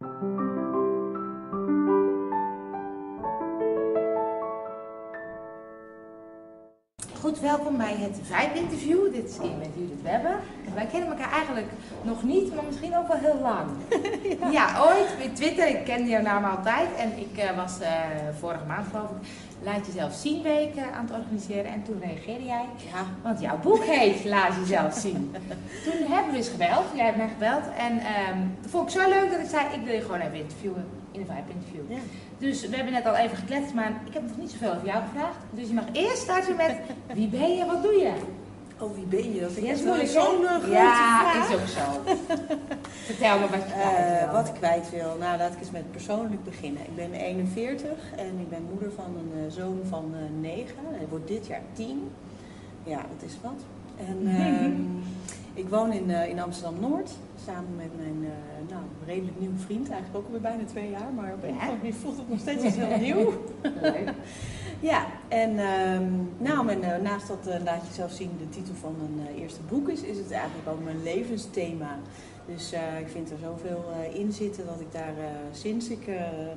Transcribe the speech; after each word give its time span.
Goed, 0.00 0.08
welkom 7.40 7.76
bij 7.76 7.96
het 7.96 8.20
Vibe-interview. 8.22 9.12
Dit 9.12 9.28
is 9.28 9.36
keer 9.36 9.56
met 9.58 9.68
Judith 9.74 10.02
Webber. 10.02 10.36
Wij 10.74 10.86
kennen 10.86 11.08
elkaar 11.08 11.32
eigenlijk 11.32 11.66
nog 12.02 12.22
niet, 12.22 12.54
maar 12.54 12.64
misschien 12.64 12.96
ook 12.96 13.08
wel 13.08 13.16
heel 13.16 13.40
lang. 13.40 13.70
ja. 14.58 14.84
ooit 14.88 15.08
via 15.18 15.30
Twitter. 15.34 15.68
Ik 15.68 15.84
kende 15.84 16.10
jouw 16.10 16.22
naam 16.22 16.44
altijd. 16.44 16.88
En 16.96 17.18
ik 17.18 17.36
eh, 17.36 17.56
was 17.56 17.80
eh, 17.80 17.90
vorige 18.38 18.64
maand, 18.64 18.86
geloof 18.90 19.10
ik, 19.10 19.16
Laat 19.62 19.86
Jezelf 19.86 20.14
Zien 20.14 20.42
week 20.42 20.70
aan 20.94 21.06
het 21.06 21.16
organiseren. 21.16 21.64
En 21.64 21.82
toen 21.82 22.00
reageerde 22.00 22.44
jij. 22.44 22.64
Ja. 22.92 23.02
Want 23.22 23.40
jouw 23.40 23.58
boek 23.58 23.84
heet 23.84 24.24
Laat 24.24 24.52
Jezelf 24.60 24.94
Zien. 24.94 25.34
toen 25.84 26.12
hebben 26.12 26.30
we 26.32 26.36
eens 26.36 26.48
gebeld. 26.48 26.84
Jij 26.94 27.04
hebt 27.04 27.16
mij 27.16 27.28
gebeld. 27.28 27.62
En 27.78 27.98
ehm 27.98 28.38
dat 28.60 28.70
vond 28.70 28.94
ik 28.94 29.00
zo 29.00 29.08
leuk 29.08 29.30
dat 29.30 29.40
ik 29.40 29.48
zei, 29.48 29.64
ik 29.74 29.84
wil 29.84 29.94
je 29.94 30.00
gewoon 30.00 30.20
even 30.20 30.38
interviewen. 30.38 30.84
In 31.12 31.20
een 31.20 31.26
Vibe-interview. 31.26 31.82
Ja. 31.96 31.98
Dus 32.38 32.68
we 32.68 32.76
hebben 32.76 32.92
net 32.92 33.06
al 33.06 33.14
even 33.16 33.36
gekletst, 33.36 33.74
maar 33.74 33.90
ik 34.06 34.12
heb 34.14 34.22
nog 34.22 34.36
niet 34.36 34.50
zoveel 34.50 34.74
over 34.74 34.86
jou 34.86 35.02
gevraagd. 35.12 35.36
Dus 35.50 35.68
je 35.68 35.74
mag 35.74 35.84
eerst 35.92 36.18
starten 36.22 36.56
met 36.56 36.76
wie 37.14 37.28
ben 37.28 37.56
je, 37.56 37.64
wat 37.66 37.82
doe 37.82 37.92
je? 37.92 38.12
Oh, 38.78 38.94
wie 38.94 39.04
ben 39.04 39.34
je? 39.34 39.40
Dat 39.40 39.56
Ja, 39.56 39.72
is 39.72 39.82
wel 39.82 39.86
moeilijk, 39.94 40.08
zo'n 40.10 40.44
hè? 40.46 40.54
eh, 40.54 40.60
grote 40.60 40.70
Ja, 40.72 41.20
vraag. 41.32 41.48
is 41.48 41.54
ook 41.54 41.66
zo. 41.66 42.14
Vertel 43.06 43.38
me 43.38 43.48
wat 43.48 43.62
je 43.62 43.72
kwijt 43.72 44.22
Eh, 44.22 44.32
wat 44.32 44.48
ik 44.48 44.54
kwijt 44.54 44.90
wil. 44.90 45.16
Nou, 45.18 45.38
laat 45.38 45.52
ik 45.52 45.60
eens 45.60 45.70
met 45.70 45.90
persoonlijk 45.90 46.44
beginnen. 46.44 46.82
Ik 46.82 46.96
ben 46.96 47.12
41 47.12 47.88
en 48.16 48.38
ik 48.40 48.48
ben 48.48 48.62
moeder 48.70 48.92
van 48.92 49.04
een 49.04 49.46
eh, 49.46 49.52
zoon 49.52 49.80
van 49.88 50.14
eh 50.14 50.40
9. 50.40 50.74
Hij 50.90 51.06
wordt 51.08 51.28
dit 51.28 51.46
jaar 51.46 51.62
10. 51.72 52.10
Ja, 52.84 52.96
dat 52.96 53.28
is 53.28 53.36
wat. 53.42 53.60
En 54.08 54.18
ehm, 54.42 54.72
ik 55.54 55.68
woon 55.68 55.92
in, 55.92 56.10
in 56.10 56.40
Amsterdam-Noord. 56.40 57.10
Samen 57.44 57.76
met 57.76 57.90
mijn 57.96 58.32
nou, 58.68 58.82
redelijk 59.06 59.40
nieuwe 59.40 59.58
vriend. 59.58 59.90
Eigenlijk 59.90 60.16
ook 60.16 60.24
alweer 60.24 60.40
bijna 60.40 60.64
twee 60.64 60.90
jaar. 60.90 61.12
Maar 61.14 61.32
op 61.32 61.42
een 61.42 61.48
of 61.48 61.60
andere 61.60 61.76
manier 61.76 61.94
voelt 61.94 62.16
het 62.16 62.28
nog 62.28 62.40
steeds 62.40 62.64
als 62.64 62.74
heel 62.76 62.98
nieuw. 63.06 63.32
Leuk. 63.80 64.12
Ja, 64.80 65.06
en 65.28 65.58
ehm, 65.58 66.12
nou, 66.36 66.76
naast 67.02 67.26
dat 67.26 67.62
laat 67.64 67.86
je 67.88 67.94
zelf 67.94 68.12
zien 68.12 68.30
de 68.38 68.48
titel 68.48 68.74
van 68.74 68.94
mijn 68.98 69.36
eerste 69.36 69.60
boek 69.68 69.88
is, 69.88 70.02
is 70.02 70.16
het 70.18 70.30
eigenlijk 70.30 70.68
ook 70.68 70.84
mijn 70.84 71.02
levensthema. 71.02 71.98
Dus 72.46 72.72
eh, 72.72 73.00
ik 73.00 73.08
vind 73.08 73.30
er 73.30 73.38
zoveel 73.38 73.84
eh, 73.92 74.18
in 74.20 74.32
zitten 74.32 74.66
dat 74.66 74.80
ik 74.80 74.92
daar 74.92 75.14
eh, 75.18 75.26
sinds 75.52 75.88
ik 75.88 76.06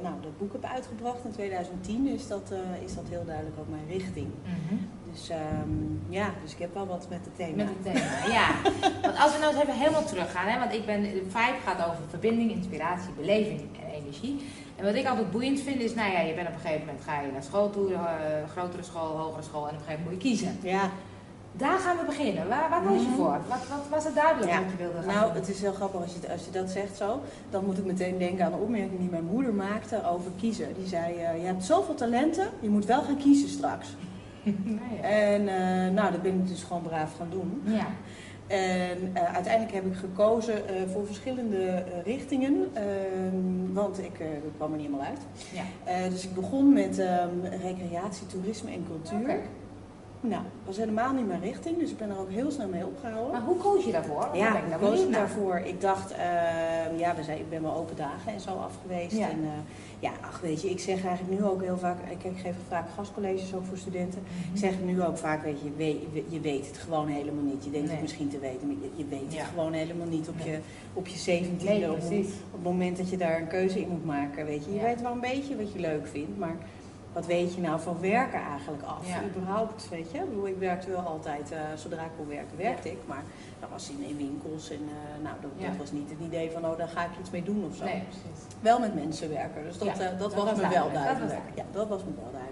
nou, 0.01 0.15
dat 0.21 0.37
boek 0.37 0.51
heb 0.51 0.63
uitgebracht 0.63 1.25
in 1.25 1.31
2010 1.31 2.07
is 2.07 2.27
dat, 2.27 2.53
is 2.85 2.95
dat 2.95 3.03
heel 3.09 3.25
duidelijk 3.25 3.55
ook 3.59 3.69
mijn 3.69 3.87
richting. 3.87 4.27
Mhm. 4.43 4.75
Dus 5.11 5.29
ehm, 5.29 5.69
ja, 6.09 6.33
dus 6.43 6.51
ik 6.51 6.59
heb 6.59 6.73
wel 6.73 6.87
wat 6.87 7.07
met 7.09 7.19
het 7.23 7.35
thema. 7.35 7.55
Met 7.55 7.67
het 7.69 7.83
thema, 7.83 8.33
ja. 8.37 8.47
Want 9.01 9.17
als 9.19 9.33
we 9.33 9.39
nou 9.39 9.53
eens 9.53 9.61
even 9.61 9.77
helemaal 9.77 10.05
teruggaan, 10.05 10.47
hè, 10.47 10.59
want 10.59 10.73
ik 10.73 10.85
ben, 10.85 11.03
Vibe 11.05 11.59
gaat 11.65 11.87
over 11.87 12.03
verbinding, 12.09 12.51
inspiratie, 12.51 13.11
beleving 13.17 13.59
en 13.59 13.91
energie. 13.91 14.39
En 14.75 14.85
wat 14.85 14.95
ik 14.95 15.07
altijd 15.07 15.31
boeiend 15.31 15.61
vind 15.61 15.81
is, 15.81 15.93
nou 15.93 16.11
ja, 16.11 16.19
je 16.19 16.33
bent 16.33 16.47
op 16.47 16.53
een 16.53 16.59
gegeven 16.59 16.85
moment 16.85 17.03
ga 17.03 17.21
je 17.21 17.31
naar 17.31 17.43
school 17.43 17.69
toe, 17.69 17.91
grotere 18.51 18.83
school, 18.83 19.17
hogere 19.17 19.43
school 19.43 19.67
en 19.67 19.73
op 19.73 19.79
een 19.79 19.85
gegeven 19.85 20.03
moment 20.03 20.23
moet 20.23 20.23
je 20.23 20.29
kiezen. 20.29 20.57
Ja, 20.61 20.89
Daar 21.51 21.79
gaan 21.79 21.97
we 21.97 22.03
beginnen. 22.05 22.47
Waar, 22.47 22.69
waar 22.69 22.81
koos 22.83 23.01
je 23.01 23.07
Mhm. 23.07 23.15
voor? 23.15 23.37
Wat, 23.47 23.67
wat 23.69 23.87
was 23.89 24.03
het 24.03 24.15
duidelijk 24.15 24.51
Ja. 24.51 24.61
wat 24.61 24.71
je 24.71 24.77
wilde 24.77 24.97
gaan 25.01 25.15
nou, 25.15 25.33
het 25.33 25.49
is 25.49 25.61
heel 25.61 25.73
grappig 25.73 26.01
als 26.01 26.13
je, 26.21 26.31
als 26.31 26.45
je 26.45 26.51
dat 26.51 26.69
zegt 26.69 26.97
zo. 26.97 27.19
Dan 27.49 27.65
moet 27.65 27.77
ik 27.77 27.85
meteen 27.85 28.17
denken 28.17 28.45
aan 28.45 28.51
de 28.51 28.57
opmerking 28.57 28.99
die 28.99 29.09
mijn 29.09 29.23
moeder 29.23 29.53
maakte 29.53 30.07
over 30.09 30.31
kiezen. 30.39 30.67
Die 30.77 30.87
zei, 30.87 31.15
eh, 31.15 31.39
je 31.41 31.45
hebt 31.45 31.63
zoveel 31.63 31.95
talenten, 31.95 32.47
je 32.59 32.69
moet 32.69 32.85
wel 32.85 33.01
gaan 33.01 33.17
kiezen 33.17 33.49
straks. 33.49 33.87
Ja. 35.01 35.07
En 35.07 35.47
eh, 35.47 35.91
nou, 35.93 36.11
dat 36.11 36.21
ben 36.21 36.33
ik 36.33 36.47
dus 36.47 36.63
gewoon 36.63 36.81
braaf 36.81 37.15
gaan 37.17 37.27
doen. 37.29 37.61
ja. 37.65 37.85
En 38.47 39.09
eh, 39.13 39.33
uiteindelijk 39.33 39.73
heb 39.73 39.85
ik 39.85 39.95
gekozen 39.95 40.53
voor 40.91 41.05
verschillende 41.05 41.83
richtingen, 42.03 42.67
ehm, 42.73 43.73
want 43.73 43.99
ik, 43.99 44.11
kwam 44.55 44.71
er 44.71 44.77
niet 44.77 44.85
helemaal 44.87 45.07
uit. 45.07 45.19
Ja. 45.53 46.09
Dus 46.09 46.23
ik 46.23 46.33
begon 46.35 46.73
met 46.73 46.99
ehm, 46.99 47.29
recreatie, 47.61 48.27
toerisme 48.27 48.71
en 48.71 48.85
cultuur. 48.87 49.39
Nou, 50.21 50.41
dat 50.43 50.51
was 50.65 50.77
helemaal 50.77 51.13
niet 51.13 51.27
mijn 51.27 51.41
richting, 51.41 51.77
dus 51.77 51.91
ik 51.91 51.97
ben 51.97 52.09
er 52.09 52.19
ook 52.19 52.29
heel 52.29 52.51
snel 52.51 52.67
mee 52.67 52.85
opgehouden. 52.85 53.31
Maar 53.31 53.41
hoe 53.41 53.57
koos 53.57 53.85
je 53.85 53.91
daarvoor? 53.91 54.21
Daar 54.21 54.37
Ja, 54.37 54.57
ik 54.57 54.63
ik 54.63 54.69
nou 54.69 54.81
koos 54.81 54.99
naar. 55.03 55.11
daarvoor. 55.11 55.57
Ik 55.59 55.81
dacht, 55.81 56.11
ehm, 56.11 56.97
ja, 56.97 57.15
we 57.15 57.23
zijn, 57.23 57.37
ik 57.39 57.49
ben 57.49 57.61
wel 57.61 57.75
open 57.75 57.95
dagen 57.95 58.33
en 58.33 58.39
zo 58.39 58.49
af 58.49 58.77
geweest. 58.81 59.17
Ja. 59.17 59.29
En, 59.29 59.39
eh, 59.43 59.49
ja, 59.99 60.11
ach 60.21 60.39
weet 60.41 60.61
je, 60.61 60.69
ik 60.69 60.79
zeg 60.79 61.05
eigenlijk 61.05 61.39
nu 61.39 61.45
ook 61.47 61.61
heel 61.63 61.77
vaak, 61.77 61.97
ik, 62.09 62.23
ik 62.31 62.37
geef 62.37 62.55
vaak 62.67 62.87
gastcolleges 62.95 63.53
ook 63.53 63.65
voor 63.65 63.77
studenten. 63.77 64.21
Mhm. 64.21 64.53
Ik 64.53 64.59
zeg 64.59 64.73
nu 64.85 65.03
ook 65.03 65.17
vaak, 65.17 65.43
weet 65.43 65.59
je, 65.59 65.65
je 65.65 65.75
weet, 65.75 65.97
je 66.29 66.39
weet 66.39 66.67
het 66.67 66.77
gewoon 66.77 67.07
helemaal 67.07 67.43
niet. 67.43 67.63
Je 67.63 67.69
denkt 67.71 67.85
Nee. 67.85 67.95
het 67.95 68.01
misschien 68.01 68.29
te 68.29 68.39
weten, 68.39 68.67
maar 68.67 68.75
je, 68.81 68.89
je 68.95 69.05
weet 69.09 69.33
Ja. 69.33 69.39
het 69.39 69.47
gewoon 69.47 69.73
helemaal 69.73 70.07
niet 70.07 70.27
op 70.29 70.37
Nee. 70.37 70.51
je, 70.51 70.59
op 70.93 71.07
je 71.07 71.17
zeventiende. 71.17 71.73
Nee, 71.73 71.91
op, 71.91 71.97
op 71.97 72.01
het 72.51 72.63
moment 72.63 72.97
dat 72.97 73.09
je 73.09 73.17
daar 73.17 73.39
een 73.41 73.47
keuze 73.47 73.81
in 73.81 73.89
moet 73.89 74.05
maken, 74.05 74.45
weet 74.45 74.65
je. 74.65 74.71
Je 74.73 74.77
Ja. 74.79 74.83
weet 74.85 75.01
wel 75.01 75.11
een 75.11 75.19
beetje 75.19 75.55
wat 75.57 75.73
je 75.73 75.79
leuk 75.79 76.07
vindt, 76.07 76.37
maar 76.37 76.55
wat 77.19 77.27
weet 77.27 77.53
je 77.55 77.61
nou 77.61 77.79
van 77.79 77.97
werken 77.99 78.41
eigenlijk 78.41 78.83
af? 78.83 79.07
Ja. 79.07 79.23
Überhaupt, 79.23 79.89
weet 79.89 80.11
je. 80.11 80.17
Ik 80.17 80.29
bedoel, 80.29 80.47
ik 80.47 80.57
werkte 80.59 80.89
wel 80.89 80.99
altijd, 80.99 81.51
eh, 81.51 81.59
zodra 81.75 82.03
ik 82.03 82.11
kon 82.17 82.27
werken, 82.27 82.57
werkte 82.57 82.91
ik. 82.91 82.97
Maar 83.05 83.23
dat 83.59 83.69
was 83.69 83.89
in, 83.89 84.03
in 84.09 84.17
winkels 84.17 84.69
en 84.69 84.83
eh, 84.87 85.23
nou, 85.23 85.35
dat, 85.41 85.51
Ja. 85.57 85.67
dat 85.67 85.77
was 85.77 85.91
niet 85.91 86.09
het 86.09 86.19
idee 86.19 86.51
van, 86.51 86.65
oh, 86.65 86.77
daar 86.77 86.87
ga 86.87 87.03
ik 87.03 87.09
iets 87.19 87.29
mee 87.29 87.43
doen 87.43 87.65
of 87.69 87.75
zo. 87.75 87.83
Nee, 87.83 88.01
precies. 88.09 88.39
Wel 88.59 88.79
met 88.79 88.95
mensen 88.95 89.29
werken, 89.29 89.63
dus 89.63 89.77
dat, 89.77 89.87
eh, 89.87 89.97
dat, 89.97 90.19
dat 90.19 90.33
was, 90.33 90.43
was 90.43 90.53
me 90.55 90.59
duidelijk, 90.61 90.71
wel 90.71 90.83
dat 90.83 90.93
was 90.93 91.03
duidelijk. 91.03 91.29
duidelijk. 91.29 91.57
Ja, 91.57 91.65
dat 91.79 91.87
was 91.87 92.01
me 92.03 92.11
wel 92.15 92.31
duidelijk. 92.31 92.48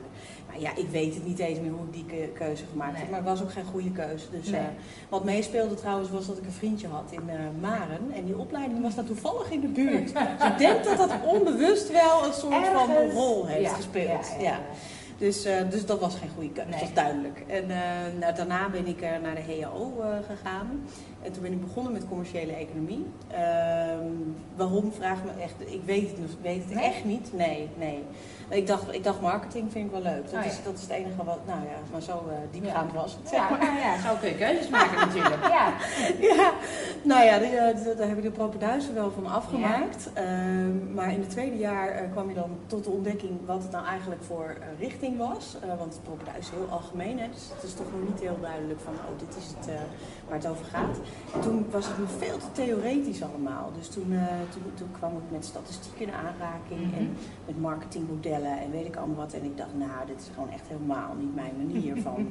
Maar 0.61 0.65
ja, 0.75 0.81
ik 0.81 0.89
weet 0.89 1.13
het 1.13 1.25
niet 1.25 1.39
eens 1.39 1.59
meer 1.59 1.71
hoe 1.71 1.85
ik 1.85 1.93
die 1.93 2.05
ke- 2.05 2.29
keuze 2.33 2.63
gemaakt 2.71 2.91
Nee. 2.91 3.01
heb, 3.01 3.09
maar 3.09 3.19
het 3.19 3.29
was 3.29 3.41
ook 3.41 3.51
geen 3.51 3.65
goede 3.71 3.91
keuze. 3.91 4.25
Dus, 4.31 4.49
Nee. 4.49 4.59
eh, 4.61 4.65
wat 5.09 5.23
meespeelde 5.23 5.75
trouwens 5.75 6.09
was 6.09 6.27
dat 6.27 6.37
ik 6.37 6.45
een 6.45 6.51
vriendje 6.51 6.87
had 6.87 7.03
in 7.09 7.29
eh, 7.29 7.35
Maren 7.61 8.11
en 8.15 8.25
die 8.25 8.37
opleiding 8.37 8.81
was 8.81 8.95
daar 8.95 9.05
toevallig 9.05 9.49
in 9.51 9.59
de 9.61 9.67
buurt. 9.67 10.13
dus 10.13 10.47
ik 10.51 10.57
denk 10.57 10.83
dat 10.83 10.97
dat 10.97 11.11
onbewust 11.25 11.91
wel 11.91 12.25
een 12.25 12.33
soort 12.33 12.65
van 12.67 13.09
rol 13.11 13.45
heeft 13.45 13.61
Ja, 13.69 13.73
gespeeld. 13.73 14.27
ja. 14.39 14.59
Dus, 15.17 15.45
eh, 15.45 15.55
dus 15.69 15.85
dat 15.85 15.99
was 15.99 16.15
geen 16.15 16.29
goede 16.35 16.49
keuze, 16.51 16.69
Nee. 16.69 16.79
dat 16.79 16.87
is 16.89 16.93
duidelijk. 16.95 17.43
En 17.47 17.67
nou, 18.19 18.35
daarna 18.35 18.69
ben 18.69 18.87
ik 18.87 19.01
naar 19.01 19.35
de 19.35 19.61
HAO 19.61 20.01
eh, 20.01 20.07
gegaan. 20.27 20.81
En 21.23 21.31
toen 21.31 21.41
ben 21.43 21.51
ik 21.51 21.61
begonnen 21.61 21.93
met 21.93 22.07
commerciële 22.07 22.51
economie. 22.53 23.05
Ehm, 23.27 24.11
waarom, 24.55 24.91
vraag 24.91 25.17
me 25.23 25.41
echt, 25.43 25.53
ik 25.73 25.81
weet 25.85 26.09
het, 26.09 26.41
weet 26.41 26.63
het 26.65 26.73
Nee? 26.75 26.83
echt 26.83 27.05
niet. 27.05 27.29
Nee, 27.33 27.69
nee. 27.77 28.03
Ik 28.49 28.67
dacht, 28.67 28.93
ik 28.93 29.03
dacht 29.03 29.21
marketing 29.21 29.71
vind 29.71 29.85
ik 29.85 29.91
wel 29.91 30.01
leuk. 30.01 30.23
Dat, 30.23 30.33
Oh, 30.33 30.39
ja. 30.45 30.49
is, 30.51 30.63
dat 30.63 30.73
is 30.73 30.81
het 30.81 30.89
enige 30.89 31.23
wat, 31.23 31.39
nou 31.45 31.59
ja, 31.59 31.77
maar 31.91 32.01
zo 32.01 32.23
diepgaand 32.51 32.93
was 32.93 33.13
het. 33.13 33.29
zeg 33.29 33.39
Ja, 33.39 33.49
maar. 33.49 33.79
ja, 33.79 34.09
zo 34.09 34.15
kun 34.19 34.29
je 34.29 34.35
keuzes 34.35 34.69
maken 34.69 34.97
natuurlijk. 35.07 35.47
Ja. 35.47 35.73
Ja, 36.19 36.51
nou 37.03 37.23
ja, 37.25 37.39
daar 37.97 38.07
heb 38.07 38.17
ik 38.17 38.23
de 38.23 38.31
propenduizen 38.31 38.93
wel 38.93 39.11
van 39.11 39.25
afgemaakt. 39.27 40.09
Ehm, 40.13 40.93
maar 40.93 41.11
in 41.13 41.19
het 41.19 41.29
tweede 41.29 41.57
jaar 41.57 41.91
kwam 42.11 42.29
je 42.29 42.35
dan 42.35 42.49
tot 42.67 42.83
de 42.83 42.89
ontdekking 42.89 43.31
wat 43.45 43.63
het 43.63 43.71
nou 43.71 43.85
eigenlijk 43.85 44.23
voor 44.23 44.45
eh, 44.59 44.67
richting 45.07 45.27
was. 45.33 45.55
Eh, 45.61 45.77
want 45.77 45.93
het 45.93 46.03
propenduis 46.03 46.37
is 46.37 46.49
heel 46.49 46.67
algemeen, 46.69 47.19
hè, 47.19 47.27
dus 47.33 47.49
het 47.53 47.63
is 47.63 47.73
toch 47.73 47.85
nog 47.91 48.09
niet 48.09 48.19
heel 48.19 48.37
duidelijk 48.41 48.79
van, 48.79 48.93
oh, 48.93 49.19
dit 49.19 49.37
is 49.37 49.47
het 49.57 49.67
eh, 49.67 49.73
waar 50.27 50.37
het 50.37 50.47
over 50.47 50.65
gaat. 50.65 50.97
En 51.33 51.41
toen 51.41 51.65
was 51.71 51.87
het 51.87 51.97
me 51.97 52.07
veel 52.07 52.37
te 52.37 52.51
theoretisch 52.51 53.23
allemaal. 53.23 53.71
Dus 53.77 53.87
toen, 53.89 54.13
eh, 54.13 54.25
toen, 54.53 54.63
toen 54.73 54.91
kwam 54.91 55.11
ik 55.11 55.31
met 55.31 55.45
statistiek 55.45 55.99
in 55.99 56.11
aanraking 56.11 56.81
Mhm. 56.85 56.95
en 56.97 57.15
met 57.45 57.59
marketingmodellen 57.61 58.59
en 58.59 58.71
weet 58.71 58.85
ik 58.85 58.95
allemaal 58.95 59.15
wat. 59.15 59.33
En 59.33 59.43
ik 59.43 59.57
dacht, 59.57 59.73
nou, 59.77 60.05
dit 60.07 60.19
is 60.19 60.29
gewoon 60.33 60.49
echt 60.49 60.67
helemaal 60.67 61.13
niet 61.19 61.35
mijn 61.35 61.53
manier 61.57 62.01
van 62.07 62.27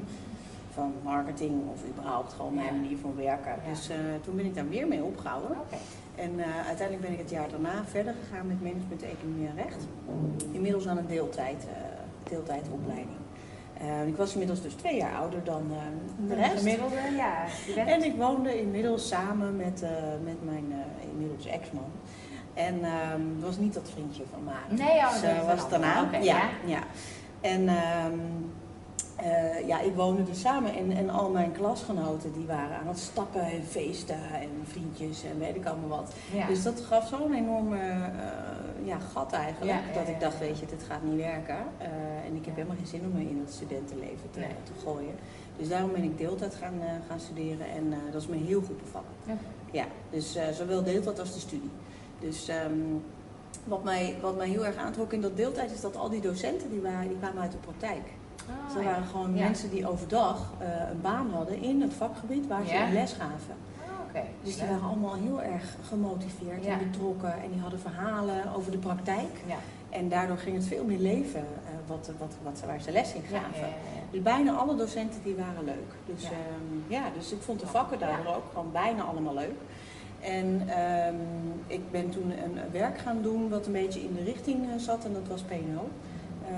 van 0.73 0.93
marketing 1.03 1.53
of 1.73 1.81
überhaupt 1.89 2.33
gewoon 2.33 2.55
mijn 2.55 2.67
Ja. 2.75 2.81
manier 2.81 2.97
van 2.99 3.15
werken. 3.17 3.51
Ja. 3.65 3.71
Dus 3.71 3.91
toen 4.25 4.37
ben 4.37 4.45
ik 4.45 4.55
daar 4.55 4.69
weer 4.69 4.87
mee 4.89 5.03
opgehouden. 5.03 5.57
En 6.15 6.31
uiteindelijk 6.67 7.01
ben 7.01 7.13
ik 7.13 7.19
het 7.19 7.31
jaar 7.31 7.49
daarna 7.51 7.85
verder 7.85 8.15
gegaan 8.23 8.47
met 8.47 8.63
management, 8.63 9.03
economie 9.03 9.47
en 9.49 9.57
recht. 9.57 9.87
Inmiddels 10.51 10.87
aan 10.89 10.97
een 10.97 11.07
deeltijd, 11.07 11.67
eh, 11.67 11.96
deeltijdopleiding. 12.29 13.17
Eh, 13.81 14.07
ik 14.07 14.17
was 14.17 14.33
inmiddels 14.33 14.63
dus 14.63 14.75
twee 14.75 14.97
jaar 14.97 15.15
ouder 15.15 15.45
dan 15.45 15.71
eh, 15.71 16.29
de 16.29 16.35
rest. 16.35 16.59
Gemiddelde, 16.59 16.97
ja. 17.17 17.45
En 17.87 18.03
ik 18.03 18.17
woonde 18.17 18.61
inmiddels 18.61 19.09
samen 19.09 19.57
met, 19.57 19.83
eh, 19.83 19.91
met 20.25 20.45
mijn 20.45 20.75
inmiddels 21.13 21.47
ex-man. 21.47 21.91
En 22.55 22.85
ehm, 22.85 23.21
het 23.35 23.45
was 23.45 23.59
niet 23.59 23.75
dat 23.75 23.91
vriendje 23.93 24.23
van 24.33 24.45
Maren. 24.45 24.77
Nee, 24.77 24.99
oh, 24.99 25.13
Dus, 25.13 25.21
dat 25.21 25.47
was 25.57 25.69
daarna. 25.69 26.09
Ja, 26.13 26.19
ja. 26.21 26.49
ja. 26.65 26.83
En 27.41 27.69
ehm, 27.69 28.19
eh, 29.17 29.67
ja, 29.67 29.81
ik 29.81 29.95
woonde 29.95 30.25
dus 30.25 30.41
samen 30.41 30.75
en, 30.75 30.91
en 30.93 31.11
al 31.11 31.31
mijn 31.31 31.53
klasgenoten 31.53 32.33
die 32.33 32.47
waren 32.47 32.77
aan 32.77 32.89
het 32.89 32.99
stappen 32.99 33.41
en 33.41 33.65
feesten 33.65 34.31
en 34.41 34.51
vriendjes 34.65 35.25
en 35.25 35.39
weet 35.39 35.57
ik 35.57 35.67
allemaal 35.67 35.89
wat. 35.89 36.13
Ja. 36.33 36.47
Dus 36.47 36.63
dat 36.63 36.81
gaf 36.81 37.09
zo'n 37.09 37.35
enorme 37.35 37.79
eh, 37.79 38.87
ja, 38.87 38.99
gat 38.99 39.33
eigenlijk. 39.33 39.73
Ja, 39.73 39.99
dat 39.99 40.09
ik 40.09 40.21
dacht, 40.21 40.39
weet 40.39 40.59
je, 40.59 40.67
dit 40.67 40.83
gaat 40.89 41.03
niet 41.03 41.17
werken. 41.17 41.57
Eh, 41.79 41.89
en 42.27 42.37
ik 42.37 42.45
heb 42.45 42.55
helemaal 42.55 42.77
geen 42.77 42.87
zin 42.87 43.01
om 43.01 43.13
me 43.13 43.21
in 43.21 43.43
het 43.45 43.55
studentenleven 43.55 44.31
te, 44.31 44.39
Nee. 44.39 44.49
te 44.49 44.73
gooien. 44.85 45.15
Dus 45.57 45.69
daarom 45.69 45.93
ben 45.93 46.03
ik 46.03 46.19
deeltijd 46.19 46.55
gaan, 46.55 46.81
gaan 47.09 47.21
studeren 47.21 47.67
en 47.71 47.95
dat 48.13 48.23
is 48.23 48.29
me 48.29 48.37
heel 48.37 48.61
goed 48.61 48.83
bevallen. 48.83 49.09
Ja. 49.27 49.37
Ja, 49.71 49.85
dus 50.11 50.39
zowel 50.53 50.83
deeltijd 50.83 51.21
als 51.21 51.35
de 51.35 51.41
studie. 51.41 51.71
Dus 52.19 52.49
ehm, 52.49 52.73
wat, 53.65 53.85
mij, 53.85 54.17
wat 54.21 54.37
mij 54.37 54.49
heel 54.49 54.67
erg 54.67 54.77
aantrok 54.77 55.13
in 55.13 55.21
dat 55.21 55.37
deeltijd 55.37 55.71
is 55.73 55.81
dat 55.81 55.97
al 55.97 56.09
die 56.09 56.21
docenten 56.21 56.71
die, 56.71 56.81
waren, 56.81 57.09
die 57.09 57.19
kwamen 57.19 57.43
uit 57.43 57.53
de 57.53 57.59
praktijk. 57.59 58.03
Oh, 58.49 58.75
dat 58.75 58.83
ja. 58.85 58.91
waren 58.91 59.07
gewoon 59.07 59.35
Ja. 59.35 59.43
mensen 59.45 59.71
die 59.71 59.89
overdag 59.89 60.53
eh, 60.59 60.67
een 60.91 61.01
baan 61.01 61.31
hadden 61.33 61.63
in 61.63 61.81
het 61.83 61.95
vakgebied 61.95 62.47
waar 62.47 62.65
ze 62.67 62.73
Ja. 62.75 62.89
les 62.93 63.13
gaven. 63.13 63.55
Oh. 63.81 64.09
Oké. 64.09 64.23
Dus 64.43 64.57
die 64.59 64.67
waren 64.69 64.83
allemaal 64.89 65.15
heel 65.15 65.43
erg 65.43 65.77
gemotiveerd 65.89 66.65
en 66.65 66.79
betrokken. 66.91 67.33
En 67.43 67.51
die 67.53 67.61
hadden 67.61 67.81
verhalen 67.81 68.55
over 68.57 68.71
de 68.71 68.79
praktijk. 68.79 69.43
Ja. 69.47 69.57
En 69.91 70.09
daardoor 70.09 70.37
ging 70.39 70.57
het 70.57 70.65
veel 70.67 70.85
meer 70.85 70.99
leven 70.99 71.41
eh, 71.41 71.71
wat, 71.87 72.11
wat, 72.19 72.35
wat, 72.43 72.63
waar 72.67 72.81
ze 72.81 72.93
les 72.93 73.15
in 73.15 73.23
gaven. 73.23 73.61
ja, 73.61 73.67
ja, 73.67 73.67
ja. 73.67 74.03
Dus 74.11 74.23
bijna 74.23 74.53
alle 74.53 74.77
docenten 74.77 75.21
die 75.23 75.35
waren 75.35 75.65
leuk. 75.65 75.93
Dus 76.07 76.23
Ja. 76.23 76.29
ja, 76.87 76.99
ja 76.99 77.05
dus 77.19 77.33
ik 77.33 77.43
vond 77.43 77.61
de 77.61 77.67
vakken 77.67 77.99
daardoor 77.99 78.35
ook 78.35 78.45
gewoon 78.53 78.73
bijna 78.73 79.03
allemaal 79.03 79.35
leuk. 79.35 79.55
En 80.21 80.63
ehm, 80.69 81.15
ik 81.67 81.91
ben 81.91 82.11
toen 82.11 82.31
een 82.45 82.59
werk 82.73 82.99
gaan 82.99 83.23
doen 83.23 83.49
wat 83.49 83.67
een 83.67 83.73
beetje 83.73 84.01
in 84.03 84.15
de 84.15 84.23
richting 84.23 84.65
eh, 84.71 84.79
zat 84.79 85.05
en 85.05 85.13
dat 85.13 85.29
was 85.29 85.43
PNO. 85.43 85.89
Eh, 86.51 86.57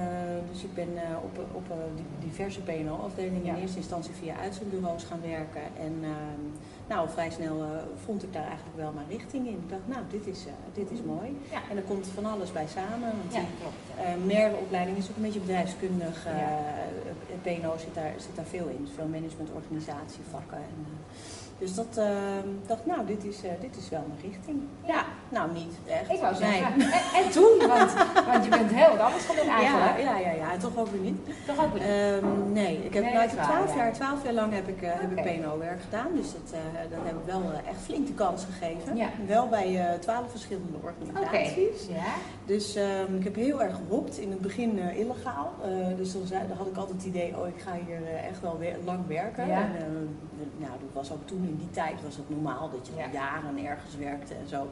dus 0.53 0.63
ik 0.63 0.75
ben 0.75 0.89
eh, 0.97 1.03
op, 1.23 1.39
op 1.53 1.71
eh, 1.71 1.77
di- 1.97 2.27
diverse 2.29 2.61
PNO-afdelingen 2.61 3.45
Ja. 3.45 3.55
in 3.55 3.61
eerste 3.63 3.77
instantie 3.77 4.13
via 4.15 4.35
uitzendbureaus 4.37 5.05
gaan 5.05 5.21
werken. 5.21 5.63
En 5.87 5.95
ehm, 6.03 6.43
nou, 6.89 7.09
vrij 7.09 7.31
snel 7.31 7.65
vond 8.05 8.23
ik 8.23 8.33
daar 8.33 8.47
eigenlijk 8.47 8.77
wel 8.77 8.93
mijn 8.93 9.07
richting 9.09 9.47
in. 9.47 9.53
Ik 9.53 9.69
dacht, 9.71 9.81
nou, 9.87 10.03
dit 10.11 10.27
is, 10.27 10.47
dit 10.73 10.91
is 10.91 11.03
mooi. 11.03 11.37
Ja. 11.51 11.61
En 11.71 11.77
er 11.77 11.83
komt 11.83 12.07
van 12.15 12.25
alles 12.27 12.53
bij 12.53 12.67
samen. 12.67 13.09
Want 13.21 13.33
Ja, 13.33 13.39
die 13.41 13.49
klopt. 13.61 13.83
ja. 13.97 14.03
eh 14.05 14.15
MER-opleiding 14.27 14.97
is 14.97 15.09
ook 15.11 15.17
een 15.17 15.23
beetje 15.23 15.41
bedrijfskundig. 15.41 16.27
PNO 17.43 17.77
zit 17.77 17.95
daar, 17.95 18.13
zit 18.17 18.37
daar 18.37 18.45
veel 18.45 18.67
in. 18.69 18.89
Veel 18.95 19.07
management, 19.07 19.51
organisatie, 19.55 20.23
vakken. 20.31 20.59
En, 20.59 20.81
dus 21.59 21.75
dat 21.75 21.97
eh, 21.97 22.07
dacht, 22.67 22.87
nou, 22.87 23.07
dit 23.07 23.25
is, 23.25 23.43
eh, 23.43 23.51
dit 23.61 23.77
is 23.77 23.89
wel 23.89 24.05
mijn 24.09 24.21
richting. 24.33 24.61
Ja, 24.85 25.05
nou 25.29 25.53
niet 25.53 25.75
echt. 25.87 26.11
Ik 26.11 26.21
wou 26.21 26.35
zeggen, 26.35 26.79
Nee. 26.79 26.87
en, 26.99 27.25
en 27.25 27.31
toen, 27.31 27.59
want, 27.59 27.93
want 28.27 28.45
je 28.45 28.51
bent 28.51 28.71
heel 28.71 28.91
wat 28.91 29.01
anders 29.01 29.25
gaan 29.25 29.37
doen 29.37 29.45
Ja, 29.45 29.57
eigenlijk. 29.57 29.99
ja, 29.99 30.19
ja, 30.19 30.33
ja, 30.33 30.57
toch 30.57 30.77
ook 30.77 30.89
weer 30.89 31.01
niet. 31.01 31.21
Toch 31.47 31.65
ook 31.65 31.73
weer. 31.73 31.83
Ehm, 31.83 32.53
nee, 32.53 32.77
ik 32.85 32.95
heb 32.95 33.03
Nee, 33.03 33.13
nou, 33.13 33.25
dat 33.25 33.33
ik 33.33 33.39
is 33.41 33.47
heb 33.47 33.55
waar, 33.55 33.65
12 33.67 33.77
ja. 33.77 33.77
jaar, 33.77 33.93
12 33.93 34.25
jaar 34.25 34.33
lang 34.33 34.53
heb 34.53 34.69
ik, 34.69 34.83
eh, 34.83 34.91
heb 34.93 35.11
ik 35.13 35.19
Oké. 35.19 35.39
PNO-werk 35.39 35.81
gedaan. 35.83 36.09
Dus 36.15 36.33
dat, 36.33 36.53
eh, 36.53 36.61
dat 36.91 36.99
heb 37.05 37.17
ik 37.19 37.25
wel 37.27 37.43
echt 37.69 37.81
flink 37.85 38.07
de 38.07 38.13
kans 38.13 38.45
gegeven. 38.45 38.97
Ja. 38.97 39.09
Wel 39.27 39.49
bij 39.49 39.97
12 40.01 40.31
verschillende 40.31 40.79
organisaties. 40.83 41.87
Ja. 41.89 42.13
Dus 42.49 42.75
ehm, 42.75 43.15
ik 43.17 43.25
heb 43.25 43.35
heel 43.35 43.63
erg 43.63 43.77
gehopt. 43.77 44.19
In 44.19 44.31
het 44.31 44.41
begin 44.41 44.79
eh, 44.79 44.99
illegaal. 44.99 45.53
Eh, 45.65 45.97
dus 45.97 46.13
dan, 46.13 46.27
zei, 46.27 46.49
dan 46.49 46.57
had 46.57 46.67
ik 46.67 46.77
altijd 46.77 46.97
het 46.97 47.07
idee, 47.07 47.37
oh 47.37 47.47
ik 47.49 47.61
ga 47.61 47.73
hier 47.87 48.03
eh, 48.07 48.27
echt 48.29 48.41
wel 48.41 48.59
weer 48.59 48.77
lang 48.85 49.07
werken. 49.07 49.47
Ja. 49.47 49.63
En, 49.63 50.19
nou, 50.57 50.73
dat 50.81 50.93
was 50.93 51.13
ook 51.13 51.27
toen 51.27 51.45
in 51.49 51.57
die 51.57 51.71
tijd 51.71 52.03
was 52.03 52.17
het 52.17 52.31
normaal 52.31 52.71
dat 52.71 52.87
je 52.87 52.93
Ja. 52.97 53.09
jaren 53.13 53.67
ergens 53.67 53.97
werkte 53.97 54.35
en 54.35 54.49
zo. 54.49 54.67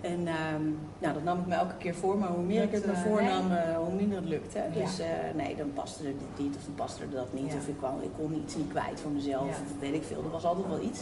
En 0.00 0.26
ehm, 0.26 0.62
nou, 0.98 1.14
dat 1.14 1.24
nam 1.24 1.38
ik 1.38 1.46
me 1.46 1.54
elke 1.54 1.76
keer 1.78 1.94
voor, 1.94 2.18
maar 2.18 2.28
hoe 2.28 2.44
meer 2.44 2.62
ik 2.62 2.72
het 2.72 2.86
me 2.86 2.94
voornam, 2.94 3.44
hoe 3.76 3.94
minder 3.94 4.18
het 4.18 4.28
lukte. 4.28 4.58
Ja. 4.58 4.80
Dus 4.82 5.00
nee, 5.34 5.56
dan 5.56 5.72
paste 5.72 6.06
er 6.06 6.14
dit 6.18 6.44
niet 6.44 6.56
of 6.56 6.64
dan 6.64 6.74
paste 6.74 7.02
er 7.02 7.10
dat 7.10 7.32
niet. 7.32 7.54
Of 7.54 7.68
ik, 7.68 7.76
kwam, 7.78 8.00
ik 8.02 8.10
kon 8.16 8.42
iets 8.44 8.56
niet 8.56 8.68
kwijt 8.68 9.00
voor 9.00 9.10
mezelf, 9.10 9.48
of 9.48 9.80
weet 9.80 9.94
ik 9.94 10.02
veel. 10.02 10.24
Er 10.24 10.30
was 10.30 10.44
altijd 10.44 10.68
wel 10.68 10.80
iets. 10.80 11.00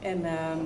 En 0.00 0.24
ehm, 0.24 0.64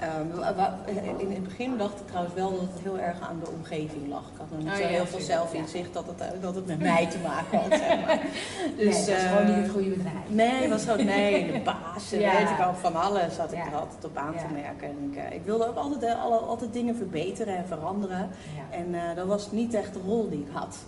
ehm, 0.00 1.18
in 1.18 1.30
het 1.30 1.42
begin 1.44 1.76
dacht 1.76 2.00
ik 2.00 2.06
trouwens 2.06 2.34
wel 2.34 2.50
dat 2.50 2.60
het 2.60 2.82
heel 2.82 2.98
erg 2.98 3.20
aan 3.20 3.40
de 3.44 3.50
omgeving 3.50 4.08
lag. 4.08 4.20
Ik 4.32 4.38
had 4.38 4.50
nog 4.50 4.58
niet 4.58 4.68
Oh 4.68 4.74
zo 4.74 4.82
ja, 4.82 4.88
heel 4.88 5.06
veel 5.06 5.20
zelfinzicht 5.20 5.92
dat 5.92 6.06
het, 6.06 6.20
eh, 6.20 6.26
dat 6.40 6.54
het 6.54 6.66
met 6.66 6.78
mij 6.78 7.06
te 7.06 7.18
maken 7.18 7.58
had. 7.58 7.78
Zeg 7.78 8.00
maar. 8.06 8.20
Dus, 8.76 8.96
nee, 8.96 9.06
dat 9.06 9.16
is 9.16 9.22
gewoon 9.28 9.42
eh, 9.42 9.48
niet 9.54 9.56
het 9.62 9.70
goede 9.70 9.88
bedrijf. 9.90 10.14
Nee, 10.28 10.60
het 10.62 10.70
was 10.70 10.84
gewoon 10.84 11.04
nee, 11.04 11.52
de 11.52 11.60
baas, 11.60 12.10
Ja. 12.26 12.32
weet 12.36 12.50
ik 12.50 12.66
ook 12.66 12.76
van 12.76 12.94
alles 12.94 13.36
had 13.36 13.52
ik 13.52 13.58
Ja. 13.58 13.66
er 13.66 13.74
altijd 13.74 14.04
op 14.04 14.16
aan 14.16 14.32
te 14.36 14.54
Ja. 14.54 14.60
merken. 14.62 14.88
En 14.88 15.10
ik, 15.12 15.16
eh, 15.16 15.36
ik 15.36 15.42
wilde 15.44 15.68
ook 15.68 15.76
altijd, 15.76 16.02
eh, 16.02 16.22
alle, 16.24 16.36
altijd 16.36 16.72
dingen 16.72 16.96
verbeteren 16.96 17.56
en 17.56 17.66
veranderen. 17.66 18.28
Ja. 18.56 18.76
En 18.76 18.94
eh, 18.94 19.16
dat 19.16 19.26
was 19.26 19.50
niet 19.50 19.74
echt 19.74 19.92
de 19.94 20.00
rol 20.06 20.28
die 20.28 20.40
ik 20.40 20.52
had. 20.52 20.78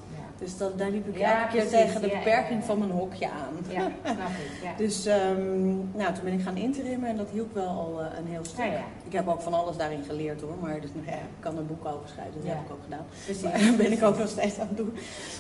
Dus 0.43 0.57
dat, 0.57 0.79
daar 0.79 0.91
liep 0.91 1.09
ik 1.09 1.19
Ja, 1.19 1.41
elke 1.41 1.53
keer 1.53 1.67
precies. 1.67 1.87
tegen 1.87 2.01
de 2.01 2.09
beperking 2.09 2.61
ja, 2.61 2.67
van 2.67 2.79
mijn 2.79 2.91
hokje 2.91 3.29
aan. 3.31 3.57
ja, 3.69 3.91
snap 4.03 4.17
ik. 4.17 4.63
Ja. 4.63 4.73
Dus 4.85 5.07
ehm, 5.07 5.67
nou, 5.97 6.15
toen 6.15 6.25
ben 6.25 6.33
ik 6.33 6.43
gaan 6.43 6.57
interimmen 6.57 7.09
en 7.09 7.17
dat 7.17 7.29
hielp 7.31 7.55
wel 7.55 7.69
al 7.69 8.01
eh, 8.01 8.19
een 8.19 8.27
heel 8.27 8.45
stuk. 8.45 8.65
Ik 9.05 9.13
heb 9.13 9.29
ook 9.29 9.41
van 9.41 9.55
alles 9.55 9.77
daarin 9.77 10.05
geleerd 10.05 10.41
hoor, 10.41 10.57
maar 10.61 10.81
dus, 10.81 10.91
nou 10.95 11.07
ja, 11.07 11.13
ik 11.13 11.41
kan 11.41 11.57
er 11.57 11.67
boeken 11.67 11.91
over 11.91 12.09
schrijven, 12.09 12.35
dat 12.35 12.45
heb 12.53 12.61
ik 12.65 12.73
ook 12.73 12.83
gedaan. 12.83 13.07
Precies. 13.25 13.43
Maar 13.43 13.59
dat 13.67 13.77
ben 13.77 13.93
ik 13.93 14.03
ook 14.03 14.19
nog 14.19 14.29
steeds 14.29 14.59
aan 14.59 14.69
het 14.69 14.77
doen. 14.77 14.93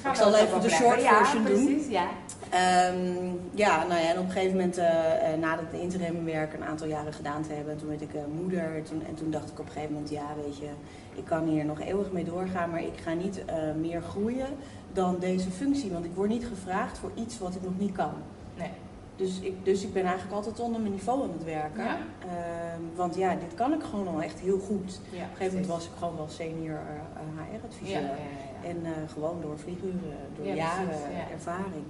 Gaan 0.02 0.12
ik 0.12 0.18
zal 0.18 0.34
even 0.36 0.60
de 0.60 0.70
short 0.70 1.02
version 1.02 1.44
doen. 1.44 1.64
precies, 1.66 1.88
Ja, 1.88 2.06
Ehm, 2.52 3.34
ja, 3.54 3.86
nou 3.86 4.00
ja, 4.00 4.08
en 4.08 4.18
op 4.18 4.24
een 4.24 4.30
gegeven 4.30 4.56
moment, 4.56 4.78
eh, 4.78 5.32
eh, 5.32 5.38
nadat 5.38 5.64
het 5.70 5.80
interimwerk 5.80 6.52
een 6.52 6.64
aantal 6.64 6.86
jaren 6.86 7.12
gedaan 7.12 7.42
te 7.42 7.52
hebben, 7.52 7.76
toen 7.76 7.88
werd 7.88 8.00
ik 8.00 8.10
moeder. 8.40 8.82
Toen, 8.82 9.02
en 9.08 9.14
toen 9.14 9.30
dacht 9.30 9.50
ik 9.50 9.58
op 9.58 9.66
een 9.66 9.72
gegeven 9.72 9.92
moment, 9.92 10.10
ja, 10.10 10.26
weet 10.44 10.56
je, 10.56 10.68
ik 11.14 11.24
kan 11.24 11.44
hier 11.44 11.64
nog 11.64 11.80
eeuwig 11.80 12.12
mee 12.12 12.24
doorgaan, 12.24 12.70
maar 12.70 12.82
ik 12.82 12.96
ga 13.02 13.12
niet 13.12 13.44
eh, 13.44 13.56
meer 13.80 14.02
groeien 14.02 14.48
dan 14.92 15.16
deze 15.18 15.50
functie. 15.50 15.90
Want 15.90 16.04
ik 16.04 16.14
word 16.14 16.28
niet 16.28 16.46
gevraagd 16.46 16.98
voor 16.98 17.10
iets 17.14 17.38
wat 17.38 17.54
ik 17.54 17.62
nog 17.62 17.78
niet 17.78 17.92
kan. 17.92 18.12
Nee. 18.56 18.70
Dus 19.16 19.40
ik, 19.40 19.64
dus 19.64 19.82
ik 19.82 19.92
ben 19.92 20.04
eigenlijk 20.04 20.34
altijd 20.34 20.60
onder 20.60 20.80
mijn 20.80 20.92
niveau 20.92 21.22
aan 21.22 21.32
het 21.32 21.44
werken. 21.44 21.84
Ja. 21.84 21.98
Ehm, 22.18 22.80
want 22.94 23.14
ja, 23.14 23.34
dit 23.34 23.54
kan 23.54 23.72
ik 23.72 23.82
gewoon 23.82 24.08
al 24.08 24.22
echt 24.22 24.40
heel 24.40 24.58
goed. 24.58 25.00
Ja, 25.10 25.16
Op 25.16 25.30
een 25.30 25.36
gegeven 25.36 25.52
moment 25.52 25.66
was 25.66 25.84
ik 25.84 25.90
gewoon 25.98 26.16
wel 26.16 26.28
senior 26.28 26.78
eh, 26.78 27.22
HR-adviseur. 27.36 28.00
Ja, 28.00 28.00
ja, 28.00 28.14
ja. 28.62 28.68
En 28.68 28.84
eh, 28.84 28.90
gewoon 29.12 29.40
door 29.40 29.58
vlieguren, 29.58 30.18
door 30.36 30.46
Ja, 30.46 30.54
jaren 30.54 30.86
precies, 30.86 31.32
ervaring. 31.32 31.84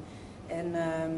En 0.46 0.74
ehm, 0.74 1.16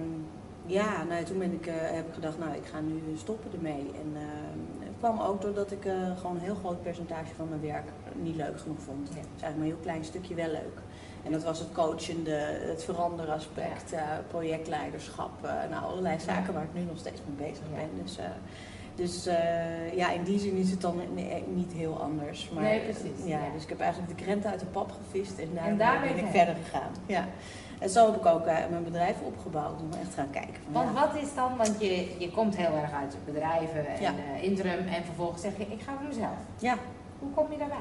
ja, 0.67 1.05
nou, 1.05 1.25
toen 1.25 1.39
ben 1.39 1.53
ik, 1.53 1.67
eh, 1.67 1.75
heb 1.79 2.07
ik 2.09 2.15
gedacht, 2.15 2.39
nou, 2.39 2.55
ik 2.55 2.67
ga 2.67 2.81
nu 2.81 3.01
stoppen 3.17 3.51
ermee. 3.53 3.91
En 4.03 4.11
ehm, 4.15 4.84
kwam 4.99 5.21
ook 5.21 5.43
doordat 5.43 5.73
ik 5.73 5.85
eh, 5.85 5.95
gewoon 6.17 6.37
een 6.37 6.43
heel 6.43 6.55
groot 6.55 6.83
percentage 6.83 7.35
van 7.37 7.49
mijn 7.49 7.61
werk 7.61 7.89
niet 8.15 8.37
leuk 8.37 8.61
genoeg 8.61 8.81
vond. 8.81 9.09
Ja. 9.09 9.15
Is 9.15 9.43
eigenlijk 9.43 9.57
maar 9.57 9.67
een 9.67 9.73
heel 9.73 9.83
klein 9.83 10.05
stukje 10.05 10.35
wel 10.35 10.51
leuk. 10.51 10.79
En 11.23 11.33
dat 11.33 11.45
was 11.45 11.59
het 11.59 11.73
coachende, 11.73 12.59
het 12.69 12.85
veranderaspect, 12.85 13.93
eh, 13.93 14.01
projectleiderschap. 14.29 15.45
eh, 15.45 15.53
nou, 15.71 15.85
allerlei 15.85 16.21
zaken 16.21 16.55
waar 16.55 16.63
ik 16.63 16.75
nu 16.75 16.81
nog 16.81 16.99
steeds 16.99 17.21
mee 17.27 17.49
bezig 17.49 17.65
ben. 17.75 18.05
Dus, 18.05 18.19
dus 18.95 19.25
ja, 19.95 20.11
in 20.11 20.23
die 20.23 20.39
zin 20.39 20.57
is 20.57 20.71
het 20.71 20.81
dan 20.81 21.01
niet 21.55 21.73
heel 21.73 22.01
anders. 22.01 22.51
Maar, 22.51 22.63
Nee, 22.63 22.81
precies, 22.81 23.25
Ja. 23.25 23.41
Dus 23.55 23.63
ik 23.63 23.69
heb 23.69 23.81
eigenlijk 23.81 24.19
de 24.19 24.25
krenten 24.25 24.51
uit 24.51 24.61
de 24.61 24.67
pap 24.67 24.91
gevist 24.91 25.39
en, 25.39 25.49
daar 25.55 25.65
En 25.65 25.79
daar 25.79 26.01
ben 26.01 26.19
ik 26.19 26.27
verder 26.31 26.55
gegaan. 26.65 26.91
Ja. 27.07 27.29
En 27.79 27.89
zo 27.91 28.07
heb 28.07 28.17
ik 28.21 28.27
ook 28.27 28.47
eh, 28.47 28.57
mijn 28.71 28.85
bedrijf 28.85 29.17
opgebouwd 29.25 29.81
om 29.81 29.89
echt 30.01 30.11
te 30.11 30.17
gaan 30.17 30.31
kijken. 30.31 30.55
Van, 30.65 30.73
Want 30.85 30.97
ja, 30.97 31.07
wat 31.07 31.23
is 31.23 31.35
dan, 31.35 31.57
want 31.57 31.75
je, 31.81 32.15
je 32.19 32.31
komt 32.31 32.57
heel 32.57 32.75
erg 32.83 32.93
uit 32.93 33.17
bedrijven 33.25 33.87
en 33.87 34.01
Ja. 34.03 34.11
eh, 34.37 34.43
interim 34.43 34.87
en 34.87 35.05
vervolgens 35.05 35.43
zeg 35.43 35.57
je, 35.57 35.63
ik 35.63 35.81
ga 35.83 35.93
voor 35.99 36.09
mezelf. 36.09 36.37
ja. 36.59 36.75
Hoe 37.19 37.31
kom 37.35 37.47
je 37.53 37.59
daarbij? 37.59 37.77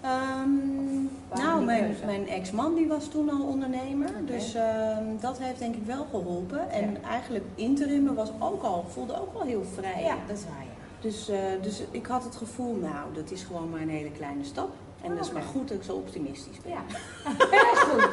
Ehm, 0.00 1.02
nou, 1.42 1.64
mijn, 1.64 1.96
mijn 2.04 2.28
ex-man 2.28 2.74
die 2.74 2.86
was 2.86 3.08
toen 3.08 3.30
al 3.30 3.46
ondernemer. 3.46 4.08
Dus 4.26 4.54
ehm, 4.54 5.04
dat 5.20 5.38
heeft 5.38 5.58
denk 5.58 5.74
ik 5.74 5.86
wel 5.86 6.06
geholpen. 6.10 6.70
En 6.70 6.90
Ja. 7.02 7.08
eigenlijk 7.08 7.44
interimmen 7.54 8.14
was 8.14 8.28
ook 8.38 8.62
al, 8.62 8.84
voelde 8.88 9.20
ook 9.20 9.32
wel 9.32 9.42
heel 9.42 9.64
vrij. 9.74 10.02
Ja, 10.02 10.16
dat 10.26 10.36
is 10.36 10.44
waar, 10.44 10.62
ja. 10.64 10.76
Dus, 11.00 11.28
eh, 11.28 11.38
dus 11.62 11.82
ik 11.90 12.06
had 12.06 12.24
het 12.24 12.36
gevoel, 12.36 12.74
nou, 12.74 13.14
dat 13.14 13.30
is 13.30 13.42
gewoon 13.42 13.70
maar 13.70 13.80
een 13.80 13.88
hele 13.88 14.10
kleine 14.10 14.44
stap. 14.44 14.70
En 15.02 15.10
dat 15.14 15.20
is 15.20 15.26
Oké. 15.30 15.34
maar 15.38 15.46
goed 15.48 15.68
dat 15.68 15.76
ik 15.76 15.82
zo 15.82 15.92
optimistisch 15.92 16.60
ben. 16.62 16.72
Ja, 16.72 16.80
heel 17.50 17.74
goed. 17.74 18.08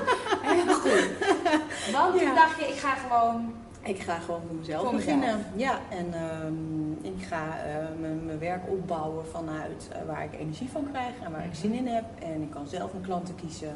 Goed. 0.85 1.91
Want 1.95 2.19
toen 2.19 2.35
dacht 2.35 2.59
je, 2.59 2.65
ik 2.67 2.77
ga 2.77 2.95
gewoon... 2.95 3.53
Ik 3.81 3.99
ga 3.99 4.19
gewoon 4.19 4.41
voor 4.47 4.55
mezelf 4.55 4.83
Voor 4.83 4.95
beginnen. 4.95 5.45
Ja, 5.55 5.79
en 5.89 6.13
ehm, 6.13 6.91
ik 7.01 7.25
ga 7.27 7.57
eh, 7.57 7.75
mijn, 7.99 8.25
mijn 8.25 8.39
werk 8.39 8.61
opbouwen 8.69 9.25
vanuit 9.27 9.89
eh, 9.91 9.97
waar 10.07 10.23
ik 10.23 10.39
energie 10.39 10.69
van 10.69 10.87
krijg 10.91 11.13
en 11.23 11.31
waar 11.31 11.45
ik 11.45 11.55
zin 11.55 11.73
in 11.73 11.87
heb. 11.87 12.05
En 12.19 12.41
ik 12.41 12.49
kan 12.49 12.67
zelf 12.67 12.91
mijn 12.91 13.03
klanten 13.03 13.35
kiezen. 13.35 13.75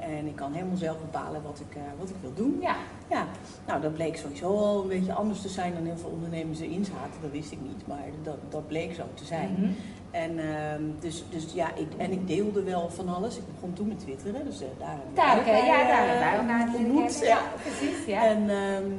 En 0.00 0.26
ik 0.26 0.36
kan 0.36 0.52
helemaal 0.52 0.76
zelf 0.76 0.98
bepalen 0.98 1.42
wat 1.42 1.60
ik, 1.68 1.76
eh, 1.76 1.82
wat 1.98 2.08
ik 2.08 2.14
wil 2.20 2.34
doen. 2.34 2.58
Ja, 2.60 2.76
Ja, 3.10 3.26
nou 3.66 3.80
dat 3.80 3.94
bleek 3.94 4.16
sowieso 4.16 4.56
al 4.56 4.82
een 4.82 4.88
beetje 4.88 5.12
anders 5.12 5.40
te 5.40 5.48
zijn 5.48 5.74
dan 5.74 5.84
heel 5.84 5.96
veel 5.96 6.10
ondernemers 6.10 6.60
erin 6.60 6.84
zaten. 6.84 7.20
Dat 7.20 7.30
wist 7.30 7.52
ik 7.52 7.58
niet, 7.62 7.86
maar 7.86 8.04
dat, 8.22 8.36
dat 8.48 8.66
bleek 8.66 8.94
zo 8.94 9.02
te 9.14 9.24
zijn. 9.24 9.52
Mhm. 9.58 9.70
En, 10.10 10.38
ehm, 10.38 10.82
dus, 11.00 11.24
dus 11.30 11.52
ja, 11.52 11.74
ik, 11.74 11.88
en 11.96 12.12
ik 12.12 12.26
deelde 12.26 12.62
wel 12.62 12.90
van 12.90 13.08
alles. 13.08 13.36
Ik 13.36 13.42
begon 13.54 13.72
toen 13.72 13.88
met 13.88 13.98
twitteren, 13.98 14.44
dus 14.44 14.60
eh, 14.60 14.68
daar 14.78 14.98
Daar, 15.14 15.38
oké, 15.38 15.48
elkaar, 15.50 15.66
ja, 15.66 15.80
eh, 15.82 15.88
daar 15.88 16.30
hebben 16.32 16.48
elkaar 16.50 16.74
ontmoet. 16.76 17.18
Ja. 17.18 17.26
Ja, 17.28 17.40
precies, 17.62 18.04
ja. 18.06 18.24
En 18.26 18.50
ehm, 18.50 18.90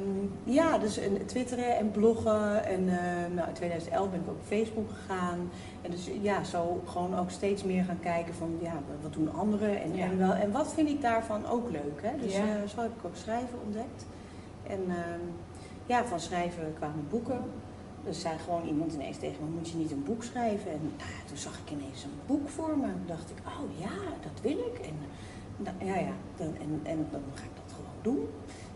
ja, 0.44 0.78
dus 0.78 0.98
en 0.98 1.26
twitteren 1.26 1.76
en 1.78 1.90
bloggen. 1.90 2.64
En 2.64 2.88
ehm, 2.88 3.34
nou, 3.34 3.48
in 3.48 3.54
2011 3.54 4.10
ben 4.10 4.20
ik 4.20 4.28
ook 4.28 4.34
op 4.34 4.46
Facebook 4.46 4.90
gegaan. 4.90 5.50
En 5.82 5.90
dus 5.90 6.10
ja, 6.20 6.44
zo 6.44 6.82
gewoon 6.86 7.18
ook 7.18 7.30
steeds 7.30 7.62
meer 7.64 7.84
gaan 7.84 8.00
kijken 8.00 8.34
van 8.34 8.58
ja, 8.60 8.72
wat 9.02 9.12
doen 9.12 9.32
anderen 9.34 9.82
en, 9.82 9.96
Ja. 9.96 10.04
en, 10.04 10.18
wel, 10.18 10.32
en 10.32 10.52
wat 10.52 10.72
vind 10.74 10.88
ik 10.88 11.00
daarvan 11.00 11.46
ook 11.46 11.70
leuk. 11.70 12.02
Hè? 12.02 12.10
Dus 12.20 12.32
Ja. 12.34 12.40
eh, 12.40 12.68
zo 12.74 12.80
heb 12.80 12.90
ik 12.98 13.04
ook 13.04 13.16
schrijven 13.16 13.58
ontdekt. 13.64 14.06
En 14.66 14.80
ehm, 14.88 15.20
ja, 15.86 16.04
van 16.04 16.20
schrijven 16.20 16.74
kwamen 16.78 17.06
boeken. 17.10 17.40
Dus 18.04 18.20
zei 18.20 18.38
gewoon 18.38 18.66
iemand 18.66 18.92
ineens 18.92 19.18
tegen 19.18 19.44
me, 19.44 19.50
moet 19.50 19.68
je 19.68 19.76
niet 19.76 19.90
een 19.90 20.04
boek 20.04 20.22
schrijven? 20.22 20.70
En 20.70 20.80
nou 20.98 21.10
toen 21.26 21.36
zag 21.36 21.58
ik 21.64 21.70
ineens 21.70 22.04
een 22.04 22.18
boek 22.26 22.48
voor 22.48 22.78
me. 22.78 22.84
En 22.84 23.02
dacht 23.06 23.30
ik, 23.30 23.36
oh 23.46 23.80
ja, 23.80 23.96
dat 24.22 24.40
wil 24.42 24.58
ik. 24.58 24.78
En 24.78 24.96
nou, 25.56 25.76
ja, 25.84 25.98
ja, 25.98 26.14
en, 26.38 26.80
en 26.82 27.06
dan 27.10 27.22
ga 27.34 27.44
ik 27.44 27.56
dat 27.64 27.74
gewoon 27.76 27.98
doen. 28.02 28.28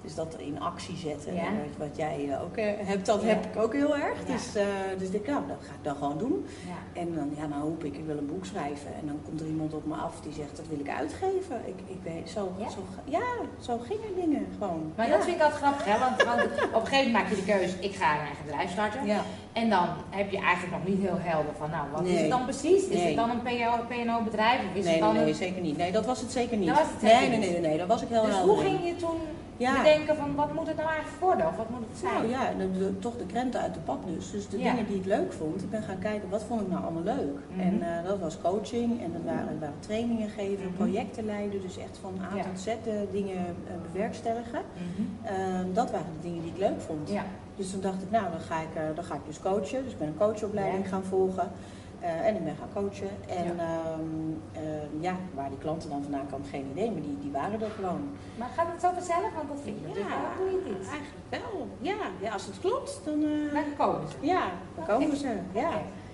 Dus 0.02 0.14
dat 0.14 0.34
in 0.38 0.60
actie 0.60 0.96
zetten, 0.96 1.34
Ja. 1.34 1.40
eh, 1.40 1.48
wat 1.78 1.96
jij 1.96 2.28
eh, 2.30 2.42
ook 2.42 2.56
eh, 2.56 2.64
hebt, 2.84 3.06
dat 3.06 3.20
Ja. 3.22 3.26
heb 3.28 3.44
ik 3.44 3.62
ook 3.62 3.72
heel 3.72 3.96
erg. 3.96 4.18
Ja. 4.26 4.32
Dus, 4.32 4.54
eh, 4.54 4.66
dus 4.98 5.06
ik 5.08 5.12
denk, 5.12 5.26
nou, 5.26 5.42
dat 5.48 5.56
ga 5.60 5.72
ik 5.74 5.84
dan 5.84 5.96
gewoon 5.96 6.18
doen. 6.18 6.46
Ja. 6.66 7.00
En 7.00 7.14
dan, 7.14 7.30
ja, 7.36 7.46
dan 7.46 7.60
hoop 7.60 7.84
ik, 7.84 7.94
ik 7.96 8.04
wil 8.06 8.18
een 8.18 8.26
boek 8.26 8.44
schrijven. 8.44 8.90
En 9.00 9.06
dan 9.06 9.18
komt 9.24 9.40
er 9.40 9.46
iemand 9.46 9.74
op 9.74 9.86
me 9.86 9.94
af 9.94 10.14
die 10.22 10.32
zegt, 10.32 10.56
dat 10.56 10.66
wil 10.68 10.78
ik 10.80 10.88
uitgeven. 10.88 11.56
Ik, 11.72 11.78
ik 11.86 12.00
weet, 12.02 12.28
zo, 12.30 12.52
Ja? 12.58 12.68
Zo, 12.70 12.78
ja, 13.04 13.26
zo 13.60 13.78
gingen 13.78 14.14
dingen 14.20 14.46
gewoon. 14.58 14.92
Maar 14.96 15.08
dat 15.08 15.24
vind 15.24 15.36
ik 15.36 15.42
altijd 15.42 15.62
grappig, 15.62 15.84
hè? 15.84 15.98
Want, 15.98 16.22
want 16.24 16.42
op 16.78 16.80
een 16.80 16.86
gegeven 16.86 17.12
moment 17.12 17.12
maak 17.12 17.28
je 17.28 17.36
de 17.36 17.44
keuze, 17.52 17.74
ik 17.80 17.94
ga 17.94 18.12
een 18.14 18.26
eigen 18.30 18.44
bedrijf 18.44 18.70
starten. 18.70 19.06
Ja. 19.06 19.20
En 19.52 19.70
dan 19.70 19.86
heb 20.10 20.30
je 20.30 20.38
eigenlijk 20.38 20.72
nog 20.76 20.84
niet 20.92 21.00
heel 21.08 21.18
helder 21.18 21.54
van, 21.58 21.70
nou, 21.70 21.84
wat 21.92 22.04
is 22.04 22.20
het 22.20 22.30
dan 22.30 22.44
precies? 22.44 22.82
Is 22.88 23.02
het 23.02 23.16
dan 23.16 23.30
een 23.30 23.42
PNO-bedrijf 23.88 24.58
of 24.68 24.74
is 24.74 24.84
Nee, 24.84 24.92
het 24.92 25.02
dan 25.02 25.14
nee, 25.14 25.28
een... 25.28 25.34
zeker 25.34 25.62
niet. 25.62 25.76
Nee, 25.76 25.92
dat 25.92 26.06
was 26.06 26.20
het 26.20 26.30
zeker 26.32 26.56
niet. 26.56 26.68
Dat 26.68 26.78
was 26.78 26.86
het 26.92 27.02
nee, 27.02 27.12
zeker 27.12 27.28
nee, 27.28 27.38
nee, 27.38 27.50
nee, 27.50 27.60
nee, 27.68 27.78
dat 27.78 27.86
was 27.88 28.02
ik 28.02 28.08
heel 28.08 28.24
Dus 28.24 28.34
helder 28.34 28.54
hoe 28.54 28.64
in. 28.64 28.70
ging 28.70 28.86
je 28.88 28.96
toen 28.96 29.16
Ja. 29.56 29.76
bedenken 29.82 30.16
van, 30.16 30.34
wat 30.34 30.54
moet 30.54 30.66
het 30.66 30.76
nou 30.76 30.88
eigenlijk 30.88 31.20
worden? 31.20 31.46
Of 31.46 31.56
wat 31.56 31.70
moet 31.70 31.80
het 31.90 31.98
zijn? 31.98 32.14
Nou 32.14 32.28
ja, 32.28 32.52
de, 32.58 32.78
de- 32.78 32.98
toch 32.98 33.16
de 33.16 33.26
krenten 33.26 33.60
uit 33.60 33.74
de 33.74 33.80
pap 33.80 34.06
dus. 34.06 34.30
Dus 34.30 34.48
de 34.48 34.58
Ja. 34.58 34.70
dingen 34.70 34.86
die 34.86 34.96
ik 34.96 35.04
leuk 35.04 35.32
vond, 35.32 35.62
ik 35.62 35.70
ben 35.70 35.82
gaan 35.82 35.98
kijken 35.98 36.28
wat 36.28 36.42
vond 36.42 36.60
ik 36.60 36.68
nou 36.68 36.82
allemaal 36.82 37.02
leuk. 37.16 37.38
Mhm. 37.50 37.60
En 37.60 37.82
eh, 37.82 38.08
dat 38.08 38.18
was 38.18 38.38
coaching 38.42 39.02
en 39.02 39.12
dat 39.12 39.22
waren, 39.24 39.58
waren 39.60 39.74
trainingen 39.80 40.28
geven, 40.28 40.64
Mhm. 40.66 40.74
projecten 40.74 41.24
leiden. 41.24 41.60
Dus 41.62 41.78
echt 41.78 41.98
van 42.00 42.12
A 42.32 42.36
Ja. 42.36 42.42
tot 42.42 42.60
Z 42.60 42.64
de 42.64 43.06
dingen 43.12 43.36
eh, 43.46 43.74
bewerkstelligen. 43.92 44.60
Mhm. 44.72 45.34
Ehm, 45.34 45.72
dat 45.72 45.90
waren 45.90 46.06
de 46.20 46.28
dingen 46.28 46.42
die 46.42 46.50
ik 46.52 46.58
leuk 46.58 46.80
vond. 46.80 47.10
Dus 47.56 47.70
toen 47.70 47.80
dacht 47.80 48.02
ik, 48.02 48.10
nou 48.10 48.30
dan 48.30 48.40
ga 48.40 48.60
ik, 48.60 48.74
eh, 48.74 48.82
dan 48.94 49.04
ga 49.04 49.14
ik 49.14 49.20
dus 49.26 49.40
coachen. 49.40 49.82
Dus 49.84 49.92
ik 49.92 49.98
ben 49.98 50.08
een 50.08 50.16
coachopleiding 50.16 50.88
gaan 50.88 51.02
volgen. 51.04 51.50
Eh, 52.00 52.26
en 52.26 52.34
ik 52.36 52.44
ben 52.44 52.56
gaan 52.56 52.72
coachen. 52.74 53.10
En 53.28 53.44
Ja. 53.44 53.52
ja. 53.52 54.70
ja, 55.00 55.16
waar 55.34 55.48
die 55.48 55.58
klanten 55.58 55.90
dan 55.90 56.02
vandaan 56.02 56.26
kwamen, 56.26 56.46
geen 56.46 56.66
idee. 56.70 56.90
Maar 56.90 57.02
die, 57.02 57.18
die 57.20 57.30
waren 57.30 57.62
er 57.62 57.70
gewoon. 57.70 58.00
Maar 58.38 58.48
gaat 58.56 58.66
het 58.72 58.80
zo 58.80 58.90
vanzelf? 58.94 59.32
Want 59.36 59.48
dat 59.48 59.60
vind 59.62 59.76
ik 59.76 59.82
natuurlijk 59.86 60.14
wel 60.14 60.46
een 60.46 60.52
goede 60.52 60.78
iets. 60.78 60.88
eigenlijk 60.88 61.26
wel. 61.30 61.68
Ja, 61.80 61.96
ja 62.20 62.32
als 62.32 62.46
het 62.46 62.60
klopt, 62.60 63.00
dan, 63.04 63.22
eh, 63.24 63.52
Dan 63.52 63.64
komen 63.76 64.08
ze. 64.08 64.16
ja, 64.20 64.44
dan 64.76 64.86
komen 64.86 65.16
ze. 65.16 65.36
Ja. 65.52 65.70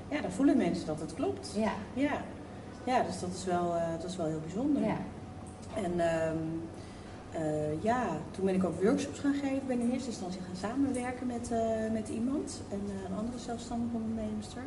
Ja, 0.09 0.21
dan 0.21 0.31
voelen 0.31 0.57
mensen 0.57 0.87
dat 0.87 1.01
het 1.01 1.15
klopt. 1.15 1.53
Ja. 1.57 1.73
Ja, 1.95 2.13
ja 2.85 3.03
dus 3.03 3.21
dat 3.21 3.31
is 3.33 3.45
wel, 3.45 3.75
eh, 3.77 3.91
dat 4.01 4.11
is 4.11 4.17
wel 4.17 4.27
heel 4.27 4.41
bijzonder. 4.41 4.83
Ja. 4.83 4.97
En 5.75 6.01
ehm, 6.01 6.37
eh, 7.31 7.83
ja, 7.83 8.07
toen 8.31 8.45
ben 8.45 8.55
ik 8.55 8.65
ook 8.65 8.83
workshops 8.83 9.19
gaan 9.19 9.35
geven. 9.35 9.67
Ben 9.67 9.81
in 9.81 9.91
eerste 9.91 10.09
instantie 10.09 10.41
gaan 10.41 10.57
samenwerken 10.71 11.27
met, 11.27 11.51
met 11.93 12.09
iemand, 12.09 12.63
en, 12.71 12.81
eh, 12.87 13.11
een 13.11 13.17
andere 13.19 13.39
zelfstandige 13.39 13.97
onderneemster. 13.97 14.63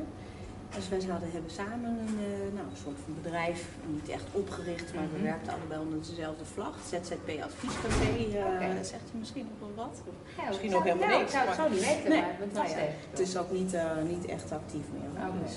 Dus 0.75 0.89
wij 0.89 0.99
zouden 0.99 1.31
hebben 1.31 1.51
samen 1.51 1.89
een, 2.03 2.15
eh, 2.29 2.53
nou, 2.57 2.65
een 2.71 2.81
soort 2.83 2.99
van 3.03 3.13
bedrijf, 3.21 3.59
niet 3.95 4.09
echt 4.09 4.23
opgericht, 4.31 4.93
maar 4.93 5.03
we 5.11 5.17
Mhm. 5.17 5.23
werkten 5.31 5.53
allebei 5.53 5.79
onder 5.81 5.99
dezelfde 5.99 6.45
vlag. 6.45 6.75
ZZP 6.89 7.29
Adviescafé, 7.47 8.11
Oké. 8.53 8.83
zegt 8.83 9.07
u 9.13 9.17
misschien 9.17 9.47
nog 9.51 9.59
wel 9.59 9.85
wat? 9.85 9.95
Ja, 10.37 10.47
Misschien 10.47 10.69
zou- 10.69 10.83
helemaal 10.83 11.09
ja, 11.09 11.17
niks, 11.17 11.31
Ik 11.33 11.37
zou 11.37 11.47
het 11.49 11.57
maar- 11.57 11.69
niet 11.69 11.85
weten, 11.85 12.09
Nee, 12.09 12.21
maar 12.21 12.35
het 12.39 12.53
nou 12.53 12.67
ja, 12.69 13.19
is 13.25 13.37
ook 13.37 13.51
niet, 13.51 13.73
eh, 13.73 13.91
niet 14.13 14.25
echt 14.25 14.51
actief 14.51 14.85
meer. 14.97 15.09
Dus, 15.43 15.55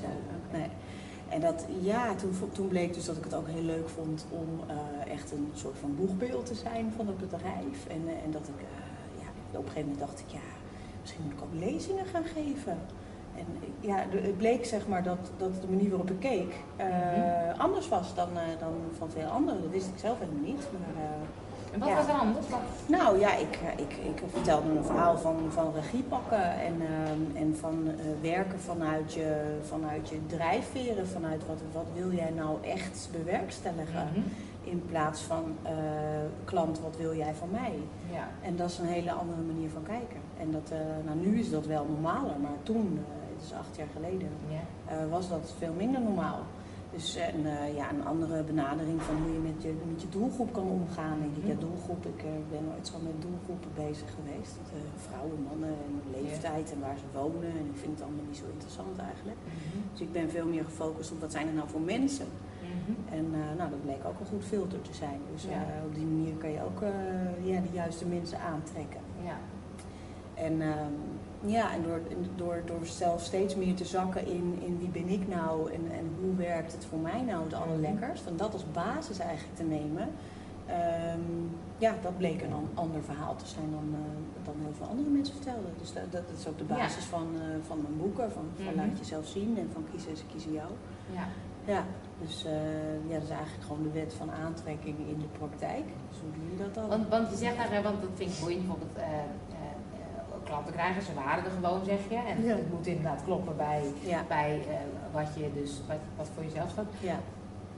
nee. 0.52 0.68
En 1.28 1.40
dat, 1.40 1.64
ja, 1.80 2.14
toen, 2.14 2.32
toen 2.52 2.68
bleek 2.68 2.94
dus 2.94 3.04
dat 3.04 3.16
ik 3.16 3.24
het 3.24 3.34
ook 3.34 3.48
heel 3.48 3.62
leuk 3.62 3.88
vond 3.88 4.26
om 4.30 4.48
echt 5.08 5.32
een 5.32 5.50
soort 5.54 5.76
van 5.80 5.96
boegbeeld 5.96 6.46
te 6.46 6.54
zijn 6.54 6.92
van 6.96 7.06
het 7.06 7.18
bedrijf. 7.18 7.78
En, 7.88 8.02
en 8.24 8.30
dat 8.30 8.48
ik, 8.48 8.60
ja, 9.20 9.28
op 9.58 9.64
een 9.64 9.70
gegeven 9.70 9.80
moment 9.90 9.98
dacht 9.98 10.18
ik, 10.20 10.28
ja, 10.28 10.46
misschien 11.00 11.22
moet 11.24 11.32
ik 11.32 11.42
ook 11.42 11.54
lezingen 11.70 12.06
gaan 12.06 12.24
geven. 12.24 12.78
En 13.38 13.46
ja, 13.80 13.96
het 14.10 14.36
bleek 14.36 14.64
zeg 14.66 14.88
maar 14.88 15.02
dat, 15.02 15.18
dat 15.36 15.60
de 15.60 15.68
manier 15.68 15.88
waarop 15.90 16.10
ik 16.10 16.20
keek 16.20 16.54
eh, 16.76 16.86
Mhm. 16.86 17.60
anders 17.60 17.88
was 17.88 18.14
dan, 18.14 18.28
eh, 18.34 18.42
dan 18.60 18.72
van 18.98 19.10
veel 19.10 19.26
anderen. 19.28 19.62
Dat 19.62 19.70
wist 19.70 19.86
ik 19.88 19.98
zelf 19.98 20.18
helemaal 20.18 20.42
niet. 20.44 20.66
Maar, 20.72 21.04
eh, 21.04 21.10
En 21.72 21.78
wat 21.78 21.88
Ja. 21.88 21.94
was 21.94 22.06
er 22.06 22.12
anders? 22.20 22.48
Wat- 22.48 22.60
nou 22.86 23.18
ja, 23.18 23.34
ik, 23.36 23.58
ik, 23.76 23.92
ik 23.92 24.22
vertelde 24.32 24.70
een 24.70 24.84
verhaal 24.84 25.18
van, 25.18 25.36
van 25.48 25.72
regie 25.74 26.02
pakken 26.02 26.42
en, 26.60 26.74
ehm, 26.80 27.36
en 27.44 27.56
van 27.56 27.90
werken 28.20 28.60
vanuit 28.60 29.12
je, 29.12 29.56
vanuit 29.62 30.08
je 30.08 30.18
drijfveren. 30.26 31.06
Vanuit 31.08 31.46
wat, 31.46 31.60
wat 31.72 31.86
wil 31.94 32.12
jij 32.12 32.30
nou 32.36 32.56
echt 32.62 33.08
bewerkstelligen. 33.12 34.08
Mhm. 34.12 34.20
In 34.62 34.82
plaats 34.86 35.20
van 35.22 35.44
klant, 36.44 36.80
wat 36.80 36.96
wil 36.96 37.14
jij 37.16 37.34
van 37.34 37.48
mij? 37.50 37.72
Ja. 38.12 38.28
En 38.42 38.56
dat 38.56 38.68
is 38.70 38.78
een 38.78 38.86
hele 38.86 39.12
andere 39.12 39.40
manier 39.42 39.70
van 39.70 39.82
kijken. 39.82 40.20
En 40.40 40.50
dat, 40.50 40.72
nou, 41.04 41.18
nu 41.18 41.38
is 41.38 41.50
dat 41.50 41.66
wel 41.66 41.86
normaler, 41.90 42.38
maar 42.42 42.58
toen, 42.62 43.04
het 43.38 43.46
is 43.50 43.52
acht 43.64 43.76
jaar 43.76 43.92
geleden, 43.96 44.28
Ja. 44.56 44.64
eh, 44.92 45.10
was 45.10 45.28
dat 45.28 45.54
veel 45.58 45.72
minder 45.82 46.00
normaal. 46.00 46.40
Dus 46.96 47.16
en, 47.16 47.40
eh, 47.46 47.74
ja, 47.80 47.86
een 47.90 48.06
andere 48.06 48.42
benadering 48.42 49.02
van 49.02 49.16
hoe 49.22 49.32
je 49.32 49.38
met 49.50 49.62
je, 49.62 49.72
met 49.92 50.02
je 50.02 50.08
doelgroep 50.08 50.52
kan 50.52 50.68
omgaan. 50.80 51.18
Denk 51.24 51.36
ik, 51.36 51.46
ja, 51.46 51.52
Mhm. 51.56 51.60
doelgroep, 51.66 52.02
ik 52.14 52.20
eh, 52.22 52.30
ben 52.50 52.64
nooit 52.70 52.86
zo 52.86 52.96
met 53.08 53.16
doelgroepen 53.26 53.70
bezig 53.84 54.08
geweest. 54.16 54.52
Dat, 54.60 54.70
vrouwen, 55.08 55.38
mannen 55.48 55.74
en 55.86 55.92
leeftijd 56.20 56.72
en 56.72 56.80
waar 56.80 56.98
ze 57.02 57.08
wonen. 57.18 57.50
En 57.60 57.66
ik 57.72 57.78
vind 57.82 57.92
het 57.94 58.02
allemaal 58.06 58.24
niet 58.30 58.36
zo 58.42 58.48
interessant 58.54 58.98
eigenlijk. 59.10 59.38
Mhm. 59.44 59.78
Dus 59.92 60.00
ik 60.06 60.12
ben 60.12 60.30
veel 60.36 60.46
meer 60.54 60.64
gefocust 60.64 61.12
op 61.12 61.20
wat 61.20 61.32
zijn 61.36 61.46
er 61.48 61.54
nou 61.60 61.68
voor 61.68 61.80
mensen. 61.96 62.28
Mhm. 62.72 62.92
En 63.16 63.24
nou, 63.58 63.70
dat 63.74 63.82
bleek 63.86 64.02
ook 64.08 64.20
een 64.20 64.26
goed 64.34 64.44
filter 64.44 64.80
te 64.88 64.94
zijn. 64.94 65.20
Dus 65.32 65.42
Ja. 65.42 65.62
op 65.88 65.94
die 65.94 66.06
manier 66.14 66.34
kan 66.42 66.50
je 66.56 66.60
ook 66.68 66.80
ja, 67.50 67.60
de 67.66 67.72
juiste 67.82 68.06
mensen 68.06 68.38
aantrekken. 68.40 69.00
Ja. 69.30 69.36
En, 70.34 70.54
ehm, 70.62 70.96
ja, 71.44 71.72
en 71.74 71.82
door, 71.82 72.00
door, 72.36 72.62
door 72.66 72.86
zelf 72.86 73.22
steeds 73.22 73.54
meer 73.56 73.74
te 73.74 73.84
zakken 73.84 74.26
in, 74.26 74.58
in 74.64 74.78
wie 74.78 74.88
ben 75.02 75.08
ik 75.08 75.28
nou 75.28 75.72
en, 75.72 75.90
en 75.92 76.10
hoe 76.20 76.34
werkt 76.36 76.72
het 76.72 76.84
voor 76.84 76.98
mij 76.98 77.22
nou 77.22 77.44
het 77.44 77.54
allerlekkerst. 77.54 78.26
En 78.26 78.36
dat 78.36 78.52
als 78.52 78.64
basis 78.72 79.18
eigenlijk 79.18 79.56
te 79.56 79.62
nemen. 79.64 80.08
ehm, 80.66 81.20
ja, 81.78 81.94
dat 82.02 82.16
bleek 82.16 82.42
een 82.42 82.52
an- 82.52 82.68
ander 82.74 83.02
verhaal 83.02 83.36
te 83.36 83.46
zijn 83.46 83.70
dan, 83.70 83.88
eh, 83.94 84.44
dan 84.44 84.54
heel 84.62 84.72
veel 84.76 84.86
andere 84.86 85.08
mensen 85.10 85.34
vertelden. 85.34 85.72
Dus 85.80 85.92
dat, 85.92 86.12
dat 86.12 86.22
is 86.38 86.46
ook 86.48 86.58
de 86.58 86.64
Ja. 86.68 86.74
basis 86.76 87.04
van, 87.04 87.26
eh, 87.34 87.40
van 87.66 87.78
mijn 87.82 87.96
boeken. 87.96 88.32
Van, 88.32 88.44
van 88.56 88.74
Mhm. 88.74 88.76
laat 88.76 88.98
jezelf 88.98 89.26
zien 89.26 89.58
en 89.58 89.68
van 89.72 89.84
kiezen 89.90 90.16
ze 90.16 90.22
kiezen 90.32 90.52
jou. 90.52 90.70
Ja. 91.12 91.26
Ja, 91.74 91.84
dus 92.20 92.44
eh, 92.44 92.52
ja, 93.08 93.14
dat 93.14 93.22
is 93.22 93.28
eigenlijk 93.42 93.64
gewoon 93.66 93.82
de 93.82 93.90
wet 94.00 94.14
van 94.14 94.30
aantrekking 94.30 94.96
in 94.98 95.18
de 95.18 95.30
praktijk. 95.38 95.84
Dus 96.10 96.18
hoe 96.20 96.30
doe 96.36 96.50
je 96.50 96.56
dat 96.64 96.74
dan? 96.74 96.88
Want, 96.88 97.08
want 97.08 97.30
je 97.30 97.36
zegt 97.36 97.56
daar, 97.70 97.82
want 97.82 98.00
dat 98.00 98.10
vind 98.14 98.32
ik 98.32 98.40
boeiend, 98.40 98.60
bijvoorbeeld 98.66 98.96
klanten 100.48 100.72
krijgen, 100.72 101.02
ze 101.02 101.14
waren 101.14 101.44
er 101.44 101.50
gewoon, 101.50 101.84
zeg 101.84 101.98
je. 102.08 102.16
En 102.32 102.44
Ja. 102.44 102.54
het 102.56 102.70
moet 102.72 102.86
inderdaad 102.86 103.22
kloppen 103.24 103.56
bij, 103.56 103.82
Ja, 104.00 104.20
bij 104.28 104.60
eh, 104.68 104.74
wat 105.12 105.28
je 105.34 105.50
dus, 105.60 105.80
wat, 105.88 105.96
wat 106.16 106.28
voor 106.34 106.44
jezelf 106.44 106.70
staat. 106.70 106.86
ja. 107.00 107.18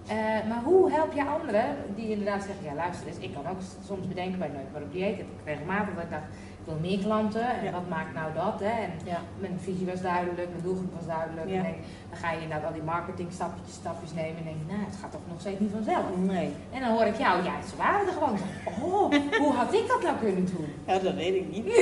Eh, 0.06 0.48
maar 0.48 0.62
hoe 0.64 0.90
help 0.92 1.12
je 1.12 1.24
anderen 1.26 1.64
die 1.94 2.08
inderdaad 2.10 2.42
zeggen, 2.42 2.64
ja 2.64 2.74
luister 2.74 3.06
eens, 3.06 3.18
ik 3.18 3.34
kan 3.34 3.46
ook 3.52 3.60
soms 3.86 4.06
bedenken 4.08 4.38
bij 4.38 4.48
Nooit 4.48 4.72
meer 4.72 4.82
op 4.82 4.92
dieet, 4.92 5.16
heb 5.16 5.26
ik 5.26 5.40
regelmatig 5.44 5.94
dat 5.94 6.04
ik 6.04 6.10
dacht, 6.10 6.22
ik 6.60 6.64
wil 6.66 6.78
meer 6.80 6.98
klanten 6.98 7.48
en 7.58 7.64
Ja. 7.64 7.70
wat 7.70 7.88
maakt 7.88 8.14
nou 8.14 8.32
dat? 8.34 8.60
Hè? 8.60 8.74
En 8.86 8.90
ja. 9.04 9.18
mijn 9.38 9.58
visie 9.58 9.86
was 9.86 10.00
duidelijk, 10.02 10.48
mijn 10.50 10.62
doelgroep 10.62 10.94
was 10.94 11.06
duidelijk. 11.06 11.48
Ja. 11.48 11.56
En 11.56 11.62
denk, 11.62 11.76
dan 12.10 12.18
ga 12.22 12.30
je 12.32 12.40
inderdaad 12.40 12.66
al 12.68 12.72
die 12.78 12.82
marketing 12.94 13.28
stapjes, 13.38 13.74
stapjes 13.80 14.12
nemen 14.20 14.36
en 14.40 14.44
denk 14.48 14.56
je, 14.62 14.66
nou 14.72 14.84
het 14.90 14.98
gaat 15.00 15.12
toch 15.16 15.26
nog 15.32 15.40
steeds 15.40 15.60
niet 15.60 15.72
vanzelf. 15.78 16.04
Nee. 16.36 16.48
En 16.74 16.80
dan 16.80 16.90
hoor 16.96 17.06
ik 17.12 17.18
jou, 17.24 17.34
ja 17.48 17.54
ze 17.70 17.76
waren 17.84 18.06
er 18.06 18.12
gewoon. 18.18 18.36
Oh, 18.82 19.12
hoe 19.42 19.52
had 19.60 19.72
ik 19.80 19.84
dat 19.92 20.02
nou 20.02 20.16
kunnen 20.24 20.44
doen? 20.54 20.68
Ja, 20.86 20.98
dat 20.98 21.14
weet 21.14 21.34
ik 21.34 21.46
niet. 21.54 21.66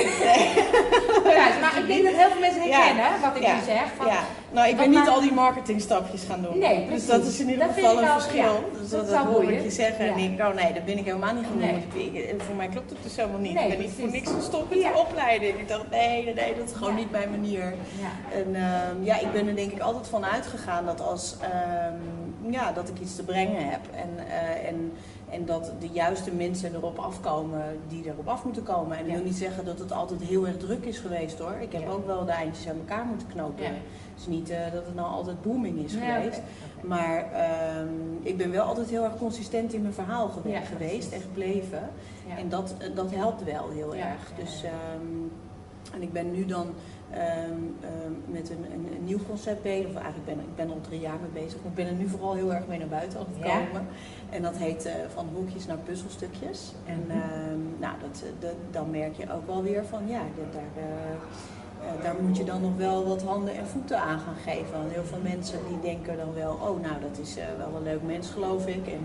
Ja, 1.39 1.47
maar 1.61 1.79
ik 1.79 1.87
denk 1.87 2.03
dat 2.05 2.13
heel 2.15 2.31
veel 2.31 2.41
mensen 2.41 2.63
herkennen 2.63 3.21
wat 3.21 3.37
ik 3.37 3.43
Ja. 3.43 3.55
nu 3.55 3.61
zeg. 3.65 3.85
Van, 3.97 4.07
Ja, 4.07 4.21
nou 4.51 4.69
ik 4.69 4.77
ben 4.77 4.91
niet 4.91 5.09
al 5.09 5.21
die 5.21 5.33
marketingstapjes 5.33 6.25
gaan 6.25 6.43
doen. 6.43 6.59
Nee, 6.59 6.79
Dus 6.79 6.87
precies. 6.89 7.07
dat 7.07 7.25
is 7.25 7.41
in 7.41 7.49
ieder 7.49 7.67
Dat 7.67 7.75
geval 7.75 7.99
een 7.99 8.09
al- 8.09 8.21
verschil. 8.21 8.71
dus 8.81 8.91
dat 8.91 9.09
dat, 9.11 9.25
hoor 9.25 9.53
ik 9.53 9.63
je 9.63 9.71
zeggen 9.71 10.07
en 10.15 10.19
ik, 10.19 10.41
oh 10.41 10.55
nee, 10.55 10.73
dat 10.73 10.85
ben 10.85 10.99
ik 10.99 11.05
helemaal 11.05 11.35
niet 11.35 11.45
gaan 11.45 11.59
doen. 11.59 12.13
Nee. 12.13 12.35
voor 12.47 12.55
mij 12.55 12.69
klopt 12.69 12.91
het 12.91 13.03
dus 13.03 13.17
helemaal 13.17 13.39
niet. 13.41 13.55
Nee, 13.55 13.63
ik 13.65 13.77
ben 13.77 13.87
niet 13.87 13.95
voor 13.99 14.11
niks 14.11 14.31
gestopt 14.31 14.69
met 14.69 14.79
die 14.79 14.95
opleiding. 14.97 15.59
Ik 15.59 15.69
dacht, 15.69 15.91
nee, 15.91 16.25
nee, 16.25 16.35
nee, 16.35 16.55
dat 16.59 16.69
is 16.71 16.77
gewoon 16.77 16.95
niet 16.95 17.11
mijn 17.11 17.31
manier. 17.31 17.75
En 18.35 18.55
ehm, 18.55 19.03
ja, 19.05 19.19
ik 19.21 19.33
ben 19.33 19.49
er 19.49 19.57
denk 19.57 19.73
ik 19.73 19.81
altijd 19.81 20.09
van 20.09 20.18
uitgegaan 20.25 20.87
dat 20.87 21.01
als 21.01 21.37
ehm, 21.41 22.53
ja, 22.53 22.73
dat 22.73 22.89
ik 22.89 23.01
iets 23.01 23.17
te 23.17 23.23
brengen 23.25 23.69
heb 23.71 23.81
en, 23.95 24.27
eh, 24.29 24.69
en, 24.69 24.93
en 25.31 25.45
dat 25.47 25.73
de 25.81 25.89
juiste 25.89 26.31
mensen 26.33 26.75
erop 26.75 26.99
afkomen 26.99 27.63
die 27.89 28.05
erop 28.07 28.29
af 28.29 28.45
moeten 28.45 28.63
komen. 28.63 28.97
En 28.97 29.03
dat 29.03 29.13
Ja. 29.13 29.17
wil 29.19 29.27
niet 29.27 29.37
zeggen 29.37 29.65
dat 29.65 29.79
het 29.79 29.93
altijd 29.93 30.23
heel 30.23 30.47
erg 30.47 30.57
druk 30.57 30.85
is 30.85 30.99
geweest 30.99 31.39
hoor. 31.39 31.55
Ik 31.61 31.73
heb 31.73 31.83
Ja. 31.83 31.89
ook 31.89 32.07
wel 32.07 32.25
de 32.25 32.33
eindjes 32.33 32.69
aan 32.69 32.77
elkaar 32.79 33.05
moeten 33.05 33.27
knopen. 33.29 33.65
Het 33.65 34.21
is 34.21 34.27
niet 34.27 34.51
eh, 34.51 34.73
dat 34.73 34.85
het 34.87 34.95
nou 34.95 35.09
altijd 35.11 35.43
booming 35.43 35.85
is 35.85 35.93
geweest. 35.95 36.41
Maar 36.83 37.33
ehm, 37.33 37.89
ik 38.23 38.37
ben 38.37 38.51
wel 38.51 38.65
altijd 38.65 38.89
heel 38.89 39.05
erg 39.05 39.17
consistent 39.19 39.73
in 39.73 39.83
mijn 39.83 39.95
verhaal 39.95 40.29
geweest 40.65 41.13
en 41.13 41.21
gebleven. 41.21 41.91
En 42.39 42.49
dat, 42.49 42.75
eh, 42.79 42.95
dat 42.95 43.11
helpt 43.15 43.45
wel 43.45 43.69
heel 43.71 43.95
erg. 43.95 44.33
Dus, 44.39 44.61
ja. 44.61 44.69
En 45.95 46.03
ik 46.03 46.13
ben 46.13 46.33
nu 46.33 46.45
dan 46.47 46.67
ehm, 47.11 47.23
ehm, 47.81 48.13
met 48.27 48.51
een, 48.51 48.65
een, 48.73 48.87
een 48.97 49.05
nieuw 49.05 49.19
concept 49.29 49.63
bezig. 49.63 49.89
Of 49.89 49.95
eigenlijk 49.95 50.25
ben 50.27 50.39
ik 50.39 50.57
ben 50.57 50.71
al 50.71 50.81
drie 50.81 51.01
jaar 51.01 51.19
mee 51.21 51.43
bezig. 51.45 51.59
Maar 51.63 51.69
ik 51.71 51.75
ben 51.75 51.87
er 51.87 51.93
nu 51.93 52.09
vooral 52.09 52.35
heel 52.35 52.55
erg 52.55 52.67
mee 52.67 52.79
naar 52.79 52.89
buiten 52.89 53.19
aan 53.19 53.27
het 53.35 53.47
Ja. 53.47 53.59
komen. 53.65 53.87
En 54.31 54.43
dat 54.43 54.57
heet 54.57 54.85
eh, 54.85 54.93
van 55.15 55.27
hokjes 55.35 55.67
naar 55.67 55.77
puzzelstukjes. 55.77 56.73
En 56.87 57.01
Mhm. 57.07 57.11
ehm, 57.11 57.61
nou, 57.79 57.95
dat, 58.01 58.23
eh, 58.25 58.31
dat- 58.41 58.55
dan 58.71 58.91
merk 58.91 59.17
je 59.17 59.33
ook 59.33 59.47
wel 59.47 59.63
weer 59.63 59.85
van 59.85 60.09
ja, 60.09 60.21
dat 60.37 60.53
daar... 60.53 60.83
eh, 60.85 61.17
eh, 61.97 62.03
daar 62.03 62.15
moet 62.23 62.37
je 62.37 62.45
dan 62.45 62.61
nog 62.61 62.77
wel 62.77 63.07
wat 63.07 63.23
handen 63.23 63.57
en 63.57 63.67
voeten 63.67 64.01
aan 64.01 64.19
gaan 64.19 64.37
geven. 64.45 64.79
Want 64.79 64.93
heel 64.93 65.05
veel 65.05 65.21
mensen 65.23 65.59
die 65.69 65.81
denken 65.81 66.17
dan 66.17 66.35
wel, 66.35 66.53
oh 66.53 66.81
nou 66.81 67.01
dat 67.01 67.19
is 67.23 67.35
wel 67.59 67.77
een 67.77 67.83
leuk 67.83 68.03
mens 68.03 68.31
geloof 68.31 68.67
ik. 68.67 68.87
En 68.87 69.03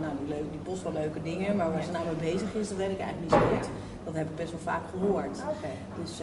nou 0.00 0.12
die, 0.18 0.28
leuk, 0.28 0.50
die 0.50 0.60
post 0.60 0.82
wel 0.82 0.92
leuke 0.92 1.22
dingen, 1.22 1.56
maar 1.56 1.72
waar 1.72 1.82
ze 1.82 1.90
nou 1.90 2.04
mee 2.04 2.32
bezig 2.32 2.54
is, 2.54 2.68
dat 2.68 2.76
weet 2.76 2.90
ik 2.90 3.00
eigenlijk 3.00 3.20
niet 3.20 3.40
zo 3.40 3.56
goed. 3.56 3.68
Dat 4.04 4.14
heb 4.14 4.28
ik 4.30 4.36
best 4.36 4.50
wel 4.50 4.60
vaak 4.60 4.82
gehoord. 4.90 5.38
Dus, 6.02 6.20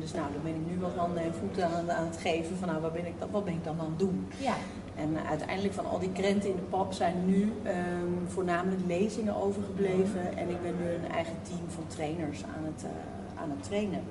dus 0.00 0.12
nou, 0.12 0.26
dan 0.32 0.42
ben 0.42 0.54
ik 0.54 0.66
nu 0.70 0.80
wat 0.80 0.94
handen 0.96 1.22
en 1.22 1.34
voeten 1.34 1.64
aan, 1.64 1.92
aan 1.92 2.06
het 2.06 2.16
geven 2.16 2.56
van 2.56 2.68
nou, 2.68 2.80
wat 2.80 2.92
ben, 2.92 3.06
ik 3.06 3.18
dan, 3.18 3.28
wat 3.30 3.44
ben 3.44 3.54
ik 3.54 3.64
dan 3.64 3.80
aan 3.80 3.86
het 3.86 3.98
doen? 3.98 4.28
Ja. 4.36 4.54
En 5.00 5.16
uiteindelijk 5.28 5.74
van 5.74 5.86
al 5.86 5.98
die 5.98 6.12
krenten 6.12 6.50
in 6.50 6.56
de 6.56 6.62
pap 6.62 6.92
zijn 6.92 7.26
nu 7.26 7.42
um, 7.42 8.28
voornamelijk 8.28 8.80
lezingen 8.86 9.36
overgebleven. 9.36 10.36
En 10.36 10.48
ik 10.48 10.62
ben 10.62 10.74
nu 10.80 10.90
een 10.92 11.10
eigen 11.12 11.36
team 11.42 11.64
van 11.68 11.84
trainers 11.86 12.44
aan 12.44 12.64
het, 12.64 12.84
uh, 12.84 13.42
aan 13.42 13.50
het 13.50 13.62
trainen. 13.62 14.02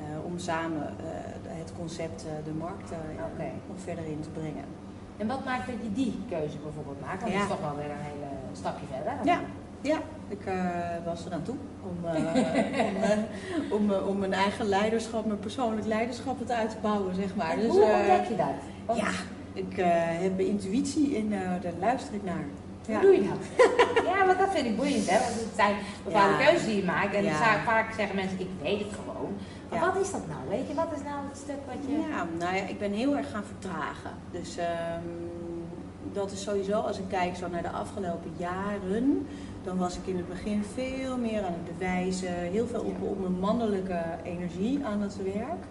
Uh, 0.00 0.24
om 0.24 0.38
samen 0.38 0.94
uh, 1.00 1.06
het 1.44 1.72
concept, 1.78 2.24
de 2.44 2.52
markt 2.58 2.90
okay. 3.34 3.52
nog 3.68 3.76
verder 3.84 4.04
in 4.04 4.20
te 4.20 4.28
brengen. 4.28 4.64
En 5.16 5.26
wat 5.26 5.44
maakt 5.44 5.66
dat 5.66 5.74
je 5.82 5.92
die 5.92 6.18
keuze 6.28 6.58
bijvoorbeeld 6.58 7.00
maakt? 7.00 7.20
Want 7.20 7.32
ja. 7.32 7.38
dat 7.38 7.48
is 7.48 7.54
toch 7.54 7.66
wel 7.68 7.76
weer 7.76 7.90
een 7.90 8.06
hele 8.12 8.30
stapje 8.52 8.86
verder. 8.94 9.12
Ja, 9.24 9.40
ja, 9.80 9.98
ik 10.28 10.38
was 11.04 11.24
er 11.26 11.32
aan 11.32 11.42
toe 11.42 11.56
om, 11.82 11.96
om, 13.76 13.90
om, 13.90 13.92
om, 14.08 14.18
mijn 14.18 14.32
eigen 14.32 14.66
leiderschap, 14.66 15.26
mijn 15.26 15.38
persoonlijk 15.38 15.86
leiderschap 15.86 16.38
het 16.38 16.50
uit 16.50 16.70
te 16.70 16.76
bouwen, 16.82 17.14
zeg 17.14 17.34
maar. 17.34 17.50
En 17.50 17.60
dus, 17.60 17.70
hoe 17.70 17.82
ontdek 17.82 18.24
je 18.28 18.36
dat? 18.36 18.96
Ja, 18.96 19.10
ik 19.52 19.74
heb 20.20 20.40
intuïtie 20.40 21.16
en 21.16 21.28
daar 21.62 21.72
luister 21.80 22.14
ik 22.14 22.24
naar. 22.24 22.44
Ja. 22.86 23.00
Hoe 23.00 23.02
doe 23.02 23.14
je 23.14 23.28
dat? 23.28 23.66
ja, 24.10 24.26
want 24.26 24.38
dat 24.38 24.50
vind 24.50 24.66
ik 24.66 24.76
boeiend, 24.76 25.10
hè? 25.10 25.18
Want 25.18 25.34
het 25.34 25.54
zijn 25.54 25.74
bepaalde 26.04 26.32
ja. 26.32 26.44
keuzes 26.44 26.66
die 26.66 26.76
je 26.76 26.84
maakt. 26.84 27.14
En 27.14 27.24
ja. 27.24 27.62
vaak 27.64 27.92
zeggen 27.92 28.16
mensen, 28.16 28.40
ik 28.40 28.48
weet 28.62 28.78
het 28.78 28.92
gewoon. 28.92 29.36
Wat 29.70 29.96
is 29.96 30.10
dat 30.10 30.26
nou? 30.28 30.48
Weet 30.48 30.68
je, 30.68 30.74
wat 30.74 30.92
is 30.96 31.02
nou 31.02 31.18
het 31.28 31.36
stuk 31.36 31.60
wat 31.66 31.76
je... 31.86 31.92
Ja, 31.92 32.26
nou 32.38 32.56
ja, 32.56 32.62
ik 32.62 32.78
ben 32.78 32.92
heel 32.92 33.16
erg 33.16 33.30
gaan 33.30 33.44
vertragen. 33.44 34.10
Dus 34.30 34.56
um, 34.58 34.64
dat 36.12 36.32
is 36.32 36.42
sowieso, 36.42 36.80
als 36.80 36.98
ik 36.98 37.08
kijk 37.08 37.36
zo 37.36 37.48
naar 37.48 37.62
de 37.62 37.70
afgelopen 37.70 38.30
jaren... 38.36 39.26
Dan 39.62 39.76
was 39.76 39.96
ik 39.96 40.06
in 40.06 40.16
het 40.16 40.28
begin 40.28 40.64
veel 40.64 41.16
meer 41.16 41.44
aan 41.44 41.52
het 41.52 41.78
bewijzen. 41.78 42.34
Heel 42.34 42.66
veel 42.66 42.80
op, 42.80 43.02
op 43.02 43.20
mijn 43.20 43.38
mannelijke 43.40 44.02
energie 44.22 44.84
aan 44.84 45.00
het 45.00 45.22
werk 45.22 45.64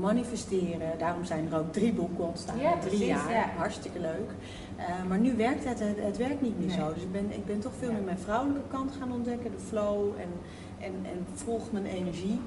manifesteren. 0.00 0.98
Daarom 0.98 1.24
zijn 1.24 1.52
er 1.52 1.58
ook 1.58 1.72
drie 1.72 1.92
boeken 1.92 2.24
ontstaan 2.24 2.58
ja, 2.58 2.78
drie 2.78 3.04
jaar. 3.04 3.52
Hartstikke 3.56 4.00
leuk. 4.00 4.30
Uh, 4.78 5.08
maar 5.08 5.18
nu 5.18 5.36
werkt 5.36 5.64
het, 5.64 5.78
het, 5.78 5.96
het 6.00 6.16
werkt 6.16 6.40
niet 6.40 6.58
meer 6.58 6.70
zo. 6.70 6.94
Dus 6.94 7.02
ik 7.02 7.12
ben, 7.12 7.32
ik 7.32 7.46
ben 7.46 7.60
toch 7.60 7.72
veel 7.78 7.92
meer 7.92 8.02
mijn 8.02 8.18
vrouwelijke 8.18 8.68
kant 8.68 8.92
gaan 8.98 9.12
ontdekken, 9.12 9.50
de 9.50 9.58
flow 9.68 10.08
en, 10.18 10.28
en, 10.78 10.92
en 11.04 11.26
volg 11.34 11.72
mijn 11.72 11.86
energie. 11.86 12.40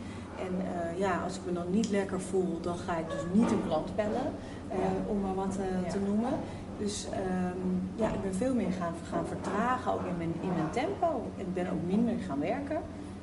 En 0.46 0.53
uh, 0.55 1.00
ja, 1.00 1.22
als 1.24 1.36
ik 1.36 1.41
me 1.46 1.53
dan 1.53 1.69
niet 1.69 1.89
lekker 1.89 2.22
voel, 2.22 2.60
dan 2.62 2.77
ga 2.77 2.98
ik 2.98 3.10
dus 3.10 3.24
niet 3.34 3.51
een 3.51 3.63
klant 3.65 3.96
bellen, 3.96 4.34
uh, 4.72 5.10
om 5.10 5.19
maar 5.22 5.36
wat 5.36 5.58
te 5.88 6.00
noemen. 6.05 6.34
Dus 6.77 7.08
um, 7.08 7.89
ja, 7.96 8.08
ik 8.08 8.22
ben 8.22 8.36
veel 8.36 8.53
meer 8.53 8.72
gaan, 8.72 8.93
gaan 9.10 9.25
vertragen, 9.25 9.93
ook 9.93 10.05
in 10.05 10.17
mijn, 10.17 10.34
in 10.41 10.53
mijn 10.53 10.69
tempo. 10.72 11.22
Ik 11.36 11.53
ben 11.53 11.72
ook 11.72 11.84
minder 11.88 12.13
gaan 12.27 12.39
werken. 12.39 12.81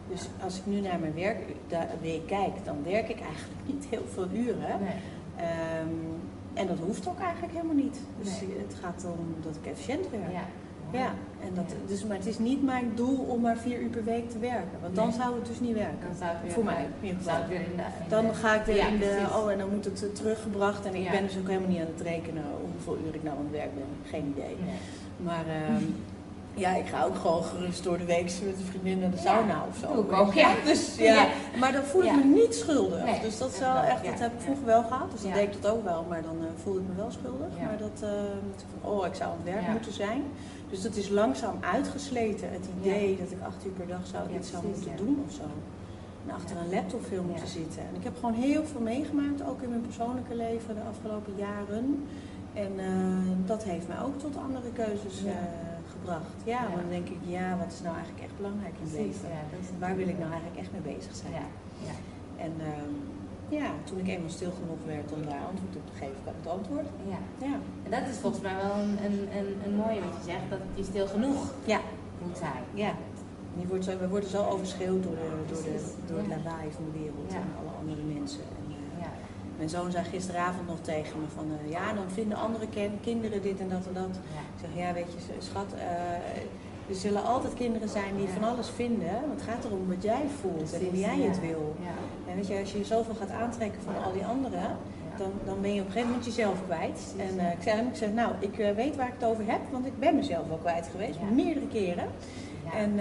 Dus 0.09 0.29
als 0.43 0.59
ik 0.59 0.67
nu 0.67 0.81
naar 0.81 0.99
mijn 0.99 1.15
werkweek 1.15 2.27
kijk, 2.27 2.65
dan 2.65 2.77
werk 2.85 3.09
ik 3.09 3.21
eigenlijk 3.21 3.61
niet 3.67 3.87
heel 3.91 4.05
veel 4.13 4.27
uren. 4.33 4.81
Nee. 4.81 4.95
Um, 5.81 6.21
en 6.55 6.67
dat 6.67 6.79
hoeft 6.79 7.09
ook 7.09 7.21
eigenlijk 7.21 7.53
helemaal 7.53 7.75
niet. 7.75 8.01
Dus 8.21 8.41
het 8.41 8.77
gaat 8.81 9.07
om 9.19 9.35
dat 9.41 9.57
ik 9.57 9.67
efficiënt 9.67 10.11
werk. 10.11 10.33
Ja. 10.33 10.45
Ja, 10.97 11.15
en 11.41 11.55
dat, 11.55 11.75
dus, 11.87 12.05
maar 12.05 12.17
het 12.17 12.27
is 12.27 12.39
niet 12.39 12.63
mijn 12.63 12.93
doel 12.95 13.17
om 13.17 13.41
maar 13.41 13.57
vier 13.57 13.79
uur 13.79 13.89
per 13.89 14.05
week 14.05 14.31
te 14.31 14.39
werken. 14.39 14.79
Want 14.81 14.95
dan 14.95 15.13
zou 15.13 15.35
het 15.35 15.47
dus 15.47 15.61
niet 15.61 15.75
werken. 15.75 16.07
Dan 16.09 16.17
zou 16.19 16.31
het 16.31 16.43
weer, 16.43 16.53
Voor 16.53 16.65
mij. 16.65 16.89
Zou 17.25 17.49
weer 17.49 17.61
in 17.61 17.77
de, 17.77 17.83
dan 18.09 18.35
ga 18.35 18.55
ik 18.55 18.65
weer 18.65 18.89
in 18.89 18.99
de. 18.99 19.27
Oh, 19.37 19.53
en 19.53 19.59
dan 19.59 19.71
moet 19.71 19.85
het 19.85 20.15
teruggebracht. 20.15 20.85
En 20.87 20.95
ik 20.95 21.11
ben 21.11 21.23
dus 21.27 21.37
ook 21.39 21.49
helemaal 21.49 21.69
niet 21.69 21.81
aan 21.81 21.93
het 21.97 22.07
rekenen 22.07 22.45
hoeveel 22.75 22.99
uur 23.07 23.15
ik 23.15 23.23
nou 23.23 23.37
aan 23.37 23.45
het 23.45 23.53
werk 23.53 23.75
ben. 23.75 23.85
Geen 24.05 24.35
idee. 24.37 24.57
Maar. 25.17 25.45
Um, 25.77 25.95
Ja, 26.59 26.75
ik 26.75 26.87
ga 26.87 27.05
ook 27.05 27.17
gewoon 27.17 27.45
gerust 27.45 27.83
door 27.85 27.99
de 27.99 28.05
week 28.05 28.23
met 28.23 28.57
een 28.59 28.65
vriendin 28.71 28.99
naar 28.99 29.11
de 29.11 29.17
sauna 29.17 29.65
of 29.69 29.77
zo. 29.77 29.93
Doe 29.95 30.05
ik 30.05 30.13
ook, 30.13 30.35
ja. 30.35 30.55
Dus, 30.65 30.97
ja. 30.99 31.27
Maar 31.59 31.73
dan 31.73 31.83
voel 31.85 32.05
ik 32.05 32.13
me 32.13 32.25
niet 32.25 32.55
schuldig. 32.55 33.21
dus 33.21 33.39
dat, 33.39 33.59
wel 33.59 33.77
echt, 33.77 34.05
dat 34.05 34.19
heb 34.19 34.33
ik 34.33 34.41
vroeger 34.41 34.65
wel 34.65 34.83
gehad. 34.83 35.11
Dus 35.13 35.23
dan 35.23 35.33
deed 35.33 35.43
ik 35.43 35.63
dat 35.63 35.73
ook 35.73 35.85
wel, 35.85 36.07
maar 36.09 36.23
dan 36.23 36.37
uh, 36.41 36.47
voelde 36.63 36.81
ik 36.81 36.87
me 36.89 36.95
wel 36.97 37.11
schuldig. 37.11 37.49
Maar 37.63 37.79
dat, 37.79 38.11
uh, 38.11 38.91
oh, 38.91 39.07
ik 39.07 39.15
zou 39.15 39.31
aan 39.31 39.37
het 39.45 39.55
werk 39.55 39.69
moeten 39.69 39.93
zijn. 39.93 40.23
Dus 40.71 40.83
dat 40.83 40.97
is 40.97 41.09
langzaam 41.09 41.57
uitgesleten, 41.61 42.53
het 42.53 42.67
idee 42.81 43.17
dat 43.17 43.31
ik 43.31 43.39
acht 43.43 43.67
uur 43.67 43.73
per 43.73 43.87
dag 43.87 44.07
zou 44.07 44.37
iets 44.37 44.51
zou 44.51 44.67
moeten 44.67 44.97
doen 44.97 45.25
of 45.27 45.33
zo. 45.33 45.49
En 46.27 46.35
achter 46.35 46.57
een 46.57 46.71
laptop 46.71 47.07
veel 47.07 47.23
moeten 47.23 47.49
zitten. 47.49 47.83
En 47.83 47.95
ik 47.95 48.05
heb 48.05 48.15
gewoon 48.15 48.35
heel 48.35 48.65
veel 48.65 48.81
meegemaakt, 48.81 49.43
ook 49.43 49.63
in 49.63 49.69
mijn 49.69 49.81
persoonlijke 49.81 50.35
leven 50.35 50.75
de 50.75 50.81
afgelopen 50.81 51.33
jaren. 51.37 52.07
En 52.55 52.73
uh, 52.77 53.47
dat 53.47 53.65
heeft 53.65 53.89
mij 53.89 54.01
ook 54.01 54.19
tot 54.19 54.37
andere 54.37 54.71
keuzes 54.73 55.23
gebracht. 55.91 56.35
Ja, 56.45 56.63
ja. 56.63 56.77
dan 56.77 56.89
denk 56.89 57.09
ik, 57.09 57.19
ja, 57.27 57.57
wat 57.59 57.73
is 57.73 57.81
nou 57.83 57.95
eigenlijk 57.95 58.25
echt 58.25 58.37
belangrijk 58.37 58.75
in 58.85 58.93
leven? 58.93 59.29
Ja, 59.29 59.43
Waar 59.79 59.97
wil 59.97 60.09
ik 60.09 60.19
nou 60.19 60.31
eigenlijk 60.31 60.61
echt 60.61 60.73
mee 60.73 60.95
bezig 60.95 61.15
zijn? 61.15 61.33
En 62.37 62.53
uh, 62.59 62.67
ja, 63.49 63.71
toen 63.85 63.99
ik 63.99 64.09
eenmaal 64.09 64.31
stil 64.31 64.53
genoeg 64.61 64.83
werd 64.87 65.13
om 65.13 65.23
daar 65.25 65.45
antwoord 65.51 65.77
op 65.77 65.87
te 65.87 65.97
geven, 66.01 66.17
kwam 66.23 66.35
het 66.41 66.49
antwoord. 66.49 66.87
Ja. 67.13 67.47
ja. 67.47 67.55
En 67.85 67.91
dat 67.91 68.09
is 68.11 68.17
volgens 68.17 68.43
mij 68.43 68.57
wel 68.57 68.75
een, 68.85 68.97
een, 69.07 69.57
een, 69.65 69.77
mooie 69.77 70.01
wat 70.07 70.15
je 70.19 70.25
zegt, 70.33 70.47
dat 70.51 70.61
je 70.75 70.85
stil 70.85 71.07
genoeg 71.07 71.41
ja. 71.65 71.81
moet 72.23 72.39
zijn. 72.39 72.63
Ja. 72.75 72.93
Je 73.61 73.67
wordt 73.67 73.85
zo, 73.85 73.99
we 73.99 74.09
worden 74.09 74.31
zo 74.31 74.45
overschreeuwd 74.45 75.03
door, 75.03 75.15
de, 75.15 75.53
door, 75.53 75.63
de, 75.63 75.79
door 76.07 76.19
het 76.19 76.27
lawaai 76.27 76.69
van 76.71 76.85
de 76.85 76.99
wereld 76.99 77.33
en 77.33 77.49
alle 77.61 77.73
andere 77.81 78.03
mensen. 78.03 78.45
Mijn 79.57 79.69
zoon 79.69 79.91
zei 79.91 80.05
gisteravond 80.05 80.67
nog 80.67 80.81
tegen 80.81 81.21
me 81.21 81.27
van, 81.35 81.47
uh, 81.51 81.71
ja, 81.71 81.93
dan 81.93 82.11
vinden 82.11 82.39
andere 82.39 82.67
kinderen 83.01 83.43
dit 83.43 83.61
en 83.61 83.69
dat 83.69 83.87
en 83.87 83.95
dat. 83.95 84.17
Ik 84.55 84.61
zeg, 84.61 84.71
ja, 84.75 84.93
weet 84.93 85.13
je, 85.13 85.35
schat, 85.39 85.67
uh, 85.75 85.81
er 86.89 86.95
zullen 86.95 87.25
altijd 87.25 87.55
kinderen 87.55 87.89
zijn 87.89 88.17
die 88.17 88.29
van 88.29 88.45
alles 88.45 88.69
vinden. 88.69 89.13
Want 89.13 89.41
het 89.41 89.43
gaat 89.43 89.65
erom 89.65 89.89
wat 89.89 90.03
jij 90.03 90.25
voelt 90.41 90.73
en 90.73 90.85
hoe 90.85 90.99
jij 90.99 91.21
het 91.21 91.41
wil. 91.41 91.77
En 91.79 91.95
weet 92.37 92.47
je, 92.47 92.59
als 92.59 92.73
je 92.73 92.85
zoveel 92.85 93.15
gaat 93.15 93.31
aantrekken 93.31 93.83
van 93.83 94.05
al 94.05 94.13
die 94.13 94.25
anderen, 94.25 94.77
dan, 95.19 95.33
dan 95.45 95.61
ben 95.61 95.75
je 95.75 95.81
op 95.81 95.87
een 95.87 95.93
gegeven 95.93 96.11
moment 96.11 96.27
jezelf 96.27 96.65
kwijt. 96.65 97.15
En 97.19 97.35
uh, 97.35 97.53
ik 97.53 97.63
zei 97.63 97.77
hem, 97.77 97.87
ik 97.87 97.97
zeg, 97.97 98.13
nou, 98.13 98.33
ik 98.39 98.57
weet 98.77 98.97
waar 98.97 99.07
ik 99.07 99.15
het 99.19 99.29
over 99.29 99.45
heb, 99.47 99.61
want 99.71 99.87
ik 99.87 99.99
ben 99.99 100.15
mezelf 100.15 100.49
wel 100.49 100.57
kwijt 100.57 100.89
geweest, 100.91 101.19
meerdere 101.33 101.69
keren. 101.69 102.07
En 102.75 102.93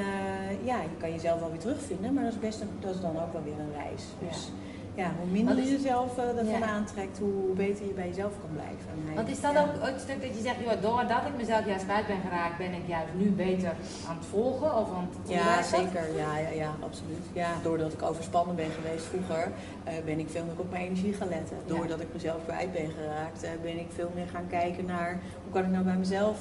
ja, 0.64 0.82
je 0.82 0.98
kan 0.98 1.12
jezelf 1.12 1.40
wel 1.40 1.50
weer 1.50 1.60
terugvinden, 1.60 2.14
maar 2.14 2.24
dat 2.24 2.34
is, 2.34 2.40
best 2.40 2.62
een, 2.62 2.70
dat 2.80 2.96
is 2.96 3.02
dan 3.02 3.20
ook 3.20 3.34
wel 3.34 3.44
weer 3.44 3.60
een 3.60 3.74
reis. 3.84 4.04
Dus, 4.28 4.52
ja, 4.52 4.65
hoe 5.04 5.32
minder 5.32 5.56
je 5.56 5.72
jezelf 5.72 6.18
uh, 6.18 6.38
ervan 6.38 6.64
aantrekt, 6.64 7.18
hoe 7.18 7.54
beter 7.56 7.86
je 7.86 7.94
bij 7.94 8.08
jezelf 8.08 8.34
kan 8.40 8.50
blijven. 8.54 9.16
Want 9.16 9.30
is 9.30 9.42
dat 9.42 9.58
ook 9.58 9.72
het 9.80 10.02
stuk 10.02 10.22
dat 10.22 10.36
je 10.36 10.42
zegt, 10.42 10.60
joh, 10.64 10.82
doordat 10.82 11.26
ik 11.26 11.38
mezelf 11.38 11.66
juist 11.66 11.84
kwijt 11.84 12.08
ben 12.08 12.22
geraakt, 12.22 12.58
ben 12.58 12.74
ik 12.74 12.88
juist 12.88 13.14
nu 13.18 13.30
beter 13.30 13.74
aan 14.08 14.18
het 14.18 14.26
volgen 14.26 14.78
of 14.78 14.88
aan 14.96 15.08
het 15.10 15.30
Ja, 15.30 15.64
zeker. 15.64 16.16
Ja, 16.16 16.38
ja, 16.38 16.50
ja, 16.50 16.72
absoluut. 16.84 17.26
Ja, 17.34 17.52
doordat 17.64 17.94
ik 17.94 18.02
overspannen 18.02 18.56
ben 18.56 18.72
geweest 18.72 19.06
vroeger, 19.06 19.52
uh, 19.88 19.94
ben 20.06 20.20
ik 20.20 20.30
veel 20.30 20.44
meer 20.46 20.60
op 20.60 20.72
mijn 20.72 20.84
energie 20.84 21.14
gaan 21.14 21.30
letten. 21.30 21.58
Doordat 21.66 22.00
ik 22.00 22.08
mezelf 22.14 22.44
kwijt 22.46 22.72
ben 22.72 22.90
geraakt, 22.98 23.44
uh, 23.44 23.50
ben 23.62 23.80
ik 23.80 23.88
veel 23.94 24.12
meer 24.16 24.28
gaan 24.28 24.48
kijken 24.48 24.86
naar 24.86 25.20
hoe 25.44 25.54
kan 25.54 25.64
ik 25.64 25.72
nou 25.72 25.84
bij 25.84 25.98
mezelf, 25.98 26.38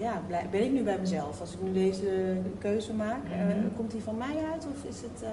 ja, 0.00 0.22
ben 0.50 0.64
ik 0.64 0.72
nu 0.72 0.82
bij 0.82 0.98
mezelf? 0.98 1.40
Als 1.40 1.52
ik 1.52 1.62
nu 1.62 1.72
deze 1.72 2.36
keuze 2.58 2.92
maak, 2.92 3.22
mm 3.24 3.76
komt 3.76 3.90
die 3.90 4.02
van 4.02 4.16
mij 4.16 4.36
uit 4.52 4.66
of 4.66 4.88
is 4.90 5.00
het 5.00 5.24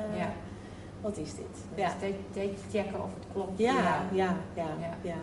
wat 1.05 1.17
is 1.17 1.33
dit? 1.35 1.55
Ja. 1.75 1.89
Steeds 2.31 2.61
checken 2.71 3.03
of 3.03 3.11
het 3.19 3.25
klopt. 3.33 3.59
Ja, 3.59 3.73
ja, 3.73 4.01
ja. 4.11 4.35
ja, 4.53 4.67
ja. 5.01 5.13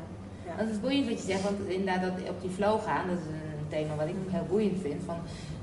ja. 0.46 0.56
Dat 0.58 0.68
is 0.68 0.80
boeiend 0.80 1.08
wat 1.08 1.18
je 1.20 1.26
zegt, 1.32 1.42
want 1.42 1.58
inderdaad 1.68 2.02
dat 2.02 2.28
op 2.28 2.40
die 2.40 2.50
flow 2.50 2.80
gaan, 2.80 3.08
dat 3.08 3.18
is 3.18 3.26
een 3.26 3.68
thema 3.68 3.94
wat 3.94 4.08
ik 4.08 4.14
ook 4.24 4.32
heel 4.36 4.46
boeiend 4.48 4.80
vind. 4.80 5.00
Van, 5.04 5.18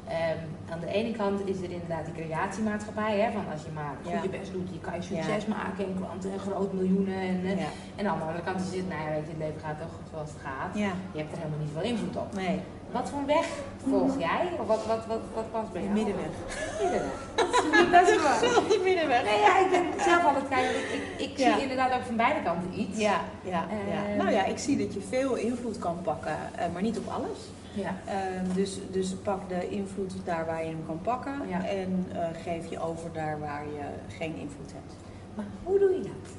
um, 0.10 0.40
aan 0.72 0.80
de 0.80 0.92
ene 1.00 1.12
kant 1.12 1.48
is 1.48 1.58
er 1.58 1.72
inderdaad 1.78 2.06
die 2.06 2.14
creatiemaatschappij, 2.14 3.20
hè, 3.20 3.32
van 3.32 3.46
als 3.52 3.62
je 3.64 3.72
maar 3.74 3.96
goed 4.04 4.24
je 4.24 4.30
best 4.40 4.52
doet, 4.52 4.70
je 4.72 4.80
kan 4.80 4.94
je 4.94 5.02
succes 5.02 5.46
maken 5.46 5.86
en 5.86 5.96
klanten 5.98 6.32
en 6.32 6.40
groot 6.40 6.74
miljoenen. 6.74 7.20
En, 7.32 7.40
eh, 7.46 8.00
en 8.00 8.08
aan 8.08 8.18
de 8.18 8.26
andere 8.26 8.44
kant 8.44 8.60
is 8.62 8.78
het, 8.78 8.90
nou 8.90 9.02
ja, 9.02 9.10
weet 9.10 9.26
je, 9.26 9.34
het 9.36 9.44
leven 9.46 9.62
gaat 9.66 9.80
toch 9.80 9.96
zoals 10.12 10.30
het 10.30 10.42
gaat. 10.48 10.72
Je 11.14 11.20
hebt 11.22 11.32
er 11.32 11.38
helemaal 11.38 11.64
niet 11.64 11.74
veel 11.74 11.88
invloed 11.92 12.18
op. 12.18 12.34
Nee. 12.34 12.60
Wat 12.92 13.10
voor 13.10 13.26
weg 13.26 13.48
volg 13.88 14.20
jij? 14.20 14.50
Of 14.60 14.68
wat, 14.68 14.86
wat, 14.86 15.06
wat, 15.06 15.20
wat 15.34 15.52
past 15.52 15.72
bij 15.72 15.82
jou? 15.82 15.94
Middenweg. 15.94 16.34
Middenweg. 16.82 17.29
Dat 17.92 18.08
is 18.08 18.22
wel. 18.22 18.68
Die 18.70 18.80
middenweg. 18.80 19.24
Nee, 19.24 19.40
ja, 19.40 19.60
ik 19.60 19.70
ben 19.70 20.04
zelf 20.04 20.24
altijd 20.24 20.48
kijken. 20.48 20.76
Ik, 20.76 21.02
ik, 21.18 21.30
ik 21.30 21.38
zie 21.38 21.62
inderdaad 21.62 21.94
ook 21.94 22.04
van 22.06 22.16
beide 22.16 22.42
kanten 22.42 22.80
iets. 22.80 23.00
Ja, 23.00 23.22
ja, 23.44 23.68
ja. 23.90 24.06
Ehm, 24.08 24.18
nou 24.18 24.32
ja, 24.32 24.46
ik 24.46 24.58
zie 24.58 24.78
dat 24.78 24.94
je 24.94 25.02
veel 25.02 25.36
invloed 25.36 25.80
kan 25.80 26.02
pakken, 26.02 26.38
uh, 26.56 26.74
maar 26.74 26.82
niet 26.82 26.98
op 26.98 27.08
alles. 27.08 27.40
Ja. 27.74 27.96
Uh, 28.08 28.56
dus, 28.56 28.78
dus 28.92 29.16
pak 29.24 29.50
de 29.50 29.70
invloed 29.70 30.14
daar 30.26 30.46
waar 30.46 30.64
je 30.64 30.70
hem 30.70 30.86
kan 30.86 31.00
pakken 31.02 31.42
en 31.66 32.06
uh, 32.14 32.26
geef 32.44 32.70
je 32.70 32.80
over 32.80 33.14
daar 33.14 33.40
waar 33.40 33.66
je 33.66 34.16
geen 34.18 34.36
invloed 34.36 34.72
hebt. 34.74 34.94
Maar 35.36 35.46
hoe 35.64 35.80
doe 35.80 35.92
je 35.92 36.02
dat? 36.02 36.39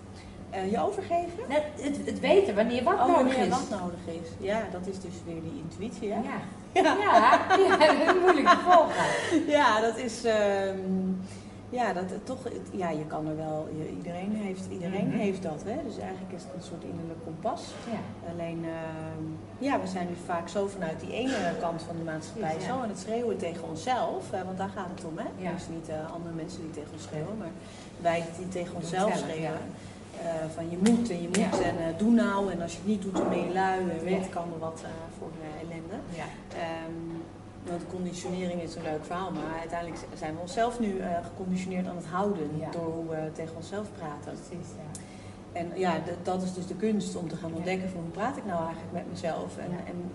Uh, 0.54 0.70
je 0.70 0.80
overgeven? 0.80 1.42
Net, 1.48 1.62
het, 1.80 1.96
het 2.04 2.20
weten 2.20 2.54
wanneer 2.54 2.82
wat 2.84 2.94
oh, 2.94 3.00
nodig 3.06 3.16
wanneer 3.16 3.38
is. 3.38 3.48
wat 3.48 3.80
nodig 3.80 4.00
is. 4.06 4.28
Ja, 4.38 4.62
dat 4.72 4.86
is 4.86 5.00
dus 5.00 5.14
weer 5.26 5.40
die 5.42 5.62
intuïtie, 5.68 6.12
hè? 6.12 6.20
Ja. 6.20 6.40
Ja, 6.72 6.96
ja, 6.98 7.46
ja 7.58 8.12
moeilijk 8.20 8.48
te 8.48 8.58
volgen. 8.68 9.04
Ja, 9.46 9.80
dat 9.80 9.96
is... 9.96 10.24
Um, 10.24 11.20
ja, 11.70 11.92
dat 11.92 12.04
toch, 12.24 12.38
ja, 12.70 12.90
je 12.90 13.04
kan 13.06 13.26
er 13.28 13.36
wel, 13.36 13.68
je- 13.78 13.90
iedereen, 13.96 14.32
heeft, 14.34 14.62
iedereen 14.70 15.06
Mhm. 15.08 15.18
heeft 15.18 15.42
dat. 15.42 15.62
Hè? 15.64 15.76
Dus 15.86 15.98
eigenlijk 15.98 16.32
is 16.36 16.42
het 16.42 16.52
een 16.56 16.62
soort 16.62 16.82
innerlijk 16.84 17.24
kompas. 17.24 17.62
Ja. 17.90 18.30
Alleen, 18.32 18.64
ehm, 18.64 19.24
ja, 19.58 19.80
we 19.80 19.86
zijn 19.86 20.06
nu 20.08 20.14
vaak 20.26 20.48
zo 20.48 20.66
vanuit 20.66 21.00
die 21.00 21.12
ene 21.12 21.52
kant 21.60 21.82
van 21.82 21.96
de 21.96 22.02
maatschappij 22.02 22.60
zo 22.66 22.72
aan 22.72 22.88
het 22.88 22.98
schreeuwen 22.98 23.36
tegen 23.36 23.68
onszelf. 23.68 24.30
hè, 24.30 24.44
want 24.44 24.58
daar 24.58 24.70
gaat 24.76 24.88
het 24.94 25.04
om, 25.04 25.18
hè? 25.18 25.28
Ja. 25.44 25.52
Dus 25.52 25.68
niet 25.68 25.88
eh, 25.88 26.12
andere 26.12 26.34
mensen 26.34 26.60
die 26.62 26.70
tegen 26.70 26.92
ons 26.92 27.02
schreeuwen, 27.02 27.36
maar 27.38 27.54
wij 28.00 28.24
die 28.38 28.48
tegen 28.48 28.74
onszelf 28.76 29.16
schreeuwen. 29.16 29.60
Eh, 30.24 30.26
van 30.54 30.70
je 30.70 30.76
moet 30.78 31.10
en 31.10 31.22
je 31.22 31.26
moet 31.28 31.36
Ja. 31.36 31.50
en 31.50 31.78
eh, 31.78 31.98
doe 31.98 32.10
nou. 32.10 32.52
En 32.52 32.60
als 32.62 32.72
je 32.72 32.78
het 32.78 32.86
niet 32.86 33.02
doet, 33.02 33.14
dan 33.16 33.28
ben 33.28 33.38
je 33.46 33.52
lui. 33.52 33.80
En 33.90 34.04
weet 34.04 34.24
ik 34.26 34.34
allemaal 34.34 34.58
wat 34.58 34.80
eh, 34.84 34.90
voor 35.18 35.28
ellende. 35.60 35.94
Ja. 36.16 36.24
Ehm, 36.58 36.92
want 37.70 37.82
conditionering 37.90 38.62
is 38.62 38.74
een 38.74 38.82
leuk 38.82 39.04
verhaal, 39.04 39.30
maar 39.30 39.58
uiteindelijk 39.60 40.00
zijn 40.14 40.34
we 40.34 40.40
onszelf 40.40 40.80
nu 40.80 41.00
geconditioneerd 41.22 41.86
aan 41.86 41.96
het 41.96 42.06
houden 42.06 42.48
Ja. 42.58 42.70
door 42.70 42.92
hoe 42.92 43.08
we 43.08 43.30
tegen 43.32 43.56
onszelf 43.56 43.86
praten. 43.98 44.32
Precies, 44.32 44.68
ja. 44.76 45.00
En 45.52 45.70
ja, 45.74 45.92
dat 46.22 46.42
is 46.42 46.54
dus 46.54 46.66
de 46.66 46.74
kunst 46.74 47.16
om 47.16 47.28
te 47.28 47.36
gaan 47.36 47.54
ontdekken 47.54 47.88
van 47.90 48.00
hoe 48.00 48.10
praat 48.10 48.36
ik 48.36 48.44
nou 48.46 48.62
eigenlijk 48.64 48.92
met 48.92 49.10
mezelf 49.10 49.58
en, 49.58 49.70
Ja. 49.70 49.76
en 49.86 50.12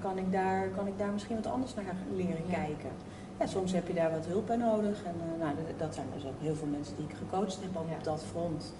kan, 0.00 0.18
ik 0.18 0.32
daar, 0.32 0.68
kan 0.68 0.86
ik 0.86 0.98
daar 0.98 1.10
misschien 1.10 1.36
wat 1.36 1.46
anders 1.46 1.74
naar 1.74 1.84
gaan 1.84 1.96
leren 2.16 2.42
Ja. 2.46 2.54
kijken. 2.54 2.90
Ja, 3.38 3.46
soms 3.46 3.72
heb 3.72 3.86
je 3.86 3.94
daar 3.94 4.10
wat 4.10 4.26
hulp 4.26 4.46
bij 4.46 4.56
nodig 4.56 5.04
en 5.04 5.14
nou, 5.38 5.52
dat 5.76 5.94
zijn 5.94 6.06
dus 6.14 6.24
ook 6.24 6.40
heel 6.40 6.54
veel 6.54 6.66
mensen 6.66 6.96
die 6.96 7.06
ik 7.08 7.14
gecoacht 7.16 7.58
heb 7.60 7.76
op 7.76 8.04
dat 8.04 8.22
front. 8.30 8.72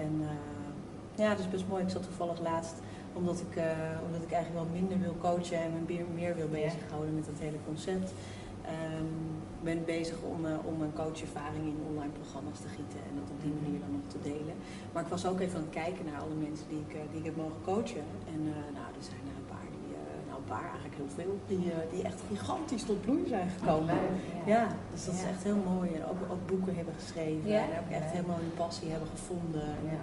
En 0.00 0.14
eh, 0.20 1.22
ja, 1.22 1.30
dat 1.30 1.38
is 1.38 1.50
best 1.50 1.68
mooi. 1.68 1.82
Ik 1.82 1.90
zat 1.90 2.02
toevallig 2.02 2.40
laatst 2.40 2.76
omdat 3.12 3.40
ik, 3.40 3.56
eh, 3.56 3.64
omdat 4.06 4.22
ik 4.22 4.32
eigenlijk 4.32 4.64
wel 4.64 4.80
minder 4.80 4.98
wil 4.98 5.16
coachen 5.20 5.58
en 5.62 5.72
me 5.72 5.80
meer, 5.86 6.04
meer 6.14 6.34
wil 6.36 6.48
bezighouden 6.48 7.14
met 7.14 7.26
dat 7.26 7.38
hele 7.38 7.60
concept. 7.66 8.12
Ehm, 8.62 9.12
ben 9.62 9.84
bezig 9.84 10.18
om, 10.32 10.46
eh, 10.46 10.52
om 10.64 10.76
mijn 10.78 10.92
coachervaring 10.92 11.64
in 11.72 11.86
online 11.90 12.12
programma's 12.20 12.60
te 12.60 12.68
gieten 12.76 13.00
en 13.08 13.14
dat 13.20 13.30
op 13.34 13.40
die 13.42 13.54
manier 13.60 13.80
dan 13.80 13.92
nog 13.92 14.06
te 14.14 14.20
delen. 14.32 14.56
Maar 14.92 15.02
ik 15.02 15.14
was 15.16 15.26
ook 15.26 15.40
even 15.40 15.56
aan 15.58 15.68
het 15.68 15.78
kijken 15.82 16.04
naar 16.04 16.20
alle 16.20 16.38
mensen 16.46 16.66
die 16.68 16.82
ik, 16.86 16.92
die 17.10 17.20
ik 17.20 17.24
heb 17.24 17.36
mogen 17.36 17.62
coachen. 17.70 18.04
En 18.34 18.40
eh, 18.52 18.76
nou, 18.76 18.88
er 18.98 19.06
zijn 19.10 19.26
paar, 20.54 20.68
eigenlijk 20.72 20.96
heel 21.00 21.12
veel, 21.18 21.34
die, 21.52 21.64
eh, 21.72 21.76
die 21.92 22.02
echt 22.10 22.20
gigantisch 22.32 22.84
tot 22.90 23.00
bloei 23.06 23.24
zijn 23.28 23.48
gekomen. 23.58 23.94
Ja, 24.54 24.66
dus 24.92 25.04
dat 25.06 25.14
is 25.14 25.24
echt 25.32 25.42
heel 25.42 25.62
mooi. 25.74 25.88
En 25.96 26.02
ook, 26.10 26.20
ook 26.32 26.46
boeken 26.46 26.74
hebben 26.76 26.94
geschreven. 27.02 27.50
Ja. 27.50 27.62
En 27.66 27.72
ook 27.82 27.92
echt 28.00 28.10
helemaal 28.16 28.40
hun 28.44 28.54
passie 28.64 28.90
hebben 28.90 29.08
gevonden. 29.16 29.68
Ja. 29.92 30.00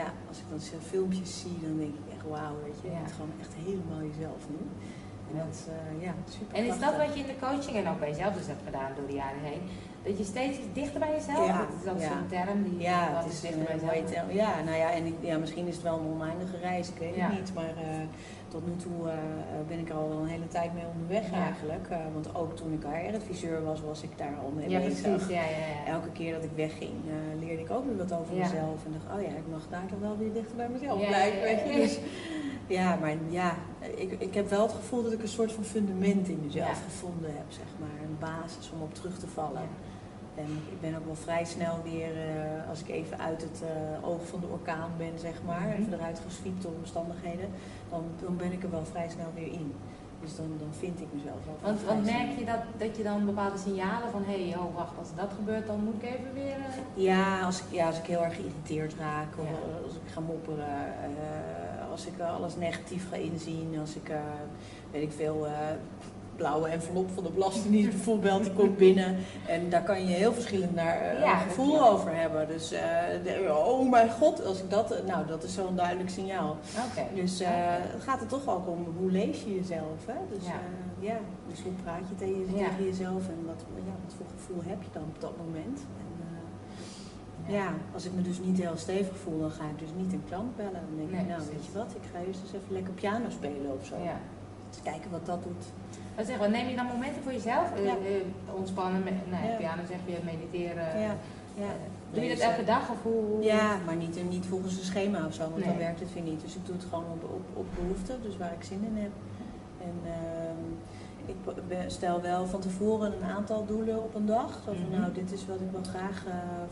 Ja, 0.00 0.06
als 0.28 0.38
ik 0.38 0.44
dan 0.50 0.60
zo'n 0.60 0.80
filmpjes 0.80 1.40
zie, 1.40 1.58
dan 1.66 1.76
denk 1.78 1.94
ik 2.00 2.06
echt 2.14 2.26
wauw, 2.34 2.56
weet 2.64 2.78
je. 2.82 2.88
Je 2.88 2.96
bent 3.02 3.12
gewoon 3.18 3.34
echt 3.40 3.54
helemaal 3.64 4.02
jezelf 4.10 4.42
nu. 4.54 4.62
En 5.30 5.34
dat 5.42 5.50
is, 5.56 5.62
eh, 5.76 6.02
ja, 6.06 6.12
super 6.36 6.56
En 6.58 6.64
is 6.72 6.78
dat 6.84 6.96
wat 7.02 7.14
je 7.14 7.20
in 7.20 7.26
de 7.26 7.38
coaching 7.46 7.76
en 7.76 7.88
ook 7.92 8.00
bij 8.04 8.10
jezelf 8.14 8.32
dus 8.34 8.46
hebt 8.46 8.64
gedaan 8.64 8.90
door 8.96 9.06
de 9.06 9.18
jaren 9.22 9.42
heen? 9.50 9.62
Dat 10.06 10.18
je 10.18 10.24
steeds 10.24 10.58
dichter 10.72 11.00
bij 11.00 11.12
jezelf? 11.18 11.46
Ja, 11.46 11.66
Dat 11.84 11.96
is 11.96 12.02
ja. 12.02 12.08
zo'n 12.08 12.26
term 12.28 12.62
die 12.62 12.78
Ja, 12.78 13.00
het 13.22 13.32
is 13.32 13.40
dichter 13.40 13.64
bij 13.64 13.78
jezelf. 13.78 14.10
term. 14.12 14.30
Ja, 14.30 14.62
nou 14.62 14.76
ja, 14.76 14.90
en 14.92 15.06
ik, 15.06 15.14
ja, 15.20 15.38
misschien 15.38 15.66
is 15.66 15.74
het 15.74 15.82
wel 15.82 15.98
een 15.98 16.12
oneindige 16.16 16.56
reis, 16.56 16.88
ik 16.88 16.98
weet 16.98 17.16
het 17.16 17.32
niet. 17.38 17.54
Maar 17.54 17.74
eh, 17.76 18.06
tot 18.56 18.66
nu 18.66 18.76
toe 18.76 19.08
eh, 19.08 19.16
ben 19.68 19.78
ik 19.78 19.88
er 19.88 19.94
al 19.94 20.08
wel 20.08 20.18
een 20.18 20.26
hele 20.36 20.48
tijd 20.48 20.74
mee 20.74 20.84
onderweg 20.94 21.30
Ja. 21.30 21.36
eigenlijk. 21.44 21.86
Eh, 21.90 21.98
want 22.12 22.34
ook 22.34 22.56
toen 22.56 22.72
ik 22.72 22.82
HR-adviseur 22.82 23.64
was, 23.64 23.80
was 23.80 24.02
ik 24.02 24.18
daar 24.18 24.36
al 24.42 24.50
mee 24.56 24.68
Ja, 24.68 24.78
bezig. 24.80 25.30
Ja. 25.30 25.42
Elke 25.86 26.10
keer 26.12 26.34
dat 26.34 26.44
ik 26.44 26.50
wegging, 26.54 26.92
eh, 27.08 27.44
leerde 27.44 27.62
ik 27.62 27.70
ook 27.70 27.84
weer 27.86 27.96
wat 27.96 28.12
over 28.12 28.34
mezelf. 28.36 28.84
En 28.84 28.92
dacht, 28.92 29.16
oh 29.16 29.22
ja, 29.22 29.28
ik 29.28 29.48
mag 29.50 29.66
daar 29.70 29.86
toch 29.86 29.98
wel 29.98 30.16
weer 30.18 30.32
dichter 30.32 30.56
bij 30.56 30.68
mezelf 30.68 31.06
blijven. 31.06 31.40
Weet 31.40 31.60
je? 31.66 31.80
Dus, 31.80 31.98
ja, 32.66 32.96
maar 33.00 33.14
ja, 33.28 33.56
ik, 33.96 34.16
ik 34.18 34.34
heb 34.34 34.50
wel 34.50 34.62
het 34.62 34.72
gevoel 34.72 35.02
dat 35.02 35.12
ik 35.12 35.22
een 35.22 35.28
soort 35.38 35.52
van 35.52 35.64
fundament 35.64 36.28
in 36.28 36.40
mezelf 36.44 36.82
gevonden 36.84 37.30
heb, 37.34 37.46
zeg 37.48 37.70
maar. 37.80 37.98
Een 38.08 38.16
basis 38.18 38.70
om 38.74 38.82
op 38.82 38.94
terug 38.94 39.18
te 39.18 39.26
vallen. 39.26 39.68
En 40.36 40.50
ik 40.70 40.80
ben 40.80 40.96
ook 40.98 41.04
wel 41.04 41.14
vrij 41.14 41.44
snel 41.44 41.76
weer, 41.84 42.12
eh, 42.16 42.68
als 42.70 42.80
ik 42.80 42.88
even 42.88 43.18
uit 43.20 43.42
het 43.42 43.62
eh, 43.62 44.08
oog 44.08 44.26
van 44.26 44.40
de 44.40 44.46
orkaan 44.46 44.90
ben, 44.98 45.18
zeg 45.18 45.42
maar, 45.46 45.60
Mhm. 45.68 45.80
even 45.80 45.92
eruit 45.92 46.20
geswiept 46.28 46.62
door 46.62 46.72
omstandigheden, 46.78 47.48
dan, 47.90 48.02
dan 48.22 48.36
ben 48.36 48.52
ik 48.52 48.62
er 48.62 48.70
wel 48.70 48.84
vrij 48.84 49.08
snel 49.08 49.30
weer 49.34 49.52
in. 49.52 49.72
Dus 50.20 50.36
dan, 50.36 50.46
dan 50.58 50.68
vind 50.78 51.00
ik 51.00 51.06
mezelf 51.12 51.40
wel. 51.44 51.56
Want, 51.62 51.82
want 51.82 52.04
merk 52.04 52.38
je 52.38 52.44
dat, 52.44 52.60
dat 52.76 52.96
je 52.96 53.02
dan 53.02 53.24
bepaalde 53.26 53.58
signalen 53.58 54.10
van 54.10 54.22
hé, 54.26 54.48
hey, 54.48 54.58
oh 54.58 54.74
wacht, 54.74 54.98
als 54.98 55.08
dat 55.14 55.30
gebeurt 55.36 55.66
dan 55.66 55.84
moet 55.84 56.02
ik 56.02 56.08
even 56.08 56.32
weer. 56.34 56.56
eh, 56.56 57.02
Ja, 57.02 57.40
als 57.40 57.58
ik, 57.60 57.66
ja, 57.70 57.86
als 57.86 57.98
ik 57.98 58.04
heel 58.06 58.24
erg 58.24 58.34
geïrriteerd 58.34 58.94
raak, 58.98 59.28
of 59.38 59.48
als 59.84 59.94
ik 59.94 60.10
ga 60.12 60.20
mopperen, 60.20 60.66
als 61.90 62.06
ik 62.06 62.20
alles 62.20 62.56
negatief 62.56 63.08
ga 63.08 63.16
inzien, 63.16 63.76
als 63.80 63.94
ik, 63.96 64.12
weet 64.90 65.02
ik 65.02 65.12
veel, 65.12 65.46
blauwe 66.36 66.68
envelop 66.68 67.10
van 67.14 67.22
de 67.24 67.30
Belastingdienst 67.30 67.90
bijvoorbeeld, 67.90 68.42
die 68.42 68.52
komt 68.52 68.76
binnen 68.76 69.16
en 69.46 69.70
daar 69.70 69.82
kan 69.82 70.06
je 70.06 70.14
heel 70.14 70.32
verschillend 70.32 70.74
naar 70.74 70.96
eh, 71.00 71.20
Ja, 71.20 71.36
gevoel 71.36 71.88
over 71.90 72.16
hebben. 72.16 72.48
Dus, 72.48 72.72
eh, 72.72 72.80
de- 73.24 73.54
oh 73.66 73.90
mijn 73.90 74.10
god, 74.10 74.44
als 74.44 74.62
ik 74.62 74.70
dat, 74.70 75.02
nou 75.06 75.26
dat 75.26 75.42
is 75.42 75.54
zo'n 75.54 75.76
duidelijk 75.76 76.10
signaal. 76.10 76.56
Dus 77.14 77.40
eh, 77.40 77.48
het 77.92 78.02
gaat 78.02 78.20
er 78.20 78.26
toch 78.26 78.48
ook 78.48 78.68
om 78.68 78.86
hoe 78.98 79.10
lees 79.10 79.42
je 79.42 79.54
jezelf, 79.54 80.06
hè? 80.06 80.14
Dus 80.32 80.46
Ja. 80.46 80.60
ja, 80.98 81.16
dus 81.48 81.62
hoe 81.62 81.72
praat 81.82 82.08
je 82.08 82.14
tegen, 82.14 82.84
jezelf 82.84 83.28
en 83.28 83.46
wat, 83.46 83.64
ja, 83.76 83.92
wat 84.04 84.14
voor 84.16 84.26
gevoel 84.36 84.62
heb 84.66 84.82
je 84.82 84.88
dan 84.92 85.02
op 85.02 85.20
dat 85.20 85.32
moment? 85.36 85.78
En, 85.80 86.04
ja, 87.54 87.68
als 87.94 88.04
ik 88.04 88.12
me 88.14 88.22
dus 88.22 88.38
niet 88.40 88.58
heel 88.62 88.76
stevig 88.76 89.16
voel, 89.16 89.38
dan 89.40 89.50
ga 89.50 89.64
ik 89.64 89.78
dus 89.78 89.88
niet 89.96 90.12
een 90.12 90.24
klant 90.28 90.56
bellen. 90.56 90.72
Dan 90.88 90.96
denk 90.96 91.10
Nee, 91.10 91.20
ik, 91.20 91.26
nou 91.28 91.40
precies. 91.42 91.56
weet 91.56 91.66
je 91.72 91.78
wat, 91.78 91.90
ik 92.00 92.02
ga 92.12 92.18
eerst 92.26 92.40
eens 92.42 92.52
even 92.52 92.72
lekker 92.78 92.92
piano 92.92 93.28
spelen 93.30 93.70
of 93.78 93.86
zo. 93.86 93.94
Ja. 94.04 94.18
Dus 94.70 94.82
kijken 94.82 95.10
wat 95.10 95.26
dat 95.26 95.42
doet. 95.42 95.64
Wat 96.16 96.26
zeg, 96.26 96.48
neem 96.48 96.68
je 96.68 96.76
dan 96.76 96.86
momenten 96.86 97.22
voor 97.22 97.32
jezelf? 97.32 97.72
Eh, 97.76 97.84
Ja. 97.84 97.90
eh, 97.92 98.54
ontspannen, 98.54 99.02
met, 99.04 99.14
nou, 99.30 99.46
ja, 99.46 99.56
piano 99.56 99.82
zeg 99.88 99.98
je, 100.06 100.16
mediteren. 100.24 101.00
Ja. 101.00 101.14
Ja. 101.54 101.62
Eh, 101.62 102.12
Doe 102.12 102.22
je 102.24 102.28
dat 102.28 102.38
elke 102.38 102.64
dag 102.64 102.90
of 102.90 103.02
hoe? 103.02 103.42
Ja, 103.42 103.76
maar 103.86 103.96
niet, 103.96 104.28
niet 104.30 104.46
volgens 104.46 104.76
een 104.78 104.84
schema 104.84 105.26
of 105.26 105.34
zo, 105.34 105.50
want 105.50 105.64
dan 105.64 105.78
werkt 105.78 106.00
het 106.00 106.12
weer 106.14 106.22
niet. 106.22 106.40
Dus 106.40 106.54
ik 106.54 106.66
doe 106.66 106.74
het 106.76 106.84
gewoon 106.84 107.04
op, 107.12 107.24
op, 107.24 107.44
op 107.54 107.66
behoefte, 107.74 108.12
dus 108.22 108.36
waar 108.36 108.52
ik 108.58 108.64
zin 108.64 108.84
in 108.90 108.96
heb. 109.02 109.10
En 109.80 109.94
ehm, 110.12 110.64
ik 111.26 111.36
stel 111.90 112.20
wel 112.20 112.46
van 112.46 112.60
tevoren 112.60 113.12
een 113.12 113.28
aantal 113.36 113.66
doelen 113.66 114.02
op 114.02 114.14
een 114.14 114.26
dag. 114.26 114.52
Zo 114.64 114.72
van, 114.72 114.88
Mhm. 114.90 115.00
nou, 115.00 115.12
dit 115.12 115.32
is 115.32 115.46
wat 115.46 115.60
ik 115.60 115.70
wel 115.72 115.82
graag 115.82 116.24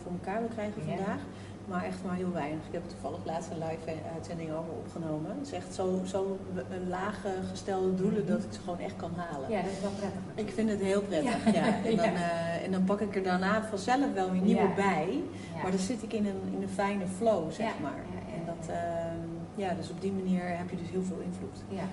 voor 0.03 0.13
elkaar 0.13 0.39
wil 0.41 0.49
krijgen 0.49 0.83
vandaag. 0.87 1.21
Maar 1.69 1.85
echt 1.85 1.97
maar 2.07 2.15
heel 2.17 2.33
weinig. 2.33 2.67
Ik 2.67 2.73
heb 2.73 2.83
toevallig 2.89 3.19
laatst 3.25 3.51
een 3.51 3.59
live 3.59 3.93
uitzending 4.15 4.51
over 4.51 4.73
opgenomen. 4.85 5.31
Het 5.39 5.47
is 5.47 5.53
echt 5.53 5.75
zo, 5.75 6.01
zo 6.07 6.39
een 6.71 6.89
lage 6.89 7.29
gestelde 7.51 7.95
doelen 7.95 8.27
dat 8.27 8.45
ik 8.45 8.53
ze 8.53 8.61
gewoon 8.61 8.79
echt 8.79 8.97
kan 8.97 9.13
halen. 9.17 9.51
Ja, 9.51 9.63
dat 9.63 9.71
is 9.71 9.81
wel 9.81 9.91
prettig. 9.99 10.21
Ik 10.35 10.51
vind 10.55 10.71
het 10.71 10.81
heel 10.81 11.03
prettig, 11.03 11.53
ja. 11.53 11.65
En, 11.85 11.97
dan, 12.05 12.15
eh, 12.15 12.65
en 12.65 12.71
dan 12.73 12.85
pak 12.85 13.01
ik 13.01 13.17
er 13.17 13.23
daarna 13.23 13.63
vanzelf 13.63 14.13
wel 14.15 14.31
weer 14.31 14.41
nieuwe 14.41 14.61
Ja. 14.69 14.75
bij. 14.75 15.23
Maar 15.63 15.71
dan 15.71 15.81
zit 15.81 16.03
ik 16.03 16.13
in 16.13 16.27
een, 16.27 16.41
in 16.57 16.63
een 16.63 16.69
fijne 16.69 17.07
flow, 17.07 17.51
zeg 17.53 17.73
maar. 17.83 18.01
en 18.37 18.43
dat, 18.47 18.69
ehm, 18.69 19.19
ja, 19.55 19.75
dus 19.75 19.91
op 19.91 20.01
die 20.01 20.13
manier 20.13 20.57
heb 20.59 20.71
je 20.71 20.77
dus 20.77 20.91
heel 20.91 21.03
veel 21.03 21.21
invloed. 21.29 21.59
Ja. 21.69 21.85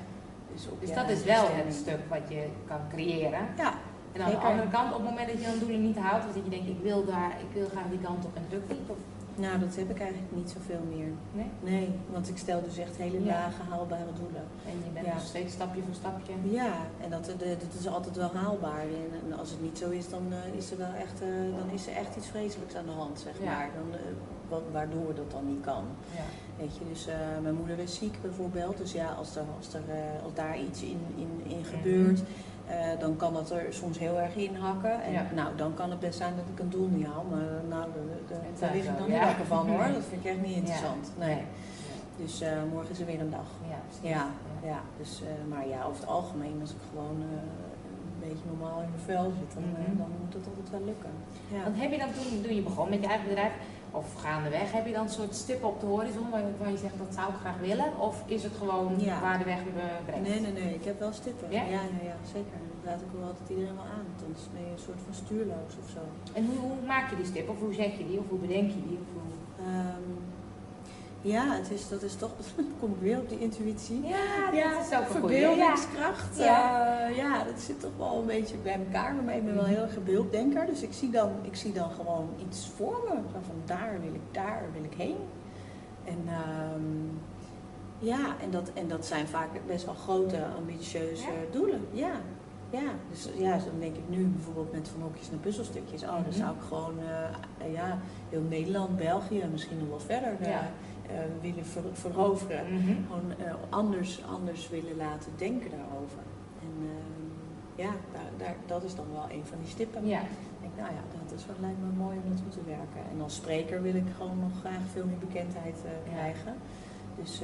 Dus, 0.54 0.68
op 0.68 0.80
Dus 0.82 0.94
dat 0.94 1.10
is 1.10 1.24
wel 1.24 1.46
het 1.50 1.74
stuk 1.74 2.00
wat 2.10 2.22
je 2.28 2.46
kan 2.68 2.80
creëren. 2.90 3.40
Ja, 3.58 3.74
En 4.14 4.22
aan 4.22 4.30
de 4.32 4.38
andere 4.38 4.68
kant, 4.68 4.90
op 4.94 5.00
het 5.02 5.10
moment 5.10 5.28
dat 5.28 5.40
je 5.40 5.46
dan 5.46 5.60
doelen 5.60 5.82
niet 5.82 5.98
haalt, 5.98 6.24
dus 6.26 6.34
dat 6.34 6.44
je 6.44 6.50
denkt, 6.50 6.68
ik 6.68 6.80
wil 6.82 7.06
daar, 7.06 7.32
ik 7.46 7.52
wil 7.54 7.68
graag 7.72 7.88
die 7.90 8.00
kant 8.00 8.26
op 8.26 8.36
en 8.36 8.44
lukt 8.50 8.70
niet. 8.70 8.88
Of, 8.88 8.98
nou 9.36 9.60
dat 9.60 9.76
heb 9.76 9.90
ik 9.90 10.00
eigenlijk 10.00 10.32
niet 10.36 10.50
zoveel 10.50 10.80
meer. 10.90 11.08
nee? 11.32 11.50
Nee, 11.60 11.90
want 12.12 12.30
ik 12.30 12.38
stel 12.38 12.62
dus 12.64 12.78
echt 12.78 12.96
hele 12.98 13.24
Ja. 13.24 13.26
lage 13.34 13.62
haalbare 13.70 14.14
doelen. 14.20 14.44
En 14.66 14.72
je 14.86 14.90
bent 14.94 15.06
Ja. 15.06 15.14
nog 15.14 15.24
steeds 15.26 15.54
stapje 15.54 15.82
voor 15.82 15.94
stapje. 15.94 16.34
Ja, 16.44 16.74
en 17.04 17.10
dat, 17.10 17.26
de- 17.26 17.36
dat 17.60 17.74
is 17.80 17.88
altijd 17.88 18.16
wel 18.16 18.32
haalbaar. 18.34 18.82
En, 18.82 19.10
en 19.32 19.40
als 19.40 19.50
het 19.50 19.62
niet 19.62 19.78
zo 19.78 19.90
is, 19.90 20.10
dan, 20.10 20.24
eh, 20.30 20.58
is 20.58 20.72
er 20.72 20.78
wel 20.78 20.94
echt, 20.94 21.22
eh, 21.22 21.28
dan 21.60 21.70
is 21.74 21.88
er 21.88 21.94
echt 21.96 22.16
iets 22.16 22.28
vreselijks 22.28 22.76
aan 22.76 22.86
de 22.86 22.92
hand, 22.92 23.20
zeg 23.20 23.34
Ja. 23.40 23.46
maar. 23.46 23.70
Dan, 23.76 24.00
eh, 24.00 24.06
wa- 24.50 24.72
waardoor 24.72 25.16
dat 25.16 25.32
dan 25.32 25.48
niet 25.48 25.62
kan. 25.62 25.84
Ja. 26.16 26.24
Weet 26.58 26.78
je, 26.78 26.84
dus 26.90 27.08
eh, 27.08 27.16
mijn 27.42 27.56
moeder 27.56 27.80
is 27.80 27.96
ziek 27.96 28.22
bijvoorbeeld. 28.22 28.78
Dus 28.78 28.92
ja, 28.92 29.08
als, 29.12 29.36
er, 29.36 29.44
als, 29.58 29.74
er, 29.74 29.82
eh, 29.90 30.24
als 30.24 30.34
daar 30.34 30.60
iets 30.60 30.82
in, 30.82 31.00
in, 31.16 31.52
in 31.58 31.64
gebeurt, 31.66 32.22
eh, 32.72 33.00
dan 33.00 33.16
kan 33.16 33.34
dat 33.34 33.52
er 33.52 33.66
soms 33.70 34.00
heel 34.00 34.20
erg 34.20 34.36
in 34.36 34.56
hakken. 34.56 35.02
En 35.04 35.12
Ja. 35.12 35.26
nou, 35.36 35.50
dan 35.56 35.74
kan 35.74 35.90
het 35.90 36.00
best 36.00 36.18
zijn 36.18 36.34
dat 36.36 36.46
ik 36.54 36.60
een 36.60 36.70
doel 36.70 36.88
niet 36.88 37.06
haal. 37.06 37.26
Maar 37.30 37.40
eh, 37.42 37.70
nou, 37.70 37.86
daar- 37.96 38.22
daar- 38.30 38.46
Het 38.52 38.60
daar 38.60 38.72
lig 38.76 38.84
ik 38.86 38.98
dan 38.98 39.08
ja. 39.08 39.14
niet 39.14 39.24
wakker 39.28 39.46
van 39.46 39.68
hoor. 39.70 39.88
Dat 39.98 40.04
vind 40.10 40.26
ik 40.26 40.32
echt 40.32 40.42
niet 40.42 40.56
interessant. 40.56 41.12
Nee. 41.20 41.38
Dus 42.18 42.42
eh, 42.42 42.52
morgen 42.72 42.92
is 42.92 43.00
er 43.00 43.06
weer 43.06 43.20
een 43.22 43.30
dag. 43.40 43.50
Ja. 43.74 44.10
Ja, 44.10 44.26
ja. 44.72 44.80
Dus, 44.98 45.22
maar 45.50 45.68
ja, 45.68 45.84
over 45.88 46.00
het 46.02 46.10
algemeen, 46.10 46.58
als 46.62 46.72
ik 46.72 46.82
gewoon 46.90 47.18
een 47.22 48.20
beetje 48.28 48.46
normaal 48.54 48.80
in 48.82 48.90
mijn 48.96 49.06
vel 49.06 49.24
zit, 49.40 49.52
dan, 49.54 49.64
Mhm. 49.64 49.98
dan 49.98 50.10
moet 50.22 50.34
het 50.34 50.46
altijd 50.48 50.70
wel 50.76 50.84
lukken. 50.92 51.10
Ja. 51.56 51.64
Want 51.64 51.76
heb 51.82 51.92
je 51.92 51.98
dan 51.98 52.12
toen, 52.18 52.42
toen 52.44 52.56
je 52.56 52.62
begon 52.62 52.90
met 52.90 53.02
je 53.02 53.08
eigen 53.08 53.28
bedrijf, 53.28 53.54
of 53.92 54.14
gaandeweg, 54.24 54.72
heb 54.72 54.86
je 54.86 54.92
dan 54.94 55.04
een 55.04 55.10
soort 55.20 55.36
stip 55.36 55.64
op 55.64 55.80
de 55.80 55.86
horizon 55.86 56.30
waarvan 56.30 56.72
je 56.72 56.78
zegt 56.78 56.98
dat 56.98 57.14
zou 57.14 57.30
ik 57.34 57.40
graag 57.40 57.58
willen? 57.60 58.00
Of 58.00 58.24
is 58.26 58.44
het 58.44 58.54
gewoon 58.58 58.94
Ja. 58.98 59.22
waar 59.22 59.38
de 59.38 59.44
weg 59.44 59.58
me 59.66 59.72
brengt? 60.06 60.28
Nee, 60.30 60.40
nee, 60.40 60.52
nee. 60.52 60.74
Ik 60.74 60.84
heb 60.86 61.00
wel 61.00 61.14
stippen. 61.14 61.52
Ja? 61.52 61.62
Ja, 61.64 61.70
ja, 61.72 62.02
ja, 62.12 62.16
zeker. 62.34 62.58
Dat 62.84 62.92
raad 62.92 63.02
ik 63.02 63.08
wel 63.20 63.28
altijd 63.28 63.50
iedereen 63.50 63.76
wel 63.76 63.84
aan. 63.96 64.06
want 64.10 64.22
Anders 64.26 64.46
ben 64.54 64.62
je 64.68 64.72
een 64.72 64.86
soort 64.88 65.02
van 65.06 65.14
stuurloos 65.14 65.74
of 65.84 65.90
zo. 65.96 66.02
En 66.38 66.46
hoe, 66.46 66.58
hoe 66.58 66.86
maak 66.88 67.10
je 67.10 67.16
die 67.16 67.26
stip? 67.26 67.50
Of 67.50 67.60
hoe 67.60 67.74
zeg 67.74 67.92
je 67.98 68.06
die? 68.10 68.20
Of 68.20 68.28
hoe 68.30 68.40
bedenk 68.40 68.70
je 68.78 68.82
die? 68.88 68.98
Of 69.04 69.10
hoe... 69.16 69.30
Ehm, 69.66 70.10
Ja, 71.22 71.56
het 71.56 71.72
is, 71.72 71.88
dat 71.90 72.02
is 72.02 72.16
toch, 72.16 72.32
kom 72.80 72.92
ik 72.92 73.00
weer 73.00 73.18
op 73.20 73.30
die 73.30 73.40
intuïtie. 73.40 74.02
Ja, 74.08 74.52
Ja, 74.54 74.74
dat 74.78 74.86
is 74.92 74.98
ook 74.98 75.00
een 75.16 75.22
goeie. 75.22 75.38
verbeeldingskracht. 75.40 76.38
Ja. 76.38 76.46
Ja. 76.46 77.08
ja, 77.08 77.44
dat 77.44 77.60
zit 77.60 77.80
toch 77.80 77.92
wel 77.98 78.20
een 78.20 78.26
beetje 78.26 78.56
bij 78.64 78.80
elkaar. 78.86 79.14
Maar 79.26 79.36
ik 79.36 79.46
ben 79.46 79.56
wel 79.56 79.66
heel 79.66 79.82
erg 79.82 79.96
een 79.96 80.04
beelddenker. 80.04 80.66
Dus 80.66 80.82
ik 80.82 80.94
zie, 80.94 81.10
dan, 81.10 81.32
ik 81.42 81.56
zie 81.56 81.74
dan 81.74 81.90
gewoon 81.92 82.30
iets 82.50 82.70
voor 82.76 83.00
me. 83.10 83.16
Van 83.32 83.56
daar 83.66 83.98
wil 84.02 84.14
ik, 84.14 84.22
daar 84.32 84.64
wil 84.74 84.84
ik 84.84 84.94
heen. 84.98 85.16
En 86.06 86.18
ehm, 86.28 87.18
ja, 88.00 88.36
en 88.42 88.52
dat, 88.52 88.72
en 88.74 88.88
dat 88.88 89.06
zijn 89.06 89.28
vaak 89.28 89.48
best 89.68 89.86
wel 89.86 89.94
grote, 89.94 90.38
ambitieuze 90.58 91.24
Ja. 91.24 91.32
doelen. 91.52 91.82
Ja. 91.92 92.12
Ja, 92.70 92.92
dus 93.10 93.30
ja, 93.38 93.54
dus 93.56 93.64
dan 93.66 93.80
denk 93.80 93.96
ik 93.96 94.10
nu 94.10 94.26
bijvoorbeeld 94.26 94.72
met 94.72 94.88
van 94.88 95.02
hokjes 95.02 95.30
naar 95.30 95.40
puzzelstukjes. 95.40 96.02
Oh, 96.04 96.10
dan 96.12 96.22
Mhm. 96.22 96.32
zou 96.32 96.56
ik 96.56 96.62
gewoon 96.68 96.94
eh, 97.00 97.74
ja, 97.74 97.98
heel 98.30 98.42
Nederland, 98.50 98.98
België, 98.98 99.44
misschien 99.52 99.78
nog 99.78 99.88
wel 99.90 100.00
verder 100.00 100.36
eh, 100.40 100.50
Ja. 100.50 100.70
Eh, 101.08 101.14
willen 101.42 101.66
ver- 101.66 101.94
veroveren 101.94 102.74
Mhm. 102.74 102.92
gewoon 103.08 103.32
eh, 103.46 103.54
anders, 103.70 104.24
anders 104.26 104.70
willen 104.70 104.96
laten 104.98 105.32
denken 105.38 105.70
daarover. 105.72 106.24
En 106.62 106.74
ehm, 106.90 107.26
ja, 107.76 107.92
daar, 108.14 108.30
daar, 108.38 108.56
dat 108.66 108.84
is 108.84 108.96
dan 108.96 109.06
wel 109.12 109.26
een 109.32 109.46
van 109.46 109.58
die 109.62 109.70
stippen. 109.70 110.06
Ja. 110.08 110.20
Ik 110.22 110.62
denk, 110.62 110.76
nou 110.76 110.90
ja, 110.94 111.02
dat 111.24 111.40
is 111.40 111.46
wel, 111.46 111.56
lijkt 111.60 111.78
me 111.80 112.04
mooi 112.04 112.18
om 112.24 112.30
naartoe 112.30 112.50
te 112.50 112.64
werken. 112.66 113.02
En 113.12 113.22
als 113.22 113.36
spreker 113.36 113.82
wil 113.82 113.96
ik 113.96 114.08
gewoon 114.18 114.40
nog 114.40 114.60
graag 114.60 114.84
veel 114.92 115.06
meer 115.06 115.18
bekendheid 115.18 115.78
eh, 115.86 116.12
krijgen. 116.14 116.54
Dus 117.22 117.42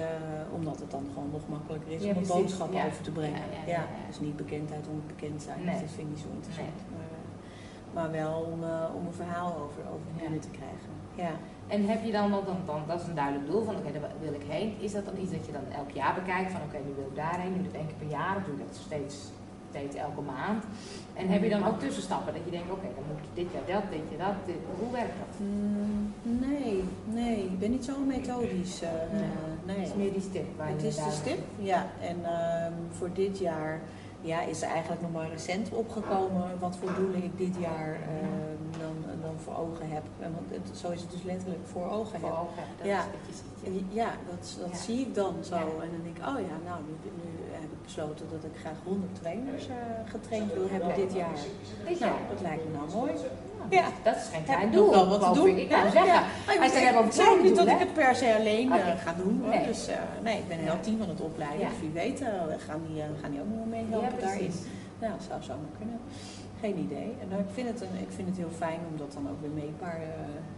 omdat 0.53 0.79
het 0.79 0.91
dan 0.91 1.05
gewoon 1.13 1.29
nog 1.31 1.47
makkelijker 1.49 1.91
is 1.91 2.03
Ja, 2.03 2.09
om 2.09 2.17
een 2.17 2.23
precies. 2.23 2.41
boodschap 2.41 2.73
Ja. 2.73 2.85
over 2.85 3.01
te 3.03 3.11
brengen. 3.11 3.41
Ja. 3.67 3.85
Dus 4.07 4.19
niet 4.19 4.35
bekendheid 4.35 4.87
om 4.87 4.95
het 4.95 5.07
bekend 5.07 5.41
zijn, 5.41 5.63
Nee. 5.63 5.79
dat 5.81 5.89
vind 5.91 6.07
ik 6.07 6.13
niet 6.13 6.19
zo 6.19 6.27
interessant. 6.33 6.79
Maar, 6.95 7.11
maar 7.93 8.11
wel 8.11 8.33
om, 8.41 8.59
om 8.97 9.05
een 9.07 9.13
verhaal 9.13 9.51
over, 9.63 9.81
over 9.93 10.09
binnen 10.21 10.39
te 10.39 10.49
krijgen. 10.49 10.91
Ja. 11.15 11.31
En 11.67 11.85
heb 11.87 12.03
je 12.05 12.11
dan, 12.11 12.29
wel 12.29 12.43
dan, 12.45 12.57
dan, 12.65 12.81
dat 12.87 13.01
is 13.01 13.07
een 13.07 13.15
duidelijk 13.15 13.47
doel 13.51 13.63
van 13.63 13.75
oké, 13.75 13.91
daar 13.91 14.09
wil 14.21 14.33
ik 14.33 14.45
heen. 14.47 14.75
Is 14.79 14.91
dat 14.91 15.05
dan 15.05 15.17
iets 15.21 15.31
dat 15.31 15.45
je 15.45 15.51
dan 15.51 15.65
elk 15.75 15.91
jaar 15.91 16.13
bekijkt 16.13 16.51
van 16.51 16.61
oké, 16.67 16.77
nu 16.85 16.93
wil 16.95 17.05
ik 17.11 17.15
daarheen, 17.15 17.51
nu 17.51 17.57
doe 17.57 17.67
ik 17.67 17.73
één 17.75 17.87
keer 17.87 18.01
per 18.07 18.17
jaar, 18.17 18.35
of 18.37 18.43
doe 18.43 18.53
ik 18.53 18.59
dat 18.67 18.75
steeds, 18.85 19.15
steeds 19.69 19.95
elke 19.95 20.21
maand? 20.21 20.63
En 21.13 21.27
heb 21.27 21.43
je 21.43 21.49
dan 21.49 21.65
ook 21.67 21.79
tussenstappen 21.79 22.33
dat 22.33 22.41
je 22.45 22.51
denkt 22.51 22.71
oké, 22.71 22.87
dan 22.95 23.03
moet 23.09 23.19
ik 23.23 23.29
dit 23.41 23.47
jaar 23.53 23.65
dat, 23.81 23.91
dit 23.91 24.05
jaar 24.17 24.27
dat, 24.27 24.35
dit, 24.45 24.61
hoe 24.79 24.91
werkt 24.91 25.17
dat? 25.23 25.33
Mm, 25.39 26.13
nee, 26.21 26.83
nee, 27.19 27.37
ik 27.43 27.59
ben 27.59 27.71
niet 27.71 27.85
zo 27.85 27.93
methodisch. 27.99 28.81
eh, 28.81 28.89
Nee. 29.11 29.29
nee. 29.65 29.77
Het 29.79 29.87
is 29.87 29.95
meer 29.95 30.11
die 30.11 30.21
stip 30.29 30.47
waar 30.57 30.67
Het 30.67 30.81
je 30.81 30.87
is 30.87 30.95
de 30.95 31.11
stip, 31.11 31.39
ja. 31.71 31.85
En 32.01 32.17
ehm, 32.25 32.73
voor 32.97 33.09
dit 33.13 33.39
jaar 33.39 33.81
ja, 34.21 34.41
is 34.41 34.61
er 34.61 34.69
eigenlijk 34.69 35.01
nog 35.01 35.11
maar 35.11 35.29
recent 35.29 35.69
opgekomen 35.71 36.59
wat 36.59 36.75
voor 36.79 36.93
doelen 36.95 37.23
ik 37.23 37.37
dit 37.37 37.55
jaar 37.59 37.93
ehm, 37.93 38.79
dan 38.79 38.95
voor 39.43 39.55
ogen 39.65 39.89
heb. 39.95 40.03
Want 40.19 40.47
het, 40.57 40.77
zo 40.77 40.87
is 40.91 41.01
het 41.01 41.11
dus 41.11 41.23
letterlijk 41.23 41.63
voor 41.73 41.85
ogen 41.91 42.19
voor 42.19 42.29
heb. 42.29 42.37
ogen. 42.45 42.63
Dat 42.77 42.87
Ja. 42.87 42.99
is 42.99 43.05
wat 43.15 43.23
je 43.27 43.33
ziet. 43.41 43.85
ja. 43.99 44.03
Ja, 44.03 44.11
dat, 44.29 44.43
dat 44.63 44.71
Ja. 44.71 44.77
zie 44.77 44.99
ik 45.05 45.15
dan 45.15 45.33
zo. 45.51 45.55
En 45.55 45.89
dan 45.93 46.01
denk 46.03 46.17
ik, 46.17 46.23
oh 46.31 46.39
ja, 46.51 46.55
nou, 46.69 46.77
nu, 46.87 46.93
nu 47.21 47.27
heb 47.63 47.69
ik 47.77 47.81
besloten 47.83 48.25
dat 48.31 48.43
ik 48.51 48.55
graag 48.63 48.79
100 48.83 49.15
trainers 49.21 49.67
eh, 49.67 49.75
getraind 50.13 50.53
wil 50.53 50.67
hebben 50.69 50.95
dit 50.95 51.13
jaar. 51.13 51.37
Nou, 51.99 52.15
dat 52.31 52.41
lijkt 52.41 52.63
me 52.65 52.71
nou 52.77 52.87
mooi. 52.99 53.11
Ja, 53.69 53.85
dat 54.03 54.15
is 54.15 54.27
geen 54.33 54.43
klein 54.43 54.71
doel. 54.71 54.89
wel 54.91 55.07
wat 55.07 55.33
te 55.33 55.39
doen. 55.39 55.47
ik. 55.57 55.69
Wou 55.69 55.83
Ja, 55.85 55.91
zeggen, 55.91 56.23
het 57.03 57.13
zeg 57.13 57.23
klein 57.23 57.37
ook 57.37 57.43
niet 57.43 57.55
dat 57.55 57.67
ik 57.67 57.79
het 57.79 57.93
per 57.93 58.15
se 58.15 58.35
alleen 58.35 58.71
eh, 58.71 58.77
Oké. 58.77 58.97
ga 59.05 59.13
doen. 59.13 59.41
Nee. 59.49 59.65
Dus 59.65 59.87
eh, 59.87 59.95
nee, 60.23 60.37
ik 60.37 60.47
ben 60.47 60.57
een 60.57 60.63
heel 60.63 60.79
team 60.81 61.01
aan 61.01 61.09
het 61.09 61.21
opleiden. 61.21 61.67
Dus 61.69 61.79
wie 61.79 61.89
weet 61.89 62.21
eh, 62.21 62.27
gaan, 62.67 62.81
die, 62.87 63.01
eh, 63.01 63.07
gaan 63.21 63.31
die 63.31 63.39
ook 63.41 63.47
nog 63.47 63.57
wel 63.57 63.77
Ja, 63.79 63.83
meehelpen 63.85 64.19
daarin. 64.19 64.51
Ja, 65.01 65.07
dat 65.09 65.23
zou 65.29 65.43
zomaar 65.43 65.73
kunnen. 65.77 65.99
Geen 66.61 66.77
idee. 66.77 67.15
En 67.21 67.39
ik, 67.39 67.45
vind 67.53 67.67
het 67.67 67.81
een, 67.81 67.95
ik 68.01 68.11
vind 68.15 68.27
het 68.27 68.37
heel 68.37 68.53
fijn 68.57 68.79
om 68.91 68.97
dat 68.97 69.13
dan 69.13 69.29
ook 69.31 69.41
weer 69.41 69.49
meetbaar 69.63 69.95
eh, 70.01 70.07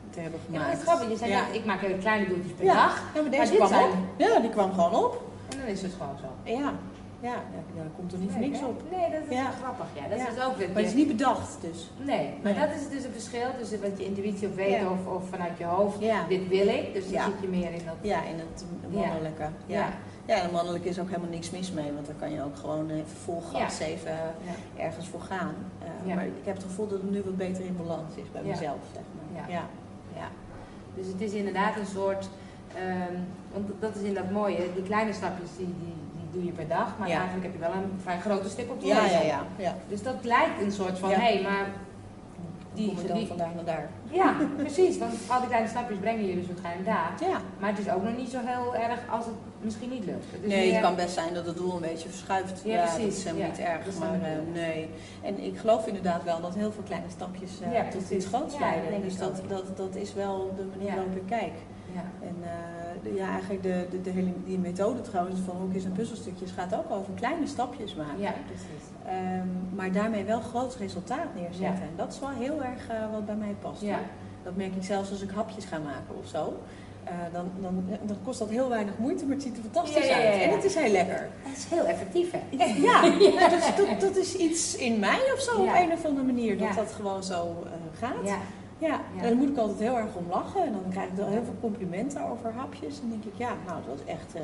te 0.09 0.19
hebben 0.19 0.39
Ja, 0.39 0.45
gemaakt. 0.45 0.61
maar 0.63 0.69
het 0.71 0.79
is 0.81 0.85
grappig. 0.87 1.09
Je 1.09 1.17
zei 1.17 1.31
Ja. 1.31 1.43
ik 1.59 1.65
maak 1.65 1.79
hele 1.81 1.97
kleine 1.97 2.27
doeltjes 2.27 2.51
per 2.53 2.65
Ja. 2.65 2.73
dag. 2.73 3.03
Ja, 3.15 3.21
maar 3.21 3.31
deze 3.31 3.45
Maar 3.57 3.67
kwam 3.67 3.67
zijn- 3.67 3.83
op. 3.91 3.95
Ja, 4.17 4.39
die 4.39 4.49
kwam 4.49 4.73
gewoon 4.73 4.95
op. 5.05 5.21
En 5.51 5.57
dan 5.57 5.67
is 5.67 5.81
het 5.81 5.93
gewoon 5.99 6.17
zo. 6.23 6.29
Ja, 6.51 6.73
ja, 7.29 7.35
ja 7.55 7.61
daar 7.75 7.85
komt 7.97 8.13
er 8.13 8.19
niet 8.19 8.35
Nee, 8.39 8.49
niks 8.49 8.59
hè? 8.59 8.65
op. 8.65 8.81
Nee, 8.91 9.09
dat 9.11 9.21
is 9.29 9.35
Ja. 9.35 9.51
grappig. 9.61 9.85
Ja, 9.99 10.07
dat 10.09 10.19
Ja. 10.19 10.27
is 10.29 10.43
ook 10.45 10.55
weer. 10.57 10.67
Maar 10.67 10.77
het 10.77 10.85
is 10.85 10.93
niet 10.93 11.07
bedacht 11.07 11.57
dus. 11.61 11.89
Nee, 12.11 12.25
maar 12.43 12.51
Nee. 12.53 12.61
dat 12.67 12.75
is 12.75 12.89
dus 12.89 13.03
een 13.03 13.11
verschil 13.11 13.47
tussen 13.59 13.81
wat 13.81 13.97
je 13.97 14.05
intuïtie 14.05 14.47
of 14.47 14.55
weet 14.55 14.69
Ja. 14.81 14.89
of, 14.95 15.01
of 15.15 15.29
vanuit 15.29 15.57
je 15.57 15.65
hoofd. 15.65 15.99
Ja. 15.99 16.25
Dit 16.27 16.47
wil 16.47 16.67
ik, 16.67 16.93
dus 16.93 17.03
dan 17.03 17.13
Ja. 17.13 17.25
zit 17.25 17.33
je 17.41 17.47
meer 17.47 17.71
in 17.71 17.81
dat. 17.85 17.95
Ja, 18.01 18.23
in 18.23 18.39
het 18.39 18.65
mannelijke. 18.93 19.47
Ja. 19.65 19.87
Ja. 20.29 20.35
En 20.43 20.51
mannelijke 20.51 20.89
is 20.89 20.99
ook 20.99 21.07
helemaal 21.07 21.29
niks 21.29 21.49
mis 21.51 21.71
mee, 21.71 21.91
want 21.93 22.05
daar 22.05 22.15
kan 22.15 22.31
je 22.31 22.43
ook 22.43 22.57
gewoon 22.57 22.89
even 22.89 23.17
vol 23.23 23.41
gas 23.53 23.79
even 23.79 24.11
Ja. 24.11 24.81
ergens 24.83 25.07
voor 25.07 25.21
gaan. 25.21 25.53
Uh, 25.83 26.07
Ja. 26.09 26.15
Maar 26.15 26.25
ik 26.25 26.33
heb 26.43 26.55
het 26.55 26.63
gevoel 26.63 26.87
dat 26.87 27.01
het 27.01 27.11
nu 27.11 27.21
wat 27.25 27.37
beter 27.37 27.65
in 27.65 27.77
balans 27.77 28.15
is 28.15 28.31
bij 28.31 28.41
mezelf, 28.43 28.77
zeg 28.93 29.03
maar. 29.15 29.49
Ja. 29.49 29.59
Ja. 30.15 30.27
Dus 30.95 31.07
het 31.07 31.21
is 31.21 31.31
inderdaad 31.31 31.77
een 31.77 31.85
soort. 31.85 32.29
ehm, 32.75 33.13
want 33.53 33.69
dat 33.79 33.95
is 33.95 34.01
inderdaad 34.01 34.31
mooie. 34.31 34.57
Die 34.73 34.83
kleine 34.83 35.13
stapjes 35.13 35.49
die, 35.57 35.65
die, 35.65 35.93
die 36.15 36.27
doe 36.31 36.45
je 36.45 36.51
per 36.51 36.67
dag, 36.67 36.97
maar 36.99 37.09
eigenlijk 37.09 37.43
heb 37.43 37.53
je 37.53 37.59
wel 37.59 37.71
een 37.73 37.99
vrij 38.01 38.19
grote 38.19 38.49
stip 38.49 38.69
op 38.69 38.79
de 38.81 38.87
Ja, 38.87 39.05
ja, 39.05 39.21
ja. 39.21 39.43
ja. 39.57 39.75
Dus 39.87 40.03
dat 40.03 40.15
lijkt 40.23 40.61
een 40.61 40.71
soort 40.71 40.99
van, 40.99 41.09
hé, 41.09 41.41
maar 41.41 41.65
Die, 42.73 42.93
Kom 42.95 43.07
dan 43.07 43.17
die, 43.17 43.27
vandaag 43.27 43.53
naar 43.55 43.63
daar. 43.65 43.89
ja, 44.11 44.35
precies. 44.57 44.97
Want 44.97 45.13
al 45.27 45.39
die 45.39 45.47
kleine 45.47 45.69
stapjes 45.69 45.97
brengen 45.97 46.25
je 46.25 46.35
dus 46.35 46.47
waarschijnlijk 46.47 46.85
daar. 46.85 47.11
Ja. 47.29 47.37
Maar 47.59 47.69
het 47.69 47.79
is 47.79 47.89
ook 47.89 48.03
nog 48.03 48.17
niet 48.17 48.29
zo 48.29 48.39
heel 48.43 48.75
erg 48.75 48.99
als 49.11 49.25
het 49.25 49.35
misschien 49.61 49.89
niet 49.89 50.05
lukt. 50.05 50.25
Het 50.31 50.41
is 50.43 50.47
Nee, 50.49 50.65
meer- 50.65 50.73
het 50.73 50.83
kan 50.83 50.95
best 50.95 51.13
zijn 51.13 51.33
dat 51.33 51.45
het 51.45 51.57
doel 51.57 51.73
een 51.75 51.81
beetje 51.81 52.09
verschuift. 52.09 52.61
Ja, 52.65 52.85
dat 52.85 52.93
precies. 52.95 53.17
is 53.17 53.23
helemaal 53.23 53.45
Ja, 53.45 53.51
niet 53.51 53.59
erg. 53.59 53.83
dat 53.85 53.93
is 53.93 53.99
Maar 53.99 54.21
eh, 54.21 54.31
nee. 54.53 54.89
En 55.21 55.39
ik 55.43 55.57
geloof 55.57 55.87
inderdaad 55.87 56.23
wel 56.23 56.41
dat 56.41 56.55
heel 56.55 56.71
veel 56.71 56.83
kleine 56.83 57.09
stapjes 57.09 57.51
eh, 57.61 57.73
Ja, 57.73 57.87
tot 57.89 58.09
iets 58.09 58.25
groots 58.25 58.59
leiden. 58.59 58.91
dat 58.91 59.01
dus 59.03 59.17
dat, 59.17 59.41
dat, 59.47 59.77
dat 59.77 59.95
is 59.95 60.13
wel 60.13 60.53
de 60.57 60.65
manier 60.77 60.95
waarop 60.95 61.15
ik 61.15 61.25
kijk. 61.27 61.53
Ja. 61.93 62.03
En 62.27 62.35
eh, 62.43 63.03
de- 63.03 63.13
ja, 63.13 63.29
eigenlijk 63.31 63.63
de, 63.63 63.85
de, 63.91 64.01
de 64.01 64.09
hele 64.09 64.31
die 64.45 64.57
methode 64.59 65.01
trouwens 65.01 65.39
van 65.45 65.55
hokjes 65.55 65.85
en 65.85 65.91
puzzelstukjes 65.91 66.51
gaat 66.51 66.73
ook 66.75 66.91
over 66.91 67.13
kleine 67.13 67.47
stapjes 67.47 67.95
maken. 67.95 68.19
ja, 68.21 68.33
precies. 68.45 68.85
Ehm, 69.05 69.47
maar 69.75 69.91
daarmee 69.91 70.23
wel 70.23 70.39
groot 70.41 70.75
resultaat 70.75 71.33
neerzetten. 71.35 71.61
Ja. 71.63 71.71
En 71.89 71.93
dat 71.95 72.13
is 72.13 72.19
wel 72.19 72.29
heel 72.29 72.63
erg 72.63 72.87
eh, 72.87 73.11
wat 73.11 73.25
bij 73.25 73.35
mij 73.35 73.55
past. 73.61 73.81
Ja. 73.81 73.99
Dat 74.43 74.55
merk 74.55 74.75
ik 74.75 74.83
zelfs 74.83 75.11
als 75.11 75.21
ik 75.21 75.29
hapjes 75.29 75.65
ga 75.65 75.77
maken 75.77 76.17
of 76.17 76.27
zo. 76.27 76.59
Eh, 77.09 77.33
dan, 77.33 77.51
dan, 77.61 77.85
dan 78.01 78.17
kost 78.23 78.39
dat 78.39 78.49
heel 78.49 78.69
weinig 78.69 78.93
moeite, 78.97 79.25
maar 79.25 79.33
het 79.35 79.43
ziet 79.43 79.57
er 79.57 79.63
fantastisch 79.71 80.07
Ja, 80.07 80.15
ja, 80.15 80.21
ja, 80.21 80.23
ja. 80.29 80.31
uit. 80.31 80.41
En 80.41 80.51
het 80.51 80.63
is 80.63 80.75
heel 80.75 80.91
lekker. 80.91 81.29
Dat 81.43 81.57
is 81.57 81.65
heel 81.69 81.85
effectief, 81.85 82.31
hè? 82.31 82.39
Ja, 82.89 83.01
dat, 83.49 83.59
is, 83.59 83.75
dat, 83.75 83.99
dat 84.01 84.15
is 84.15 84.35
iets 84.35 84.75
in 84.75 84.99
mij 84.99 85.19
of 85.33 85.39
zo 85.39 85.51
op 85.61 85.69
een 85.75 85.91
of 85.91 86.05
andere 86.05 86.25
manier, 86.25 86.57
dat 86.57 86.73
dat 86.75 86.91
gewoon 86.91 87.23
zo 87.23 87.63
eh, 87.65 87.99
gaat. 87.99 88.27
Ja. 88.79 88.99
En 89.17 89.21
daar 89.23 89.35
moet 89.35 89.49
ik 89.49 89.57
altijd 89.57 89.79
heel 89.79 89.97
erg 89.97 90.15
om 90.15 90.25
lachen. 90.29 90.63
En 90.65 90.71
dan 90.71 90.83
krijg 90.91 91.07
ik 91.07 91.13
wel 91.15 91.27
heel 91.27 91.43
veel 91.43 91.55
complimenten 91.61 92.21
over 92.31 92.53
hapjes. 92.53 92.95
En 93.01 93.09
dan 93.09 93.09
denk 93.09 93.23
ik, 93.23 93.33
ja, 93.39 93.51
nou, 93.65 93.77
dat 93.87 93.97
was 93.97 94.15
echt 94.15 94.35
eh, 94.35 94.41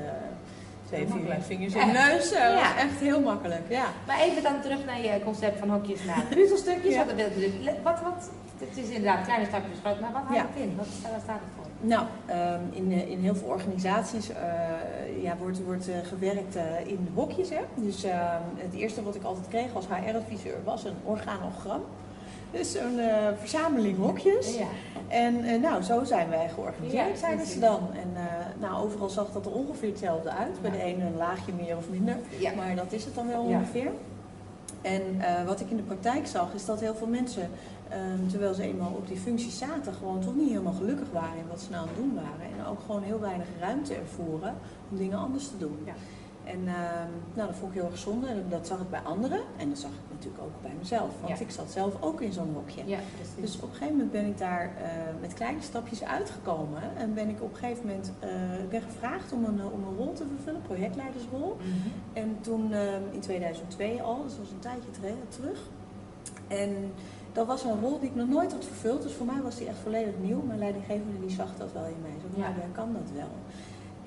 twee 0.87 1.07
vier 1.07 1.35
vingers 1.41 1.73
in 1.73 1.87
de 1.87 1.91
neus. 1.93 2.29
Dat 2.29 2.39
Ja. 2.39 2.53
was 2.55 2.75
echt 2.83 2.99
heel 2.99 3.21
makkelijk, 3.21 3.61
ja. 3.69 3.85
Maar 4.07 4.19
even 4.19 4.43
dan 4.43 4.61
terug 4.61 4.85
naar 4.85 5.01
je 5.01 5.21
concept 5.23 5.59
van 5.59 5.69
hokjes 5.69 6.03
naar 6.03 6.23
puzzelstukjes. 6.29 6.93
Ja. 6.93 7.03
Natuurlijk- 7.03 7.83
wat, 7.83 7.99
wat, 8.01 8.29
het 8.59 8.77
is 8.77 8.87
inderdaad 8.89 9.25
kleine 9.25 9.45
stapjes 9.45 9.77
groot, 9.83 9.99
maar 9.99 10.11
wat 10.11 10.21
houdt 10.21 10.35
Ja. 10.35 10.45
het 10.53 10.63
in? 10.63 10.75
Wat, 10.77 10.87
waar 11.11 11.19
staat 11.23 11.39
het 11.45 11.53
voor? 11.55 11.64
Nou, 11.87 12.05
ehm, 12.25 12.59
in, 12.71 12.91
eh, 12.91 13.09
in 13.09 13.19
heel 13.19 13.35
veel 13.35 13.47
organisaties 13.47 14.29
eh, 14.29 15.23
ja, 15.23 15.37
wordt, 15.37 15.63
wordt 15.63 15.89
eh, 15.89 15.95
gewerkt 16.03 16.55
in 16.85 17.07
hokjes. 17.13 17.49
Hè? 17.49 17.61
Dus 17.75 18.03
ehm, 18.03 18.41
het 18.55 18.73
eerste 18.73 19.03
wat 19.03 19.15
ik 19.15 19.23
altijd 19.23 19.47
kreeg 19.47 19.75
als 19.75 19.85
HR-adviseur 19.87 20.57
was 20.63 20.83
een 20.83 20.95
organogram. 21.03 21.81
Dus 22.51 22.75
een 22.75 22.99
verzameling 23.39 23.97
hokjes. 23.97 24.57
Ja. 24.57 24.65
En 25.07 25.61
nou, 25.61 25.81
zo 25.83 26.03
zijn 26.03 26.29
wij 26.29 26.49
georganiseerd, 26.53 27.09
Ja, 27.09 27.15
zeiden 27.15 27.45
ze 27.45 27.59
dan. 27.59 27.79
En 27.93 28.13
nou, 28.59 28.83
overal 28.85 29.09
zag 29.09 29.31
dat 29.31 29.45
er 29.45 29.51
ongeveer 29.51 29.89
hetzelfde 29.89 30.29
uit. 30.29 30.61
Bij 30.61 30.71
de 30.71 30.81
ene 30.81 31.03
een 31.05 31.15
laagje 31.17 31.53
meer 31.53 31.77
of 31.77 31.89
minder. 31.89 32.15
Maar 32.55 32.75
dat 32.75 32.91
is 32.91 33.05
het 33.05 33.15
dan 33.15 33.27
wel 33.27 33.49
Ja. 33.49 33.57
ongeveer. 33.57 33.91
En 34.81 35.01
wat 35.45 35.59
ik 35.59 35.69
in 35.69 35.77
de 35.77 35.83
praktijk 35.83 36.27
zag, 36.27 36.53
is 36.53 36.65
dat 36.65 36.79
heel 36.79 36.95
veel 36.95 37.07
mensen, 37.07 37.49
ehm, 37.89 38.27
terwijl 38.27 38.53
ze 38.53 38.63
eenmaal 38.63 38.91
op 38.91 39.07
die 39.07 39.17
functie 39.17 39.51
zaten, 39.51 39.93
gewoon 39.93 40.19
toch 40.19 40.35
niet 40.35 40.49
helemaal 40.49 40.73
gelukkig 40.73 41.11
waren 41.11 41.37
in 41.37 41.47
wat 41.49 41.61
ze 41.61 41.69
nou 41.69 41.81
aan 41.81 41.87
het 41.87 41.97
doen 41.97 42.13
waren. 42.15 42.57
En 42.59 42.65
ook 42.65 42.79
gewoon 42.85 43.03
heel 43.03 43.19
weinig 43.19 43.47
ruimte 43.59 43.93
ervoeren 43.95 44.55
om 44.91 44.97
dingen 44.97 45.17
anders 45.17 45.47
te 45.47 45.57
doen. 45.57 45.77
Ja. 45.85 45.93
En 46.43 46.67
ehm, 46.67 47.09
nou, 47.33 47.47
dat 47.47 47.55
vond 47.55 47.73
ik 47.75 47.81
heel 47.81 47.89
erg 47.89 47.97
zonde. 47.99 48.27
En 48.27 48.45
dat 48.49 48.67
zag 48.67 48.79
ik 48.79 48.89
bij 48.89 48.99
anderen. 48.99 49.39
En 49.57 49.69
dat 49.69 49.77
zag 49.77 49.91
ik 49.91 49.97
natuurlijk 50.09 50.43
ook 50.43 50.61
bij 50.61 50.71
mezelf. 50.79 51.09
Want 51.21 51.37
Ja. 51.39 51.45
ik 51.45 51.51
zat 51.51 51.71
zelf 51.71 52.01
ook 52.01 52.21
in 52.21 52.33
zo'n 52.33 52.53
hokje. 52.53 52.81
Ja. 52.85 52.99
Dus 53.39 53.55
op 53.55 53.61
een 53.61 53.69
gegeven 53.69 53.93
moment 53.93 54.11
ben 54.11 54.25
ik 54.25 54.37
daar 54.37 54.63
eh, 54.63 54.89
met 55.21 55.33
kleine 55.33 55.61
stapjes 55.61 56.03
uitgekomen. 56.03 56.81
En 56.97 57.13
ben 57.13 57.29
ik 57.29 57.41
op 57.41 57.51
een 57.51 57.57
gegeven 57.57 57.85
moment 57.85 58.11
ben 58.69 58.81
gevraagd 58.81 59.31
om 59.31 59.45
een, 59.45 59.59
eh, 59.59 59.73
om 59.73 59.83
een 59.83 59.95
rol 59.97 60.13
te 60.13 60.25
vervullen, 60.35 60.61
projectleidersrol. 60.61 61.57
Mhm. 61.59 61.89
En 62.13 62.37
toen 62.41 62.73
ehm, 62.73 63.01
in 63.11 63.19
2002 63.19 64.01
al, 64.01 64.23
dus 64.23 64.31
dat 64.31 64.39
was 64.39 64.51
een 64.51 64.59
tijdje 64.59 64.91
terug. 65.29 65.59
En 66.47 66.91
dat 67.35 67.45
was 67.47 67.63
een 67.63 67.79
rol 67.81 67.99
die 67.99 68.09
ik 68.09 68.15
nog 68.15 68.27
nooit 68.27 68.51
had 68.51 68.65
vervuld. 68.65 69.01
Dus 69.01 69.13
voor 69.13 69.25
mij 69.25 69.41
was 69.41 69.55
die 69.55 69.67
echt 69.67 69.77
volledig 69.87 70.13
nieuw. 70.21 70.41
Mijn 70.41 70.59
leidinggevende 70.59 71.19
die 71.25 71.35
zag 71.41 71.51
dat 71.57 71.71
wel 71.77 71.85
in 71.85 72.01
mij. 72.01 72.15
Zo, 72.21 72.27
Ja. 72.41 72.47
nou, 72.47 72.59
jij 72.59 72.69
kan 72.79 72.89
dat 72.99 73.09
wel. 73.21 73.31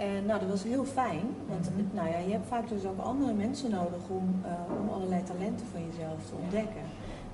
En 0.06 0.26
nou, 0.26 0.40
dat 0.40 0.48
was 0.48 0.62
heel 0.62 0.84
fijn. 0.84 1.24
Want 1.48 1.64
Mhm. 1.70 1.82
nou 1.98 2.08
ja, 2.08 2.18
je 2.18 2.32
hebt 2.32 2.46
vaak 2.48 2.68
dus 2.68 2.84
ook 2.84 2.98
andere 3.00 3.32
mensen 3.32 3.70
nodig 3.70 4.02
om, 4.08 4.26
eh, 4.44 4.80
om 4.80 4.88
allerlei 4.88 5.22
talenten 5.22 5.66
van 5.72 5.80
jezelf 5.90 6.18
te 6.28 6.34
ontdekken. 6.42 6.86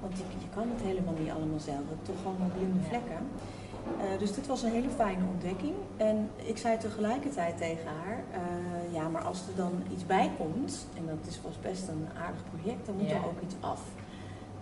Want 0.02 0.12
je, 0.18 0.24
je 0.44 0.48
kan 0.54 0.66
het 0.74 0.82
helemaal 0.82 1.14
niet 1.20 1.30
allemaal 1.36 1.58
zelf. 1.70 1.84
Je 1.88 1.94
hebt 1.94 2.04
toch 2.10 2.20
gewoon 2.22 2.50
blinde 2.56 2.82
vlekken. 2.90 3.20
Eh, 4.00 4.18
dus 4.18 4.32
dit 4.34 4.46
was 4.46 4.62
een 4.62 4.70
hele 4.70 4.88
fijne 5.02 5.24
ontdekking. 5.34 5.74
En 5.96 6.30
ik 6.36 6.58
zei 6.58 6.78
tegelijkertijd 6.78 7.56
tegen 7.56 7.88
haar, 8.02 8.18
eh, 8.32 8.94
ja, 8.96 9.08
maar 9.08 9.22
als 9.22 9.40
er 9.48 9.56
dan 9.56 9.72
iets 9.92 10.06
bij 10.06 10.30
komt, 10.38 10.86
en 10.96 11.02
dat 11.06 11.22
is, 11.30 11.40
was 11.42 11.60
best 11.60 11.88
een 11.88 12.06
aardig 12.26 12.42
project, 12.52 12.86
dan 12.86 12.94
moet 12.96 13.08
Ja. 13.08 13.16
er 13.16 13.24
ook 13.26 13.40
iets 13.42 13.54
af. 13.60 13.80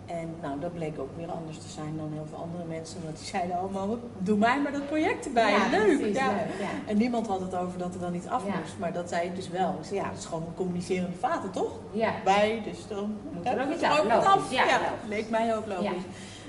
En 0.07 0.35
nou, 0.43 0.61
dat 0.61 0.73
bleek 0.75 0.99
ook 0.99 1.17
weer 1.17 1.31
anders 1.31 1.59
te 1.59 1.69
zijn 1.69 1.97
dan 1.97 2.11
heel 2.13 2.27
veel 2.29 2.39
andere 2.39 2.65
mensen, 2.65 3.03
want 3.05 3.17
die 3.19 3.27
zeiden 3.27 3.59
allemaal, 3.59 3.99
doe 4.19 4.37
mij 4.37 4.61
maar 4.61 4.73
dat 4.73 4.87
project 4.87 5.27
erbij, 5.27 5.51
Ja, 5.51 5.69
leuk. 5.71 5.99
precies, 5.99 6.17
ja. 6.17 6.27
leuk, 6.29 6.61
ja. 6.61 6.69
En 6.87 6.97
niemand 6.97 7.27
had 7.27 7.41
het 7.41 7.55
over 7.57 7.79
dat 7.79 7.95
er 7.95 8.01
dan 8.01 8.15
iets 8.15 8.27
af 8.29 8.45
moest, 8.45 8.79
maar 8.79 8.93
dat 8.93 9.09
zei 9.09 9.27
ik 9.27 9.35
dus 9.37 9.49
wel. 9.49 9.71
Ik 9.81 9.85
zei, 9.85 10.01
ja, 10.01 10.09
het 10.09 10.19
is 10.19 10.25
gewoon 10.25 10.43
een 10.43 10.55
communicerende 10.55 11.17
vader, 11.17 11.51
toch? 11.51 11.71
Ja. 11.91 12.13
Bij, 12.25 12.61
dus 12.65 12.87
dan 12.89 13.17
Moet 13.33 13.47
er 13.47 13.63
ook 13.65 13.71
iets 13.73 13.83
moet 14.03 14.25
af. 14.27 14.51
Ja, 14.53 14.65
leek 15.09 15.31
mij 15.31 15.57
ook 15.57 15.67
logisch. 15.67 16.03